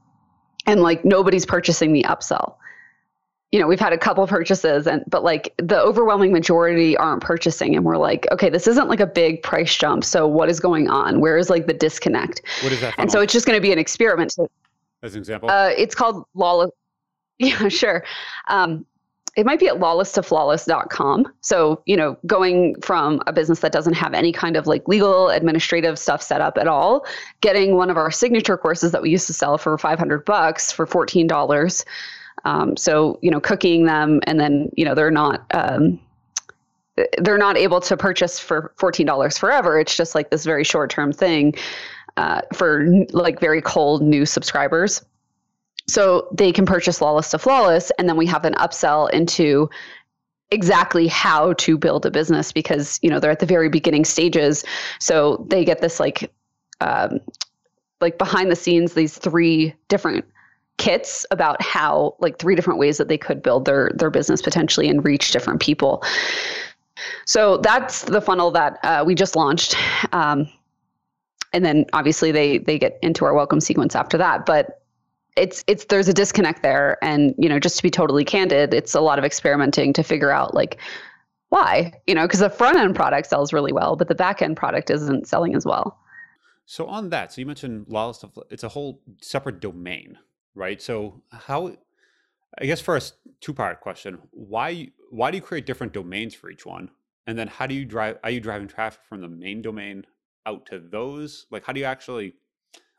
and 0.66 0.80
like 0.80 1.04
nobody's 1.04 1.46
purchasing 1.46 1.92
the 1.92 2.04
upsell 2.04 2.56
you 3.52 3.60
know 3.60 3.66
we've 3.66 3.78
had 3.78 3.92
a 3.92 3.98
couple 3.98 4.26
purchases 4.26 4.86
and 4.86 5.04
but 5.06 5.22
like 5.22 5.54
the 5.58 5.78
overwhelming 5.78 6.32
majority 6.32 6.96
aren't 6.96 7.22
purchasing 7.22 7.76
and 7.76 7.84
we're 7.84 7.98
like 7.98 8.26
okay 8.32 8.48
this 8.48 8.66
isn't 8.66 8.88
like 8.88 9.00
a 9.00 9.06
big 9.06 9.42
price 9.42 9.76
jump. 9.76 10.04
So 10.04 10.26
what 10.26 10.48
is 10.48 10.58
going 10.58 10.88
on? 10.88 11.20
Where 11.20 11.36
is 11.36 11.50
like 11.50 11.66
the 11.66 11.74
disconnect? 11.74 12.42
What 12.62 12.72
is 12.72 12.80
that 12.80 12.94
and 12.98 13.12
so 13.12 13.20
it's 13.20 13.32
just 13.32 13.46
going 13.46 13.56
to 13.56 13.62
be 13.62 13.72
an 13.72 13.78
experiment 13.78 14.34
as 15.02 15.14
an 15.14 15.20
example? 15.20 15.50
Uh, 15.50 15.70
it's 15.76 15.94
called 15.94 16.24
lawless 16.34 16.70
yeah 17.38 17.68
sure. 17.68 18.04
Um, 18.48 18.86
it 19.34 19.46
might 19.46 19.58
be 19.58 19.66
at 19.66 19.80
lawless 19.80 20.12
to 20.12 20.22
flawless.com. 20.22 21.26
So, 21.40 21.82
you 21.86 21.96
know, 21.96 22.18
going 22.26 22.78
from 22.82 23.22
a 23.26 23.32
business 23.32 23.60
that 23.60 23.72
doesn't 23.72 23.94
have 23.94 24.12
any 24.12 24.30
kind 24.30 24.56
of 24.56 24.66
like 24.66 24.86
legal 24.86 25.30
administrative 25.30 25.98
stuff 25.98 26.22
set 26.22 26.42
up 26.42 26.58
at 26.58 26.68
all, 26.68 27.06
getting 27.40 27.76
one 27.76 27.88
of 27.88 27.96
our 27.96 28.10
signature 28.10 28.58
courses 28.58 28.92
that 28.92 29.00
we 29.00 29.08
used 29.08 29.26
to 29.28 29.32
sell 29.32 29.56
for 29.56 29.78
500 29.78 30.26
bucks 30.26 30.70
for 30.70 30.86
$14. 30.86 31.84
Um, 32.44 32.76
so, 32.76 33.18
you 33.22 33.30
know, 33.30 33.40
cooking 33.40 33.86
them 33.86 34.20
and 34.24 34.38
then, 34.40 34.70
you 34.76 34.84
know, 34.84 34.94
they're 34.94 35.10
not, 35.10 35.44
um, 35.54 36.00
they're 37.18 37.38
not 37.38 37.56
able 37.56 37.80
to 37.80 37.96
purchase 37.96 38.38
for 38.38 38.72
$14 38.78 39.38
forever. 39.38 39.78
It's 39.78 39.96
just 39.96 40.14
like 40.14 40.30
this 40.30 40.44
very 40.44 40.64
short 40.64 40.90
term 40.90 41.12
thing 41.12 41.54
uh, 42.16 42.42
for 42.52 42.86
like 43.12 43.40
very 43.40 43.62
cold 43.62 44.02
new 44.02 44.26
subscribers. 44.26 45.02
So 45.88 46.28
they 46.32 46.52
can 46.52 46.66
purchase 46.66 47.00
Lawless 47.00 47.30
to 47.30 47.38
Flawless, 47.38 47.90
and 47.98 48.08
then 48.08 48.16
we 48.16 48.26
have 48.26 48.44
an 48.44 48.54
upsell 48.54 49.10
into 49.10 49.68
exactly 50.50 51.08
how 51.08 51.54
to 51.54 51.78
build 51.78 52.04
a 52.04 52.10
business 52.10 52.52
because 52.52 53.00
you 53.02 53.10
know 53.10 53.18
they're 53.18 53.30
at 53.30 53.40
the 53.40 53.46
very 53.46 53.68
beginning 53.68 54.04
stages. 54.04 54.64
So 55.00 55.44
they 55.48 55.64
get 55.64 55.80
this 55.80 55.98
like 55.98 56.30
um, 56.80 57.20
like 58.00 58.16
behind 58.16 58.50
the 58.50 58.56
scenes 58.56 58.94
these 58.94 59.16
three 59.16 59.74
different 59.88 60.24
kits 60.78 61.24
about 61.30 61.60
how 61.62 62.16
like 62.18 62.38
three 62.38 62.54
different 62.54 62.78
ways 62.78 62.98
that 62.98 63.08
they 63.08 63.18
could 63.18 63.42
build 63.42 63.64
their 63.64 63.92
their 63.94 64.10
business 64.10 64.42
potentially 64.42 64.88
and 64.88 65.04
reach 65.04 65.30
different 65.30 65.60
people. 65.60 66.02
So 67.26 67.58
that's 67.58 68.02
the 68.02 68.20
funnel 68.20 68.50
that 68.52 68.78
uh, 68.82 69.04
we 69.06 69.14
just 69.14 69.36
launched. 69.36 69.76
Um, 70.12 70.48
and 71.52 71.64
then 71.64 71.86
obviously 71.92 72.32
they 72.32 72.58
they 72.58 72.78
get 72.78 72.98
into 73.02 73.24
our 73.24 73.34
welcome 73.34 73.60
sequence 73.60 73.94
after 73.94 74.18
that. 74.18 74.46
But 74.46 74.82
it's 75.36 75.64
it's 75.66 75.86
there's 75.86 76.08
a 76.08 76.12
disconnect 76.12 76.62
there 76.62 77.02
and 77.02 77.34
you 77.38 77.48
know 77.48 77.58
just 77.58 77.76
to 77.78 77.82
be 77.82 77.90
totally 77.90 78.24
candid 78.24 78.74
it's 78.74 78.94
a 78.94 79.00
lot 79.00 79.18
of 79.18 79.24
experimenting 79.24 79.92
to 79.92 80.02
figure 80.02 80.30
out 80.30 80.54
like 80.54 80.78
why 81.48 81.92
you 82.06 82.14
know 82.14 82.26
because 82.26 82.40
the 82.40 82.50
front 82.50 82.76
end 82.76 82.94
product 82.94 83.28
sells 83.28 83.52
really 83.52 83.72
well 83.72 83.96
but 83.96 84.08
the 84.08 84.14
back 84.14 84.42
end 84.42 84.56
product 84.56 84.90
isn't 84.90 85.26
selling 85.26 85.54
as 85.54 85.64
well 85.64 85.98
so 86.66 86.86
on 86.86 87.08
that 87.08 87.32
so 87.32 87.40
you 87.40 87.46
mentioned 87.46 87.86
lawless 87.88 88.18
stuff 88.18 88.30
it's 88.50 88.62
a 88.62 88.68
whole 88.68 89.00
separate 89.20 89.60
domain 89.60 90.18
right 90.54 90.80
so 90.82 91.20
how 91.30 91.74
i 92.60 92.66
guess 92.66 92.80
first 92.80 93.14
two 93.40 93.54
part 93.54 93.80
question 93.80 94.18
why 94.30 94.88
why 95.10 95.30
do 95.30 95.36
you 95.36 95.42
create 95.42 95.66
different 95.66 95.92
domains 95.92 96.34
for 96.34 96.50
each 96.50 96.66
one 96.66 96.90
and 97.26 97.38
then 97.38 97.48
how 97.48 97.66
do 97.66 97.74
you 97.74 97.84
drive 97.84 98.18
are 98.22 98.30
you 98.30 98.40
driving 98.40 98.68
traffic 98.68 99.00
from 99.08 99.20
the 99.20 99.28
main 99.28 99.62
domain 99.62 100.04
out 100.46 100.66
to 100.66 100.78
those 100.78 101.46
like 101.50 101.64
how 101.64 101.72
do 101.72 101.80
you 101.80 101.86
actually 101.86 102.34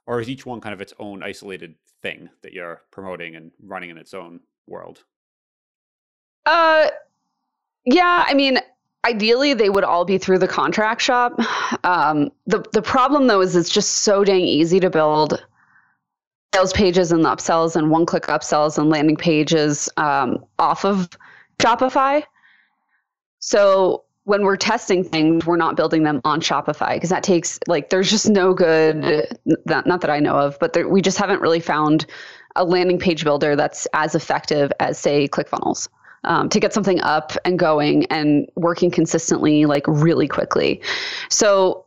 or 0.05 0.19
is 0.19 0.29
each 0.29 0.45
one 0.45 0.61
kind 0.61 0.73
of 0.73 0.81
its 0.81 0.93
own 0.99 1.23
isolated 1.23 1.75
thing 2.01 2.29
that 2.41 2.53
you're 2.53 2.81
promoting 2.91 3.35
and 3.35 3.51
running 3.63 3.89
in 3.89 3.97
its 3.97 4.13
own 4.13 4.41
world? 4.67 5.03
Uh, 6.45 6.89
yeah. 7.85 8.25
I 8.27 8.33
mean, 8.33 8.59
ideally 9.05 9.53
they 9.53 9.69
would 9.69 9.83
all 9.83 10.05
be 10.05 10.17
through 10.17 10.39
the 10.39 10.47
contract 10.47 11.01
shop. 11.01 11.39
Um, 11.85 12.31
the 12.47 12.63
the 12.71 12.81
problem 12.81 13.27
though 13.27 13.41
is 13.41 13.57
it's 13.57 13.69
just 13.69 14.03
so 14.03 14.23
dang 14.23 14.45
easy 14.45 14.79
to 14.79 14.89
build 14.89 15.45
sales 16.53 16.73
pages 16.73 17.11
and 17.11 17.25
upsells 17.25 17.75
and 17.75 17.89
one 17.89 18.05
click 18.05 18.23
upsells 18.23 18.77
and 18.77 18.89
landing 18.89 19.15
pages 19.15 19.89
um, 19.97 20.43
off 20.59 20.85
of 20.85 21.09
Shopify. 21.59 22.23
So 23.39 24.03
when 24.25 24.43
we're 24.43 24.57
testing 24.57 25.03
things, 25.03 25.45
we're 25.45 25.57
not 25.57 25.75
building 25.75 26.03
them 26.03 26.21
on 26.23 26.41
Shopify 26.41 26.93
because 26.93 27.09
that 27.09 27.23
takes 27.23 27.59
like 27.67 27.89
there's 27.89 28.09
just 28.09 28.29
no 28.29 28.53
good 28.53 29.27
not, 29.65 29.85
not 29.85 30.01
that 30.01 30.09
I 30.09 30.19
know 30.19 30.37
of, 30.37 30.57
but 30.59 30.73
there, 30.73 30.87
we 30.87 31.01
just 31.01 31.17
haven't 31.17 31.41
really 31.41 31.59
found 31.59 32.05
a 32.55 32.63
landing 32.63 32.99
page 32.99 33.23
builder 33.23 33.55
that's 33.55 33.87
as 33.93 34.15
effective 34.15 34.71
as 34.79 34.97
say 34.97 35.27
ClickFunnels. 35.27 35.89
Um, 36.25 36.47
to 36.47 36.59
get 36.61 36.71
something 36.71 37.01
up 37.01 37.33
and 37.43 37.59
going 37.59 38.05
and 38.05 38.49
working 38.55 38.89
consistently 38.89 39.65
like 39.65 39.83
really 39.87 40.29
quickly. 40.29 40.81
So 41.29 41.83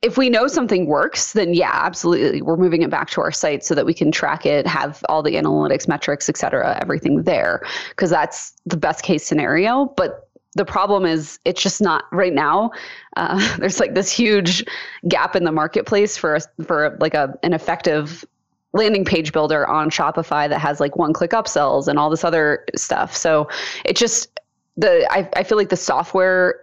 if 0.00 0.16
we 0.16 0.30
know 0.30 0.46
something 0.46 0.86
works, 0.86 1.32
then 1.32 1.54
yeah, 1.54 1.72
absolutely. 1.72 2.40
We're 2.40 2.56
moving 2.56 2.82
it 2.82 2.90
back 2.90 3.10
to 3.10 3.20
our 3.20 3.32
site 3.32 3.64
so 3.64 3.74
that 3.74 3.84
we 3.84 3.92
can 3.92 4.12
track 4.12 4.46
it, 4.46 4.66
have 4.66 5.04
all 5.08 5.22
the 5.22 5.34
analytics, 5.34 5.88
metrics, 5.88 6.28
et 6.28 6.36
cetera, 6.36 6.78
everything 6.80 7.24
there, 7.24 7.62
because 7.90 8.10
that's 8.10 8.52
the 8.64 8.76
best 8.76 9.02
case 9.02 9.26
scenario. 9.26 9.86
But 9.96 10.28
the 10.54 10.64
problem 10.64 11.04
is 11.04 11.38
it's 11.44 11.62
just 11.62 11.80
not 11.80 12.04
right 12.12 12.32
now 12.32 12.70
uh, 13.16 13.56
there's 13.58 13.80
like 13.80 13.94
this 13.94 14.10
huge 14.10 14.64
gap 15.06 15.36
in 15.36 15.44
the 15.44 15.52
marketplace 15.52 16.16
for 16.16 16.38
for 16.64 16.96
like 17.00 17.14
a 17.14 17.34
an 17.42 17.52
effective 17.52 18.24
landing 18.72 19.04
page 19.04 19.32
builder 19.32 19.66
on 19.66 19.90
shopify 19.90 20.48
that 20.48 20.58
has 20.58 20.80
like 20.80 20.96
one 20.96 21.12
click 21.12 21.30
upsells 21.30 21.88
and 21.88 21.98
all 21.98 22.10
this 22.10 22.24
other 22.24 22.64
stuff 22.76 23.14
so 23.14 23.48
it 23.84 23.96
just 23.96 24.40
the 24.76 25.06
I, 25.10 25.28
I 25.36 25.42
feel 25.42 25.58
like 25.58 25.70
the 25.70 25.76
software 25.76 26.60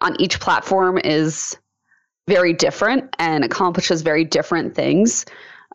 on 0.00 0.20
each 0.20 0.40
platform 0.40 0.98
is 0.98 1.56
very 2.26 2.52
different 2.52 3.14
and 3.18 3.44
accomplishes 3.44 4.02
very 4.02 4.24
different 4.24 4.74
things. 4.74 5.24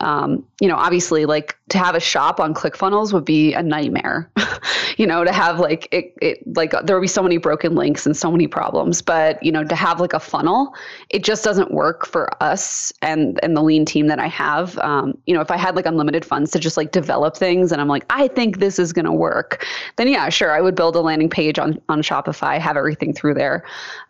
Um, 0.02 0.46
you 0.60 0.68
know, 0.68 0.76
obviously, 0.76 1.26
like 1.26 1.58
to 1.70 1.80
have 1.80 1.96
a 1.96 2.00
shop 2.00 2.40
on 2.40 2.54
ClickFunnels 2.54 3.12
would 3.12 3.26
be 3.26 3.54
a 3.54 3.64
nightmare. 3.64 4.30
you 4.98 5.08
know, 5.08 5.24
to 5.24 5.32
have 5.32 5.60
like 5.60 5.88
it, 5.92 6.14
it, 6.22 6.56
like 6.56 6.72
there 6.84 6.96
would 6.96 7.02
be 7.02 7.08
so 7.08 7.24
many 7.24 7.38
broken 7.38 7.74
links 7.74 8.06
and 8.06 8.16
so 8.16 8.32
many 8.32 8.48
problems. 8.48 9.02
But 9.02 9.42
you 9.42 9.52
know, 9.52 9.64
to 9.64 9.76
have 9.76 10.00
like 10.00 10.14
a 10.14 10.20
funnel, 10.20 10.76
it 11.10 11.24
just 11.24 11.44
doesn't 11.44 11.72
work 11.72 12.06
for 12.06 12.32
us 12.42 12.94
and 13.02 13.40
and 13.42 13.58
the 13.58 13.64
lean 13.64 13.84
team 13.84 14.06
that 14.08 14.20
I 14.20 14.28
have. 14.28 14.78
Um, 14.80 15.18
you 15.26 15.34
know, 15.34 15.42
if 15.42 15.50
I 15.50 15.58
had 15.58 15.76
like 15.76 15.88
unlimited 15.88 16.24
funds 16.24 16.52
to 16.52 16.60
just 16.60 16.78
like 16.78 16.92
develop 16.92 17.36
things, 17.36 17.72
and 17.72 17.82
I'm 17.82 17.88
like, 17.88 18.06
I 18.12 18.28
think 18.28 18.60
this 18.60 18.78
is 18.78 18.94
to 18.94 19.12
work, 19.12 19.66
then 19.98 20.08
yeah, 20.08 20.30
sure, 20.30 20.52
I 20.52 20.62
would 20.62 20.76
build 20.76 20.96
a 20.96 21.02
landing 21.02 21.30
page 21.30 21.58
on 21.58 21.82
on 21.90 22.04
Shopify, 22.04 22.60
have 22.60 22.78
everything 22.78 23.12
through 23.12 23.34
there. 23.34 23.66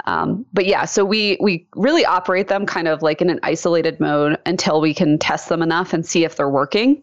Um, 0.06 0.46
but 0.52 0.66
yeah, 0.66 0.84
so 0.84 1.06
we 1.06 1.38
we 1.40 1.66
really 1.76 2.06
operate 2.06 2.50
them 2.50 2.66
kind 2.66 2.90
of 2.90 3.02
like 3.02 3.22
in 3.22 3.30
an 3.30 3.40
isolated 3.44 4.00
mode 4.02 4.38
until 4.46 4.82
we 4.82 4.94
can 4.94 5.18
test 5.18 5.48
them 5.48 5.62
enough 5.62 5.94
and 5.94 6.06
see 6.06 6.26
if 6.26 6.36
they're 6.36 6.50
working 6.50 7.02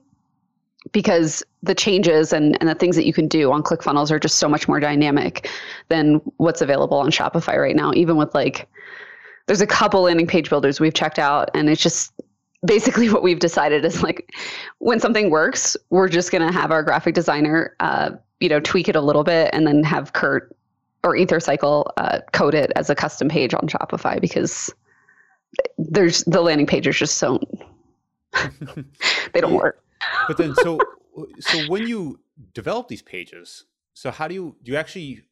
because 0.90 1.42
the 1.62 1.74
changes 1.74 2.32
and, 2.32 2.56
and 2.60 2.68
the 2.68 2.74
things 2.74 2.96
that 2.96 3.06
you 3.06 3.12
can 3.12 3.28
do 3.28 3.52
on 3.52 3.62
ClickFunnels 3.62 4.10
are 4.10 4.18
just 4.18 4.36
so 4.36 4.48
much 4.48 4.66
more 4.66 4.80
dynamic 4.80 5.48
than 5.88 6.14
what's 6.38 6.60
available 6.60 6.98
on 6.98 7.10
Shopify 7.10 7.56
right 7.56 7.76
now. 7.76 7.92
Even 7.94 8.16
with 8.16 8.34
like, 8.34 8.68
there's 9.46 9.60
a 9.60 9.66
couple 9.66 10.02
landing 10.02 10.26
page 10.26 10.50
builders 10.50 10.80
we've 10.80 10.94
checked 10.94 11.18
out, 11.18 11.50
and 11.54 11.68
it's 11.68 11.82
just 11.82 12.12
basically 12.66 13.08
what 13.12 13.22
we've 13.22 13.38
decided 13.38 13.84
is 13.84 14.02
like 14.02 14.32
when 14.78 14.98
something 14.98 15.30
works, 15.30 15.76
we're 15.90 16.08
just 16.08 16.32
going 16.32 16.46
to 16.46 16.52
have 16.52 16.70
our 16.72 16.82
graphic 16.82 17.14
designer, 17.14 17.76
uh, 17.80 18.10
you 18.40 18.48
know, 18.48 18.60
tweak 18.60 18.88
it 18.88 18.96
a 18.96 19.00
little 19.00 19.24
bit 19.24 19.50
and 19.52 19.66
then 19.66 19.84
have 19.84 20.12
Kurt 20.12 20.54
or 21.04 21.14
EtherCycle 21.16 21.84
uh, 21.96 22.20
code 22.32 22.54
it 22.54 22.72
as 22.76 22.90
a 22.90 22.94
custom 22.94 23.28
page 23.28 23.54
on 23.54 23.62
Shopify 23.62 24.20
because 24.20 24.72
there's 25.78 26.24
the 26.24 26.40
landing 26.40 26.66
page 26.66 26.86
is 26.86 26.96
just 26.96 27.18
so 27.18 27.40
they 29.32 29.40
don't 29.40 29.54
work. 29.54 29.82
But 30.26 30.36
then, 30.36 30.54
so 30.56 30.78
so 31.40 31.66
when 31.66 31.86
you 31.86 32.20
develop 32.54 32.88
these 32.88 33.02
pages, 33.02 33.64
so 33.94 34.10
how 34.10 34.28
do 34.28 34.34
you 34.34 34.56
do 34.62 34.72
you 34.72 34.78
actually 34.78 35.22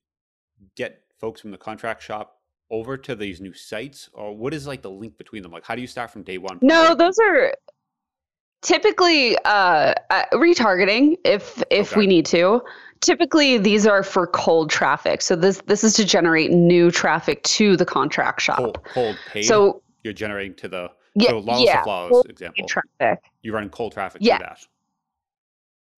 get 0.77 1.03
folks 1.19 1.41
from 1.41 1.51
the 1.51 1.59
contract 1.59 2.03
shop 2.03 2.37
over 2.71 2.97
to 2.97 3.15
these 3.15 3.41
new 3.41 3.53
sites, 3.53 4.09
or 4.13 4.37
what 4.37 4.55
is 4.55 4.67
like 4.67 4.83
the 4.83 4.91
link 4.91 5.19
between 5.19 5.43
them? 5.43 5.53
Like, 5.53 5.65
how 5.65 5.75
do 5.75 5.81
you 5.81 5.87
start 5.87 6.11
from 6.11 6.23
day 6.23 6.39
one? 6.39 6.59
No, 6.63 6.95
those 6.95 7.19
are 7.19 7.55
typically 8.63 9.37
uh, 9.45 9.95
uh, 10.11 10.25
retargeting 10.33 11.17
if 11.25 11.63
if 11.71 11.93
okay. 11.93 12.01
we 12.01 12.07
need 12.07 12.27
to. 12.27 12.63
Typically, 13.01 13.57
these 13.57 13.87
are 13.87 14.03
for 14.03 14.27
cold 14.27 14.71
traffic. 14.71 15.23
So 15.23 15.35
this 15.35 15.63
this 15.67 15.83
is 15.85 15.95
to 15.95 16.05
generate 16.05 16.51
new 16.51 16.91
traffic 16.91 17.43
to 17.45 17.77
the 17.77 17.87
contract 17.87 18.41
shop. 18.41 18.59
Cold, 18.59 18.85
cold 18.93 19.19
paid. 19.33 19.45
So 19.45 19.83
you're 20.05 20.13
generating 20.13 20.55
to 20.57 20.69
the 20.69 20.91
yeah, 21.15 21.31
so 21.31 21.39
Lawless 21.39 21.65
yeah. 21.65 21.83
Flawless 21.83 22.27
example. 22.27 22.67
Traffic. 22.67 23.25
You 23.43 23.53
run 23.53 23.69
cold 23.71 23.93
traffic 23.93 24.23
yeah. 24.23 24.39
that. 24.39 24.67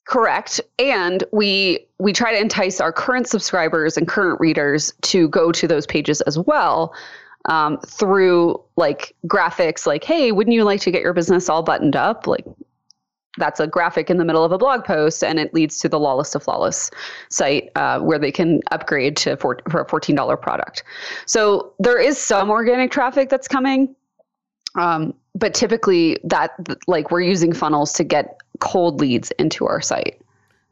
Correct. 0.04 0.60
And 0.78 1.24
we 1.32 1.86
we 1.98 2.12
try 2.12 2.32
to 2.32 2.40
entice 2.40 2.80
our 2.80 2.92
current 2.92 3.28
subscribers 3.28 3.96
and 3.96 4.08
current 4.08 4.40
readers 4.40 4.92
to 5.02 5.28
go 5.28 5.52
to 5.52 5.68
those 5.68 5.86
pages 5.86 6.20
as 6.22 6.38
well. 6.38 6.94
Um, 7.46 7.78
through 7.78 8.62
like 8.76 9.16
graphics 9.26 9.84
like 9.84 10.04
hey 10.04 10.30
wouldn't 10.30 10.54
you 10.54 10.62
like 10.62 10.80
to 10.82 10.92
get 10.92 11.02
your 11.02 11.12
business 11.12 11.48
all 11.48 11.64
buttoned 11.64 11.96
up 11.96 12.28
like 12.28 12.44
that's 13.38 13.60
a 13.60 13.66
graphic 13.66 14.10
in 14.10 14.18
the 14.18 14.24
middle 14.24 14.44
of 14.44 14.52
a 14.52 14.58
blog 14.58 14.84
post 14.84 15.24
and 15.24 15.40
it 15.40 15.52
leads 15.54 15.78
to 15.78 15.88
the 15.88 15.98
lawless 15.98 16.30
to 16.30 16.40
flawless 16.40 16.90
site 17.30 17.70
uh, 17.74 17.98
where 17.98 18.18
they 18.18 18.30
can 18.30 18.60
upgrade 18.70 19.16
to 19.16 19.36
for, 19.36 19.58
for 19.70 19.80
a 19.80 19.86
$14 19.86 20.40
product 20.40 20.84
so 21.26 21.72
there 21.78 21.98
is 21.98 22.18
some 22.18 22.50
organic 22.50 22.90
traffic 22.90 23.28
that's 23.28 23.48
coming 23.48 23.94
um, 24.76 25.14
but 25.34 25.54
typically, 25.54 26.18
that 26.24 26.52
like 26.86 27.10
we're 27.10 27.22
using 27.22 27.52
funnels 27.52 27.92
to 27.94 28.04
get 28.04 28.40
cold 28.60 29.00
leads 29.00 29.30
into 29.32 29.66
our 29.66 29.80
site. 29.80 30.20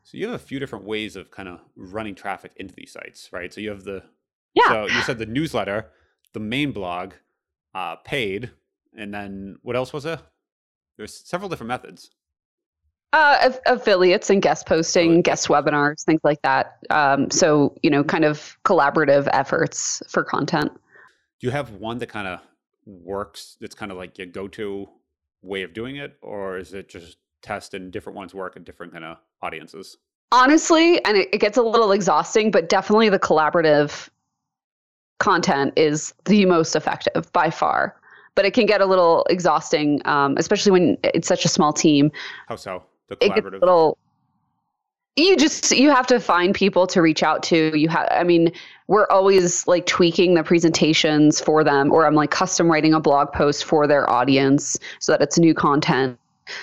So 0.02 0.16
you 0.16 0.26
have 0.26 0.34
a 0.34 0.44
few 0.44 0.58
different 0.58 0.84
ways 0.84 1.16
of 1.16 1.30
kind 1.30 1.48
of 1.48 1.60
running 1.76 2.14
traffic 2.14 2.52
into 2.56 2.74
these 2.74 2.92
sites, 2.92 3.28
right? 3.32 3.52
So 3.52 3.60
you 3.60 3.70
have 3.70 3.84
the 3.84 4.02
yeah. 4.54 4.68
So 4.68 4.86
you 4.86 5.00
said 5.02 5.18
the 5.18 5.26
newsletter, 5.26 5.86
the 6.32 6.40
main 6.40 6.72
blog, 6.72 7.12
uh, 7.74 7.96
paid, 7.96 8.50
and 8.96 9.14
then 9.14 9.56
what 9.62 9.76
else 9.76 9.92
was 9.92 10.04
there? 10.04 10.20
There's 10.96 11.14
several 11.14 11.48
different 11.48 11.68
methods. 11.68 12.10
Uh, 13.12 13.52
affiliates 13.66 14.30
and 14.30 14.40
guest 14.40 14.66
posting, 14.66 15.18
oh, 15.18 15.22
guest 15.22 15.48
webinars, 15.48 16.04
things 16.04 16.20
like 16.22 16.40
that. 16.42 16.78
Um, 16.90 17.28
so, 17.30 17.74
you 17.82 17.90
know, 17.90 18.04
kind 18.04 18.24
of 18.24 18.56
collaborative 18.64 19.28
efforts 19.32 20.00
for 20.06 20.22
content. 20.22 20.70
Do 21.40 21.46
you 21.46 21.50
have 21.50 21.72
one 21.72 21.98
that 21.98 22.08
kind 22.08 22.28
of 22.28 22.40
works 23.04 23.56
that's 23.60 23.74
kind 23.74 23.92
of 23.92 23.98
like 23.98 24.18
your 24.18 24.26
go 24.26 24.48
to 24.48 24.88
way 25.42 25.62
of 25.62 25.72
doing 25.72 25.96
it? 25.96 26.16
Or 26.22 26.58
is 26.58 26.74
it 26.74 26.88
just 26.88 27.18
test 27.42 27.74
and 27.74 27.92
different 27.92 28.16
ones 28.16 28.34
work 28.34 28.56
in 28.56 28.64
different 28.64 28.92
kind 28.92 29.04
of 29.04 29.18
audiences? 29.42 29.96
Honestly, 30.32 31.04
and 31.04 31.16
it, 31.16 31.28
it 31.32 31.38
gets 31.38 31.56
a 31.56 31.62
little 31.62 31.92
exhausting, 31.92 32.50
but 32.50 32.68
definitely 32.68 33.08
the 33.08 33.18
collaborative 33.18 34.08
content 35.18 35.72
is 35.76 36.14
the 36.24 36.44
most 36.46 36.76
effective 36.76 37.30
by 37.32 37.50
far. 37.50 37.96
But 38.36 38.44
it 38.44 38.54
can 38.54 38.64
get 38.64 38.80
a 38.80 38.86
little 38.86 39.26
exhausting, 39.28 40.00
um, 40.04 40.34
especially 40.38 40.72
when 40.72 40.98
it's 41.02 41.26
such 41.26 41.44
a 41.44 41.48
small 41.48 41.72
team. 41.72 42.12
How 42.46 42.56
so? 42.56 42.84
The 43.08 43.16
collaborative. 43.16 43.26
It 43.26 43.34
gets 43.34 43.46
a 43.46 43.58
little. 43.58 43.98
You 45.20 45.36
just 45.36 45.70
you 45.76 45.90
have 45.90 46.06
to 46.08 46.18
find 46.18 46.54
people 46.54 46.86
to 46.88 47.02
reach 47.02 47.22
out 47.22 47.42
to. 47.44 47.76
You 47.78 47.88
have, 47.88 48.08
I 48.10 48.24
mean, 48.24 48.52
we're 48.88 49.06
always 49.10 49.66
like 49.66 49.86
tweaking 49.86 50.34
the 50.34 50.42
presentations 50.42 51.40
for 51.40 51.62
them, 51.62 51.92
or 51.92 52.06
I'm 52.06 52.14
like 52.14 52.30
custom 52.30 52.70
writing 52.70 52.94
a 52.94 53.00
blog 53.00 53.32
post 53.32 53.64
for 53.64 53.86
their 53.86 54.08
audience 54.08 54.78
so 54.98 55.12
that 55.12 55.20
it's 55.20 55.38
new 55.38 55.54
content. 55.54 56.18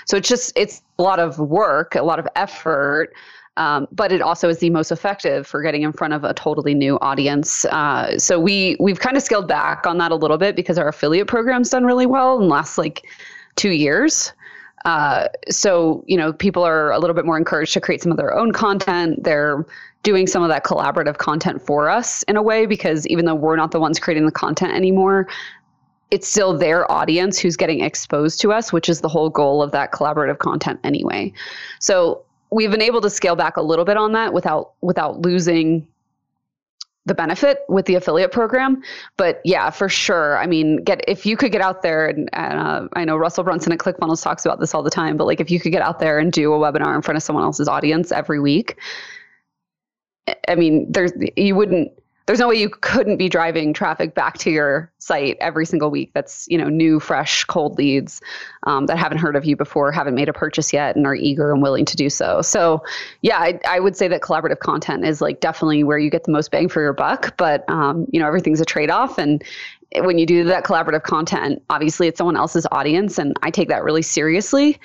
So 0.05 0.18
it's 0.18 0.28
just 0.28 0.53
it's 0.55 0.82
a 0.97 1.03
lot 1.03 1.20
of 1.20 1.39
work, 1.39 1.95
a 1.95 2.01
lot 2.01 2.20
of 2.20 2.28
effort. 2.36 3.14
Um, 3.58 3.88
but 3.91 4.12
it 4.12 4.22
also 4.22 4.49
is 4.49 4.60
the 4.60 4.70
most 4.70 4.91
effective 4.91 5.47
for 5.47 5.64
getting 5.64 5.82
in 5.82 5.91
front 5.91 6.14
of 6.14 6.24
a 6.24 6.34
totally 6.34 6.76
new 6.76 6.99
audience. 6.99 7.66
Uh, 7.66 8.18
so 8.20 8.39
we 8.39 8.78
we've 8.80 8.99
kind 8.99 9.18
of 9.18 9.24
scaled 9.24 9.47
back 9.47 9.88
on 9.88 9.97
that 9.97 10.12
a 10.12 10.16
little 10.16 10.38
bit 10.38 10.55
because 10.55 10.78
our 10.78 10.88
affiliate 10.88 11.28
program's 11.28 11.70
done 11.70 11.84
really 11.84 12.05
well 12.05 12.36
in 12.36 12.43
the 12.43 12.47
last 12.47 12.78
like 12.78 13.05
two 13.55 13.72
years. 13.72 14.32
Uh, 14.88 15.27
so 15.49 16.01
you 16.07 16.15
know 16.15 16.31
people 16.31 16.63
are 16.63 16.91
a 16.91 16.97
little 16.97 17.13
bit 17.13 17.25
more 17.25 17.38
encouraged 17.38 17.73
to 17.73 17.81
create 17.81 18.01
some 18.01 18.09
of 18.09 18.17
their 18.17 18.33
own 18.33 18.53
content. 18.53 19.21
They're 19.21 19.65
doing 20.03 20.27
some 20.27 20.43
of 20.43 20.47
that 20.47 20.63
collaborative 20.63 21.17
content 21.17 21.61
for 21.61 21.89
us 21.89 22.23
in 22.23 22.38
a 22.38 22.41
way 22.41 22.65
because 22.65 23.05
even 23.07 23.25
though 23.25 23.35
we're 23.35 23.57
not 23.57 23.71
the 23.71 23.81
ones 23.81 23.99
creating 23.99 24.25
the 24.25 24.31
content 24.31 24.73
anymore, 24.73 25.27
it's 26.09 26.25
still 26.25 26.57
their 26.57 26.89
audience 26.89 27.38
who's 27.38 27.57
getting 27.57 27.81
exposed 27.81 28.39
to 28.39 28.53
us, 28.53 28.71
which 28.71 28.88
is 28.88 29.01
the 29.01 29.09
whole 29.09 29.29
goal 29.29 29.61
of 29.61 29.73
that 29.73 29.91
collaborative 29.91 30.38
content 30.38 30.79
anyway. 30.85 31.33
So 31.81 32.23
we've 32.49 32.71
been 32.71 32.81
able 32.81 33.01
to 33.01 33.09
scale 33.09 33.35
back 33.35 33.57
a 33.57 33.61
little 33.61 33.83
bit 33.83 33.97
on 33.97 34.13
that 34.13 34.31
without 34.31 34.71
without 34.79 35.19
losing 35.19 35.85
the 37.08 37.16
benefit 37.16 37.60
with 37.70 37.86
the 37.86 37.95
affiliate 37.95 38.32
program. 38.32 38.84
But 39.16 39.41
yeah, 39.43 39.70
for 39.70 39.89
sure. 39.89 40.38
I 40.38 40.45
mean, 40.45 40.84
get 40.84 41.03
if 41.08 41.26
you 41.26 41.38
could 41.38 41.51
get 41.51 41.62
out 41.62 41.82
there 41.82 42.08
and, 42.08 42.30
uh, 42.34 42.88
I 42.93 43.05
know 43.05 43.16
Russell 43.18 43.43
Brunson 43.43 43.72
at 43.72 43.80
ClickFunnels 43.80 44.22
talks 44.22 44.45
about 44.45 44.60
this 44.60 44.76
all 44.76 44.84
the 44.84 44.89
time. 44.89 45.18
But 45.18 45.26
like, 45.26 45.39
if 45.39 45.49
you 45.49 45.60
could 45.60 45.72
get 45.72 45.82
out 45.82 45.99
there 45.99 46.20
and 46.20 46.32
do 46.32 46.53
a 46.53 46.60
webinar 46.60 46.95
in 46.95 47.01
front 47.01 47.16
of 47.16 47.24
someone 47.24 47.43
else's 47.43 47.68
audience 47.68 48.12
every 48.12 48.39
week, 48.39 48.78
I 50.47 50.55
mean, 50.55 50.91
there's 50.91 51.14
you 51.36 51.55
wouldn't 51.55 51.91
there's 52.28 52.39
no 52.39 52.49
way 52.49 52.55
you 52.55 52.69
couldn't 52.69 53.15
be 53.15 53.30
driving 53.30 53.73
traffic 53.73 54.13
back 54.13 54.38
to 54.38 54.51
your 54.51 54.91
site 54.99 55.38
every 55.39 55.65
single 55.65 55.89
week 55.89 56.11
that's 56.13 56.45
you 56.49 56.57
know 56.57 56.67
new 56.67 56.99
fresh 56.99 57.45
cold 57.45 57.78
leads 57.78 58.21
um, 58.63 58.86
that 58.86 58.97
haven't 58.97 59.17
heard 59.17 59.36
of 59.36 59.45
you 59.45 59.55
before 59.55 59.91
haven't 59.91 60.13
made 60.13 60.28
a 60.30 60.34
purchase 60.34 60.71
yet 60.73 60.95
and 60.95 61.07
are 61.07 61.15
eager 61.15 61.51
and 61.51 61.61
willing 61.61 61.86
to 61.86 61.95
do 61.95 62.09
so. 62.09 62.41
So 62.41 62.84
yeah 63.21 63.38
I, 63.39 63.59
I 63.67 63.80
would 63.80 63.95
say 63.95 64.07
that 64.09 64.21
collaborative 64.21 64.59
content 64.59 65.05
is 65.05 65.21
like 65.21 65.39
definitely 65.39 65.84
where 65.84 65.97
you 65.97 66.09
get 66.09 66.25
the 66.25 66.32
most 66.32 66.51
bang 66.51 66.67
for 66.69 66.82
your 66.82 66.93
buck 66.93 67.36
but 67.38 67.67
um, 67.69 68.05
you 68.11 68.19
know 68.19 68.28
everything's 68.28 68.61
a 68.61 68.65
trade-off 68.65 69.17
and 69.17 69.43
when 69.99 70.17
you 70.17 70.25
do 70.25 70.43
that 70.43 70.65
collaborative 70.65 71.03
content 71.03 71.63
obviously 71.69 72.07
it's 72.07 72.17
someone 72.17 72.36
else's 72.36 72.67
audience 72.71 73.17
and 73.17 73.34
i 73.41 73.49
take 73.49 73.69
that 73.69 73.84
really 73.84 74.01
seriously 74.01 74.78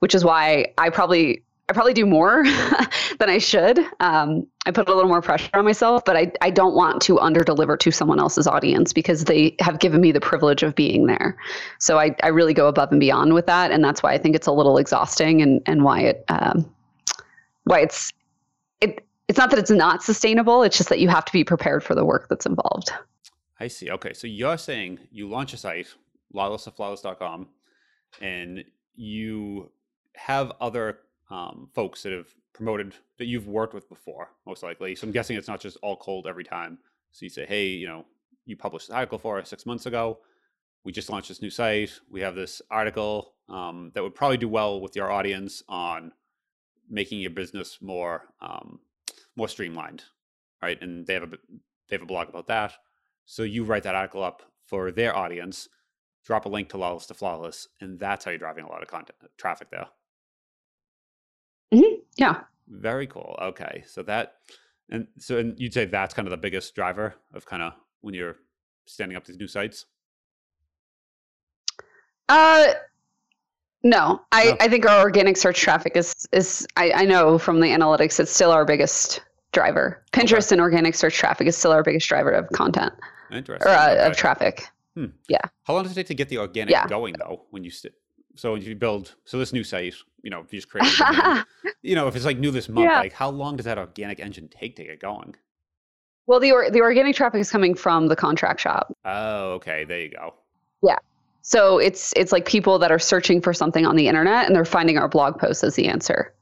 which 0.00 0.14
is 0.14 0.24
why 0.24 0.66
i 0.76 0.90
probably 0.90 1.42
I 1.68 1.72
probably 1.72 1.94
do 1.94 2.06
more 2.06 2.44
than 3.18 3.30
I 3.30 3.38
should. 3.38 3.78
Um, 4.00 4.46
I 4.66 4.72
put 4.72 4.88
a 4.88 4.94
little 4.94 5.08
more 5.08 5.22
pressure 5.22 5.50
on 5.54 5.64
myself, 5.64 6.04
but 6.04 6.16
I, 6.16 6.32
I 6.40 6.50
don't 6.50 6.74
want 6.74 7.00
to 7.02 7.18
under 7.20 7.40
deliver 7.40 7.76
to 7.76 7.90
someone 7.90 8.18
else's 8.18 8.46
audience 8.46 8.92
because 8.92 9.24
they 9.24 9.54
have 9.60 9.78
given 9.78 10.00
me 10.00 10.12
the 10.12 10.20
privilege 10.20 10.62
of 10.62 10.74
being 10.74 11.06
there. 11.06 11.36
So 11.78 11.98
I, 11.98 12.16
I 12.22 12.28
really 12.28 12.52
go 12.52 12.66
above 12.66 12.90
and 12.90 13.00
beyond 13.00 13.32
with 13.34 13.46
that. 13.46 13.70
And 13.70 13.82
that's 13.82 14.02
why 14.02 14.12
I 14.12 14.18
think 14.18 14.34
it's 14.34 14.46
a 14.46 14.52
little 14.52 14.76
exhausting 14.76 15.40
and, 15.40 15.62
and 15.66 15.84
why 15.84 16.00
it, 16.00 16.24
um, 16.28 16.68
why 17.64 17.80
it's, 17.80 18.12
it, 18.80 19.06
it's 19.28 19.38
not 19.38 19.50
that 19.50 19.58
it's 19.58 19.70
not 19.70 20.02
sustainable. 20.02 20.64
It's 20.64 20.76
just 20.76 20.88
that 20.88 20.98
you 20.98 21.08
have 21.08 21.24
to 21.24 21.32
be 21.32 21.44
prepared 21.44 21.84
for 21.84 21.94
the 21.94 22.04
work 22.04 22.28
that's 22.28 22.44
involved. 22.44 22.92
I 23.60 23.68
see. 23.68 23.88
Okay. 23.90 24.12
So 24.14 24.26
you're 24.26 24.58
saying 24.58 24.98
you 25.12 25.28
launch 25.28 25.52
a 25.52 25.56
site, 25.56 25.86
lawlesstoflawless.com, 26.34 27.48
and 28.20 28.64
you 28.96 29.70
have 30.16 30.52
other 30.60 30.98
um, 31.32 31.68
folks 31.74 32.02
that 32.02 32.12
have 32.12 32.28
promoted 32.52 32.94
that 33.18 33.24
you've 33.24 33.48
worked 33.48 33.72
with 33.72 33.88
before, 33.88 34.28
most 34.46 34.62
likely. 34.62 34.94
So 34.94 35.06
I'm 35.06 35.12
guessing 35.12 35.36
it's 35.36 35.48
not 35.48 35.60
just 35.60 35.78
all 35.82 35.96
cold 35.96 36.26
every 36.26 36.44
time. 36.44 36.78
So 37.10 37.24
you 37.24 37.30
say, 37.30 37.46
hey, 37.46 37.66
you 37.66 37.88
know, 37.88 38.04
you 38.44 38.56
published 38.56 38.90
an 38.90 38.96
article 38.96 39.18
for 39.18 39.38
us 39.38 39.48
six 39.48 39.64
months 39.64 39.86
ago. 39.86 40.18
We 40.84 40.92
just 40.92 41.08
launched 41.08 41.28
this 41.28 41.40
new 41.40 41.50
site. 41.50 41.92
We 42.10 42.20
have 42.20 42.34
this 42.34 42.60
article 42.70 43.34
um, 43.48 43.92
that 43.94 44.02
would 44.02 44.14
probably 44.14 44.36
do 44.36 44.48
well 44.48 44.80
with 44.80 44.94
your 44.94 45.10
audience 45.10 45.62
on 45.68 46.12
making 46.90 47.20
your 47.20 47.30
business 47.30 47.78
more 47.80 48.28
um, 48.40 48.80
more 49.34 49.48
streamlined, 49.48 50.04
right? 50.60 50.80
And 50.82 51.06
they 51.06 51.14
have 51.14 51.22
a 51.22 51.28
they 51.88 51.96
have 51.96 52.02
a 52.02 52.06
blog 52.06 52.28
about 52.28 52.48
that. 52.48 52.74
So 53.24 53.42
you 53.42 53.64
write 53.64 53.84
that 53.84 53.94
article 53.94 54.22
up 54.22 54.42
for 54.66 54.90
their 54.90 55.16
audience, 55.16 55.68
drop 56.26 56.44
a 56.44 56.48
link 56.48 56.68
to 56.70 56.76
Lawless 56.76 57.06
to 57.06 57.14
Flawless, 57.14 57.68
and 57.80 57.98
that's 57.98 58.24
how 58.24 58.32
you're 58.32 58.38
driving 58.38 58.64
a 58.64 58.68
lot 58.68 58.82
of 58.82 58.88
content 58.88 59.16
traffic 59.38 59.70
there. 59.70 59.86
Mm-hmm. 61.72 61.94
Yeah. 62.16 62.40
Very 62.68 63.06
cool. 63.06 63.38
Okay. 63.40 63.84
So 63.86 64.02
that, 64.02 64.34
and 64.90 65.06
so, 65.18 65.38
and 65.38 65.58
you'd 65.58 65.74
say 65.74 65.84
that's 65.84 66.14
kind 66.14 66.26
of 66.26 66.30
the 66.30 66.36
biggest 66.36 66.74
driver 66.74 67.14
of 67.34 67.46
kind 67.46 67.62
of 67.62 67.72
when 68.00 68.14
you're 68.14 68.36
standing 68.86 69.16
up 69.16 69.24
these 69.24 69.38
new 69.38 69.48
sites? 69.48 69.86
Uh, 72.28 72.72
no, 73.82 74.20
I, 74.30 74.44
no. 74.44 74.56
I 74.60 74.68
think 74.68 74.86
our 74.86 75.00
organic 75.00 75.36
search 75.36 75.60
traffic 75.60 75.96
is, 75.96 76.14
is 76.32 76.66
I, 76.76 76.92
I 76.92 77.04
know 77.04 77.38
from 77.38 77.60
the 77.60 77.66
analytics, 77.66 78.20
it's 78.20 78.32
still 78.32 78.52
our 78.52 78.64
biggest 78.64 79.20
driver. 79.52 80.04
Pinterest 80.12 80.46
okay. 80.46 80.54
and 80.54 80.60
organic 80.60 80.94
search 80.94 81.16
traffic 81.16 81.46
is 81.46 81.56
still 81.56 81.72
our 81.72 81.82
biggest 81.82 82.08
driver 82.08 82.30
of 82.30 82.48
content. 82.50 82.92
Interesting. 83.30 83.68
Or 83.68 83.74
uh, 83.74 83.90
okay. 83.92 84.06
of 84.06 84.16
traffic. 84.16 84.68
Hmm. 84.94 85.06
Yeah. 85.28 85.40
How 85.64 85.74
long 85.74 85.84
does 85.84 85.92
it 85.92 85.96
take 85.96 86.06
to 86.08 86.14
get 86.14 86.28
the 86.28 86.38
organic 86.38 86.72
yeah. 86.72 86.86
going 86.86 87.14
though? 87.18 87.46
When 87.50 87.64
you 87.64 87.70
st- 87.70 87.94
so 88.34 88.54
if 88.54 88.66
you 88.66 88.74
build 88.74 89.14
so 89.24 89.38
this 89.38 89.52
new 89.52 89.64
site, 89.64 89.94
you 90.22 90.30
know, 90.30 90.40
if 90.40 90.52
you 90.52 90.58
just 90.58 90.68
create, 90.68 90.92
you 91.82 91.94
know, 91.94 92.08
if 92.08 92.16
it's 92.16 92.24
like 92.24 92.38
new 92.38 92.50
this 92.50 92.68
month, 92.68 92.84
yeah. 92.84 93.00
like 93.00 93.12
how 93.12 93.30
long 93.30 93.56
does 93.56 93.66
that 93.66 93.78
organic 93.78 94.20
engine 94.20 94.48
take 94.48 94.76
to 94.76 94.84
get 94.84 95.00
going? 95.00 95.34
Well, 96.26 96.40
the 96.40 96.52
or, 96.52 96.70
the 96.70 96.80
organic 96.80 97.16
traffic 97.16 97.40
is 97.40 97.50
coming 97.50 97.74
from 97.74 98.06
the 98.08 98.16
contract 98.16 98.60
shop. 98.60 98.96
Oh, 99.04 99.52
okay, 99.52 99.84
there 99.84 100.00
you 100.00 100.10
go. 100.10 100.34
Yeah. 100.82 100.98
So 101.42 101.78
it's 101.78 102.12
it's 102.16 102.30
like 102.30 102.46
people 102.46 102.78
that 102.78 102.92
are 102.92 102.98
searching 102.98 103.40
for 103.40 103.52
something 103.52 103.84
on 103.84 103.96
the 103.96 104.06
internet 104.08 104.46
and 104.46 104.54
they're 104.54 104.64
finding 104.64 104.96
our 104.96 105.08
blog 105.08 105.38
post 105.38 105.64
as 105.64 105.74
the 105.74 105.88
answer. 105.88 106.32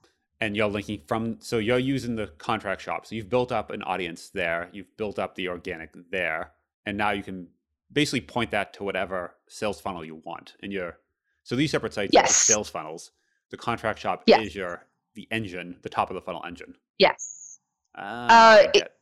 And 0.43 0.57
you're 0.57 0.69
linking 0.69 1.03
from 1.07 1.39
so 1.41 1.59
you're 1.59 1.79
using 1.79 2.17
the 2.17 2.27
contract 2.39 2.83
shop. 2.83 3.07
So 3.07 3.15
you've 3.15 3.31
built 3.31 3.53
up 3.53 3.71
an 3.71 3.83
audience 3.83 4.29
there, 4.29 4.69
you've 4.73 4.95
built 4.97 5.19
up 5.19 5.35
the 5.35 5.49
organic 5.49 5.91
there, 6.11 6.53
and 6.85 6.97
now 6.97 7.11
you 7.11 7.23
can 7.23 7.49
basically 7.93 8.21
point 8.21 8.51
that 8.51 8.73
to 8.75 8.85
whatever 8.85 9.35
sales 9.49 9.81
funnel 9.81 10.05
you 10.05 10.21
want. 10.25 10.55
And 10.63 10.73
you're 10.73 10.99
so 11.51 11.57
these 11.57 11.73
separate 11.73 11.93
sites 11.93 12.13
yes. 12.13 12.31
are 12.31 12.33
sales 12.33 12.69
funnels. 12.69 13.11
The 13.51 13.57
contract 13.57 13.99
shop 13.99 14.23
yes. 14.25 14.41
is 14.47 14.55
your 14.55 14.87
the 15.17 15.27
engine, 15.33 15.77
the 15.83 15.89
top 15.89 16.09
of 16.09 16.15
the 16.15 16.21
funnel 16.21 16.45
engine. 16.47 16.77
Yes. 17.01 17.59
Ah, 17.97 18.61
uh, 18.61 18.71
it, 18.73 18.93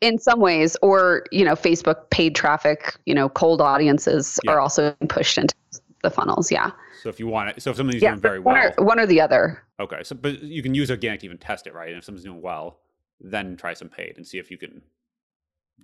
in 0.00 0.18
some 0.18 0.40
ways, 0.40 0.76
or 0.82 1.24
you 1.30 1.44
know, 1.44 1.52
Facebook 1.52 2.10
paid 2.10 2.34
traffic, 2.34 2.96
you 3.06 3.14
know, 3.14 3.28
cold 3.28 3.60
audiences 3.60 4.40
yeah. 4.42 4.50
are 4.50 4.58
also 4.58 4.96
pushed 5.08 5.38
into 5.38 5.54
the 6.02 6.10
funnels. 6.10 6.50
Yeah. 6.50 6.72
So 7.04 7.08
if 7.08 7.20
you 7.20 7.28
want 7.28 7.50
it, 7.50 7.62
so 7.62 7.70
if 7.70 7.76
somebody's 7.76 8.02
yeah, 8.02 8.10
doing 8.10 8.20
very 8.20 8.40
one 8.40 8.56
well, 8.56 8.72
or, 8.78 8.84
one 8.84 8.98
or 8.98 9.06
the 9.06 9.20
other. 9.20 9.62
Okay, 9.78 10.02
so 10.02 10.16
but 10.16 10.42
you 10.42 10.60
can 10.60 10.74
use 10.74 10.90
organic 10.90 11.20
to 11.20 11.26
even 11.26 11.38
test 11.38 11.68
it, 11.68 11.72
right? 11.72 11.90
And 11.90 11.98
if 11.98 12.04
something's 12.04 12.24
doing 12.24 12.42
well, 12.42 12.80
then 13.20 13.56
try 13.56 13.74
some 13.74 13.88
paid 13.88 14.16
and 14.16 14.26
see 14.26 14.38
if 14.38 14.50
you 14.50 14.58
can 14.58 14.82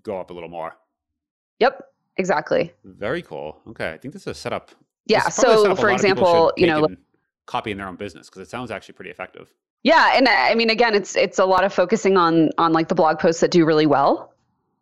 go 0.02 0.18
up 0.18 0.30
a 0.30 0.34
little 0.34 0.48
more. 0.48 0.76
Yep, 1.60 1.80
exactly. 2.16 2.72
Very 2.82 3.22
cool. 3.22 3.60
Okay, 3.68 3.92
I 3.92 3.98
think 3.98 4.14
this 4.14 4.22
is 4.22 4.26
a 4.26 4.34
setup 4.34 4.72
yeah. 5.08 5.28
So, 5.28 5.74
for 5.74 5.90
example, 5.90 6.52
you 6.56 6.66
know, 6.66 6.86
copying 7.46 7.76
their 7.78 7.88
own 7.88 7.96
business 7.96 8.28
because 8.28 8.42
it 8.42 8.50
sounds 8.50 8.70
actually 8.70 8.94
pretty 8.94 9.10
effective. 9.10 9.52
Yeah, 9.82 10.12
and 10.14 10.28
I 10.28 10.54
mean, 10.54 10.70
again, 10.70 10.94
it's 10.94 11.16
it's 11.16 11.38
a 11.38 11.44
lot 11.44 11.64
of 11.64 11.72
focusing 11.72 12.16
on 12.16 12.50
on 12.58 12.72
like 12.72 12.88
the 12.88 12.94
blog 12.94 13.18
posts 13.18 13.40
that 13.40 13.50
do 13.50 13.64
really 13.64 13.86
well. 13.86 14.34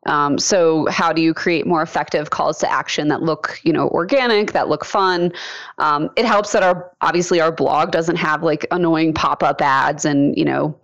Um, 0.06 0.38
so 0.38 0.86
how 0.86 1.12
do 1.12 1.20
you 1.20 1.34
create 1.34 1.66
more 1.66 1.82
effective 1.82 2.30
calls 2.30 2.58
to 2.58 2.70
action 2.70 3.08
that 3.08 3.22
look, 3.22 3.60
you 3.64 3.72
know, 3.72 3.88
organic, 3.88 4.52
that 4.52 4.68
look 4.68 4.84
fun? 4.84 5.32
Um, 5.78 6.10
it 6.16 6.24
helps 6.24 6.52
that 6.52 6.62
our 6.62 6.92
obviously 7.00 7.40
our 7.40 7.50
blog 7.52 7.90
doesn't 7.90 8.16
have 8.16 8.42
like 8.42 8.66
annoying 8.70 9.12
pop 9.12 9.42
up 9.42 9.60
ads 9.60 10.04
and 10.04 10.36
you 10.36 10.44
know 10.44 10.78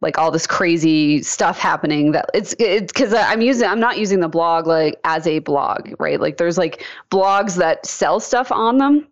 like 0.00 0.18
all 0.18 0.30
this 0.30 0.46
crazy 0.46 1.22
stuff 1.22 1.58
happening 1.58 2.12
that 2.12 2.26
it's 2.34 2.54
it's 2.58 2.92
because 2.92 3.12
i'm 3.12 3.40
using 3.40 3.68
i'm 3.68 3.80
not 3.80 3.98
using 3.98 4.20
the 4.20 4.28
blog 4.28 4.66
like 4.66 4.98
as 5.04 5.26
a 5.26 5.40
blog 5.40 5.92
right 5.98 6.20
like 6.20 6.36
there's 6.36 6.58
like 6.58 6.84
blogs 7.10 7.56
that 7.56 7.84
sell 7.84 8.20
stuff 8.20 8.52
on 8.52 8.78
them 8.78 9.06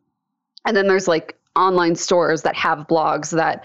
and 0.64 0.76
then 0.76 0.86
there's 0.86 1.08
like 1.08 1.36
online 1.56 1.96
stores 1.96 2.42
that 2.42 2.54
have 2.54 2.86
blogs 2.86 3.30
that 3.30 3.64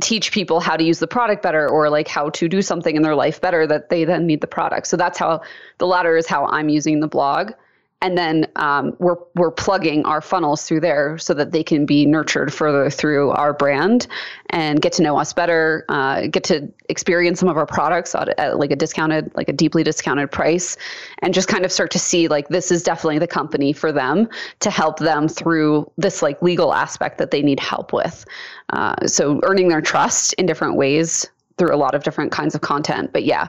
teach 0.00 0.32
people 0.32 0.60
how 0.60 0.76
to 0.76 0.84
use 0.84 0.98
the 0.98 1.06
product 1.06 1.42
better 1.42 1.68
or 1.68 1.90
like 1.90 2.08
how 2.08 2.30
to 2.30 2.48
do 2.48 2.62
something 2.62 2.96
in 2.96 3.02
their 3.02 3.14
life 3.14 3.40
better 3.40 3.66
that 3.66 3.90
they 3.90 4.04
then 4.04 4.26
need 4.26 4.40
the 4.40 4.46
product. 4.46 4.86
So 4.86 4.96
that's 4.96 5.18
how 5.18 5.40
the 5.78 5.86
latter 5.86 6.16
is 6.16 6.26
how 6.26 6.46
I'm 6.46 6.68
using 6.68 7.00
the 7.00 7.08
blog 7.08 7.52
and 8.00 8.16
then 8.16 8.46
um, 8.56 8.94
we're 8.98 9.16
we're 9.34 9.50
plugging 9.50 10.04
our 10.04 10.20
funnels 10.20 10.62
through 10.62 10.80
there 10.80 11.18
so 11.18 11.34
that 11.34 11.50
they 11.50 11.64
can 11.64 11.84
be 11.84 12.06
nurtured 12.06 12.54
further 12.54 12.90
through 12.90 13.30
our 13.30 13.52
brand 13.52 14.06
and 14.50 14.80
get 14.80 14.92
to 14.92 15.02
know 15.02 15.18
us 15.18 15.32
better, 15.32 15.84
uh, 15.88 16.28
get 16.28 16.44
to 16.44 16.72
experience 16.88 17.40
some 17.40 17.48
of 17.48 17.56
our 17.56 17.66
products 17.66 18.14
at, 18.14 18.28
at, 18.38 18.58
like 18.58 18.70
a 18.70 18.76
discounted, 18.76 19.34
like 19.34 19.48
a 19.48 19.52
deeply 19.52 19.82
discounted 19.82 20.30
price, 20.30 20.76
and 21.22 21.34
just 21.34 21.48
kind 21.48 21.64
of 21.64 21.72
start 21.72 21.90
to 21.90 21.98
see 21.98 22.28
like 22.28 22.48
this 22.48 22.70
is 22.70 22.84
definitely 22.84 23.18
the 23.18 23.26
company 23.26 23.72
for 23.72 23.90
them 23.90 24.28
to 24.60 24.70
help 24.70 24.98
them 24.98 25.28
through 25.28 25.90
this 25.96 26.22
like 26.22 26.40
legal 26.40 26.72
aspect 26.72 27.18
that 27.18 27.32
they 27.32 27.42
need 27.42 27.58
help 27.58 27.92
with. 27.92 28.24
Uh, 28.70 28.94
so 29.06 29.40
earning 29.42 29.68
their 29.68 29.80
trust 29.80 30.34
in 30.34 30.46
different 30.46 30.76
ways 30.76 31.26
through 31.58 31.74
a 31.74 31.76
lot 31.76 31.94
of 31.94 32.04
different 32.04 32.30
kinds 32.30 32.54
of 32.54 32.60
content. 32.60 33.12
But 33.12 33.24
yeah, 33.24 33.48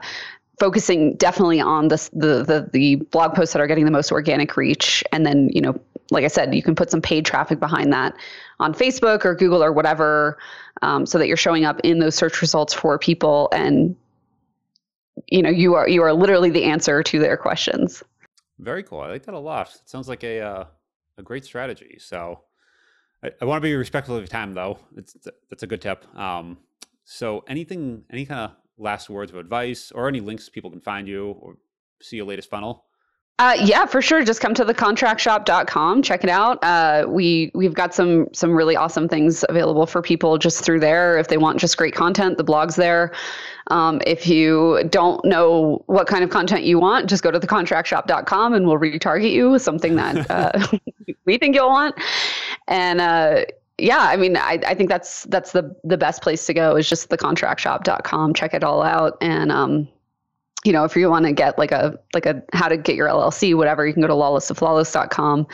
focusing 0.60 1.16
definitely 1.16 1.60
on 1.60 1.88
the, 1.88 1.96
the 2.12 2.70
the 2.72 2.96
blog 2.96 3.34
posts 3.34 3.52
that 3.54 3.60
are 3.60 3.66
getting 3.66 3.86
the 3.86 3.90
most 3.90 4.12
organic 4.12 4.56
reach. 4.56 5.02
And 5.10 5.26
then 5.26 5.48
you 5.52 5.60
know 5.60 5.80
like 6.12 6.24
i 6.24 6.28
said 6.28 6.52
you 6.52 6.62
can 6.62 6.74
put 6.74 6.90
some 6.90 7.00
paid 7.00 7.24
traffic 7.24 7.60
behind 7.60 7.92
that 7.92 8.12
on 8.58 8.74
facebook 8.74 9.24
or 9.24 9.32
google 9.32 9.62
or 9.62 9.70
whatever 9.70 10.36
um, 10.82 11.06
so 11.06 11.18
that 11.18 11.28
you're 11.28 11.36
showing 11.36 11.64
up 11.64 11.80
in 11.84 11.98
those 11.98 12.14
search 12.14 12.40
results 12.40 12.72
for 12.72 12.98
people. 12.98 13.48
And 13.52 13.96
you 15.28 15.42
know 15.42 15.50
you 15.50 15.74
are 15.74 15.88
you 15.88 16.02
are 16.02 16.12
literally 16.12 16.50
the 16.50 16.64
answer 16.64 17.02
to 17.02 17.18
their 17.18 17.36
questions. 17.36 18.02
Very 18.58 18.82
cool. 18.82 19.00
I 19.00 19.08
like 19.08 19.24
that 19.24 19.34
a 19.34 19.38
lot. 19.38 19.68
It 19.68 19.88
sounds 19.88 20.08
like 20.08 20.24
a 20.24 20.40
uh, 20.40 20.64
a 21.18 21.22
great 21.22 21.44
strategy. 21.44 21.96
So 21.98 22.40
I, 23.22 23.30
I, 23.40 23.44
want 23.44 23.62
to 23.62 23.66
be 23.66 23.74
respectful 23.74 24.16
of 24.16 24.22
your 24.22 24.28
time 24.28 24.54
though. 24.54 24.78
It's 24.96 25.16
that's 25.48 25.62
a 25.62 25.66
good 25.66 25.82
tip. 25.82 26.04
Um, 26.16 26.58
so 27.04 27.44
anything 27.48 28.04
any 28.10 28.24
kind 28.24 28.40
of 28.40 28.52
last 28.80 29.10
words 29.10 29.30
of 29.30 29.38
advice 29.38 29.92
or 29.92 30.08
any 30.08 30.20
links 30.20 30.48
people 30.48 30.70
can 30.70 30.80
find 30.80 31.06
you 31.06 31.36
or 31.40 31.56
see 32.00 32.16
your 32.16 32.26
latest 32.26 32.50
funnel? 32.50 32.86
Uh, 33.40 33.56
yeah, 33.58 33.86
for 33.86 34.02
sure. 34.02 34.22
Just 34.22 34.42
come 34.42 34.52
to 34.52 34.66
thecontractshop.com, 34.66 36.02
check 36.02 36.22
it 36.22 36.28
out. 36.28 36.62
Uh, 36.62 37.06
we 37.08 37.50
we've 37.54 37.72
got 37.72 37.94
some 37.94 38.26
some 38.34 38.54
really 38.54 38.76
awesome 38.76 39.08
things 39.08 39.46
available 39.48 39.86
for 39.86 40.02
people 40.02 40.36
just 40.36 40.62
through 40.62 40.78
there. 40.78 41.16
If 41.16 41.28
they 41.28 41.38
want 41.38 41.58
just 41.58 41.78
great 41.78 41.94
content, 41.94 42.36
the 42.36 42.44
blog's 42.44 42.76
there. 42.76 43.14
Um, 43.68 44.02
if 44.06 44.26
you 44.26 44.82
don't 44.90 45.24
know 45.24 45.82
what 45.86 46.06
kind 46.06 46.22
of 46.22 46.28
content 46.28 46.64
you 46.64 46.78
want, 46.78 47.08
just 47.08 47.22
go 47.22 47.30
to 47.30 47.40
thecontractshop.com 47.40 48.52
and 48.52 48.66
we'll 48.66 48.76
retarget 48.76 49.32
you 49.32 49.52
with 49.52 49.62
something 49.62 49.96
that 49.96 50.30
uh, 50.30 50.66
we 51.24 51.38
think 51.38 51.54
you'll 51.54 51.70
want. 51.70 51.94
And 52.68 53.00
uh, 53.00 53.44
yeah, 53.82 54.00
I 54.00 54.16
mean, 54.16 54.36
I, 54.36 54.58
I 54.66 54.74
think 54.74 54.88
that's 54.88 55.24
that's 55.24 55.52
the 55.52 55.74
the 55.84 55.96
best 55.96 56.22
place 56.22 56.46
to 56.46 56.54
go 56.54 56.76
is 56.76 56.88
just 56.88 57.08
thecontractshop.com. 57.08 58.34
Check 58.34 58.54
it 58.54 58.64
all 58.64 58.82
out, 58.82 59.16
and 59.20 59.50
um, 59.50 59.88
you 60.64 60.72
know, 60.72 60.84
if 60.84 60.96
you 60.96 61.08
want 61.08 61.26
to 61.26 61.32
get 61.32 61.58
like 61.58 61.72
a 61.72 61.98
like 62.14 62.26
a 62.26 62.42
how 62.52 62.68
to 62.68 62.76
get 62.76 62.96
your 62.96 63.08
LLC, 63.08 63.54
whatever, 63.54 63.86
you 63.86 63.92
can 63.92 64.02
go 64.02 64.08
to 64.08 64.14
lawlesstoflawless.com. 64.14 65.46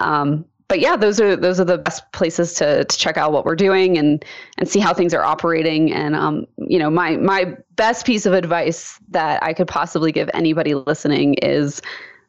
Um, 0.00 0.44
but 0.68 0.80
yeah, 0.80 0.96
those 0.96 1.20
are 1.20 1.36
those 1.36 1.60
are 1.60 1.64
the 1.64 1.78
best 1.78 2.10
places 2.12 2.54
to 2.54 2.84
to 2.84 2.98
check 2.98 3.16
out 3.16 3.32
what 3.32 3.44
we're 3.44 3.56
doing 3.56 3.98
and 3.98 4.24
and 4.58 4.68
see 4.68 4.80
how 4.80 4.94
things 4.94 5.14
are 5.14 5.22
operating. 5.22 5.92
And 5.92 6.14
um, 6.14 6.46
you 6.58 6.78
know, 6.78 6.90
my 6.90 7.16
my 7.16 7.56
best 7.76 8.06
piece 8.06 8.26
of 8.26 8.32
advice 8.32 8.98
that 9.10 9.42
I 9.42 9.52
could 9.52 9.68
possibly 9.68 10.12
give 10.12 10.30
anybody 10.34 10.74
listening 10.74 11.34
is 11.34 11.80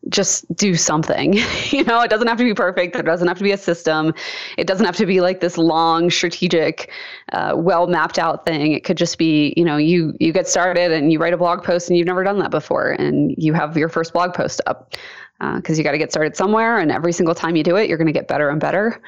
just 0.10 0.54
do 0.56 0.76
something. 0.76 1.34
you 1.70 1.84
know, 1.84 2.02
it 2.02 2.10
doesn't 2.10 2.28
have 2.28 2.38
to 2.38 2.44
be 2.44 2.54
perfect. 2.54 2.94
There 2.94 3.04
doesn't 3.04 3.28
have 3.28 3.38
to 3.38 3.44
be 3.44 3.52
a 3.52 3.58
system. 3.58 4.14
It 4.58 4.68
doesn't 4.68 4.86
have 4.86 4.96
to 4.98 5.06
be 5.06 5.22
like 5.22 5.40
this 5.40 5.58
long, 5.58 6.10
strategic, 6.10 6.92
uh, 7.34 7.54
well 7.56 7.88
mapped 7.88 8.20
out 8.20 8.46
thing. 8.46 8.74
It 8.74 8.84
could 8.84 8.98
just 8.98 9.18
be, 9.18 9.54
you 9.58 9.66
know, 9.66 9.78
you 9.78 10.16
you 10.20 10.32
get 10.32 10.48
started 10.48 10.92
and 10.92 11.12
you 11.12 11.20
write 11.20 11.34
a 11.34 11.38
blog 11.38 11.64
post 11.64 11.90
and 11.90 11.98
you've 11.98 12.08
never 12.08 12.24
done 12.24 12.40
that 12.40 12.52
before, 12.52 12.92
and 12.92 13.34
you 13.38 13.54
have 13.54 13.78
your 13.78 13.90
first 13.90 14.14
blog 14.14 14.34
post 14.34 14.62
up 14.68 14.94
because 15.40 15.78
uh, 15.78 15.78
you 15.78 15.84
got 15.84 15.92
to 15.92 15.98
get 15.98 16.12
started 16.12 16.36
somewhere. 16.36 16.80
And 16.80 16.92
every 16.92 17.12
single 17.12 17.36
time 17.36 17.56
you 17.56 17.64
do 17.64 17.76
it, 17.76 17.90
you're 17.90 17.98
going 17.98 18.08
to 18.08 18.14
get 18.14 18.28
better 18.28 18.50
and 18.50 18.60
better. 18.60 19.02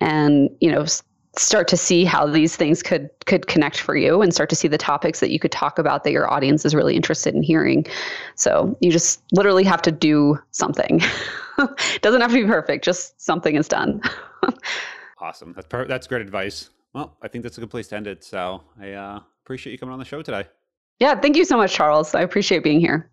And 0.00 0.48
you 0.60 0.70
know, 0.70 0.86
start 1.38 1.68
to 1.68 1.76
see 1.76 2.04
how 2.04 2.26
these 2.26 2.56
things 2.56 2.82
could 2.82 3.08
could 3.26 3.46
connect 3.46 3.80
for 3.80 3.96
you 3.96 4.22
and 4.22 4.34
start 4.34 4.50
to 4.50 4.56
see 4.56 4.68
the 4.68 4.78
topics 4.78 5.20
that 5.20 5.30
you 5.30 5.38
could 5.38 5.52
talk 5.52 5.78
about 5.78 6.04
that 6.04 6.12
your 6.12 6.30
audience 6.30 6.64
is 6.64 6.74
really 6.74 6.96
interested 6.96 7.34
in 7.34 7.42
hearing. 7.42 7.86
So 8.36 8.76
you 8.80 8.90
just 8.90 9.22
literally 9.32 9.64
have 9.64 9.82
to 9.82 9.92
do 9.92 10.38
something. 10.50 11.00
Doesn't 12.02 12.20
have 12.20 12.30
to 12.30 12.42
be 12.42 12.46
perfect 12.46 12.84
just 12.84 13.20
something 13.20 13.56
is 13.56 13.68
done. 13.68 14.00
Awesome. 15.20 15.54
That's 15.54 15.66
per- 15.66 15.86
that's 15.86 16.06
great 16.06 16.20
advice. 16.20 16.68
Well 16.92 17.16
i 17.22 17.28
think 17.28 17.44
that's 17.44 17.56
a 17.56 17.60
good 17.60 17.70
place 17.70 17.88
to 17.88 17.96
end 17.96 18.06
it. 18.06 18.22
So 18.22 18.60
i 18.78 18.92
uh, 18.92 19.20
appreciate 19.42 19.72
you 19.72 19.78
coming 19.78 19.94
on 19.94 19.98
the 19.98 20.04
show 20.04 20.20
today. 20.20 20.44
Yeah 21.00 21.18
thank 21.18 21.36
you 21.36 21.46
so 21.46 21.56
much 21.56 21.72
charles. 21.72 22.14
I 22.14 22.20
appreciate 22.20 22.62
being 22.62 22.80
here 22.80 23.10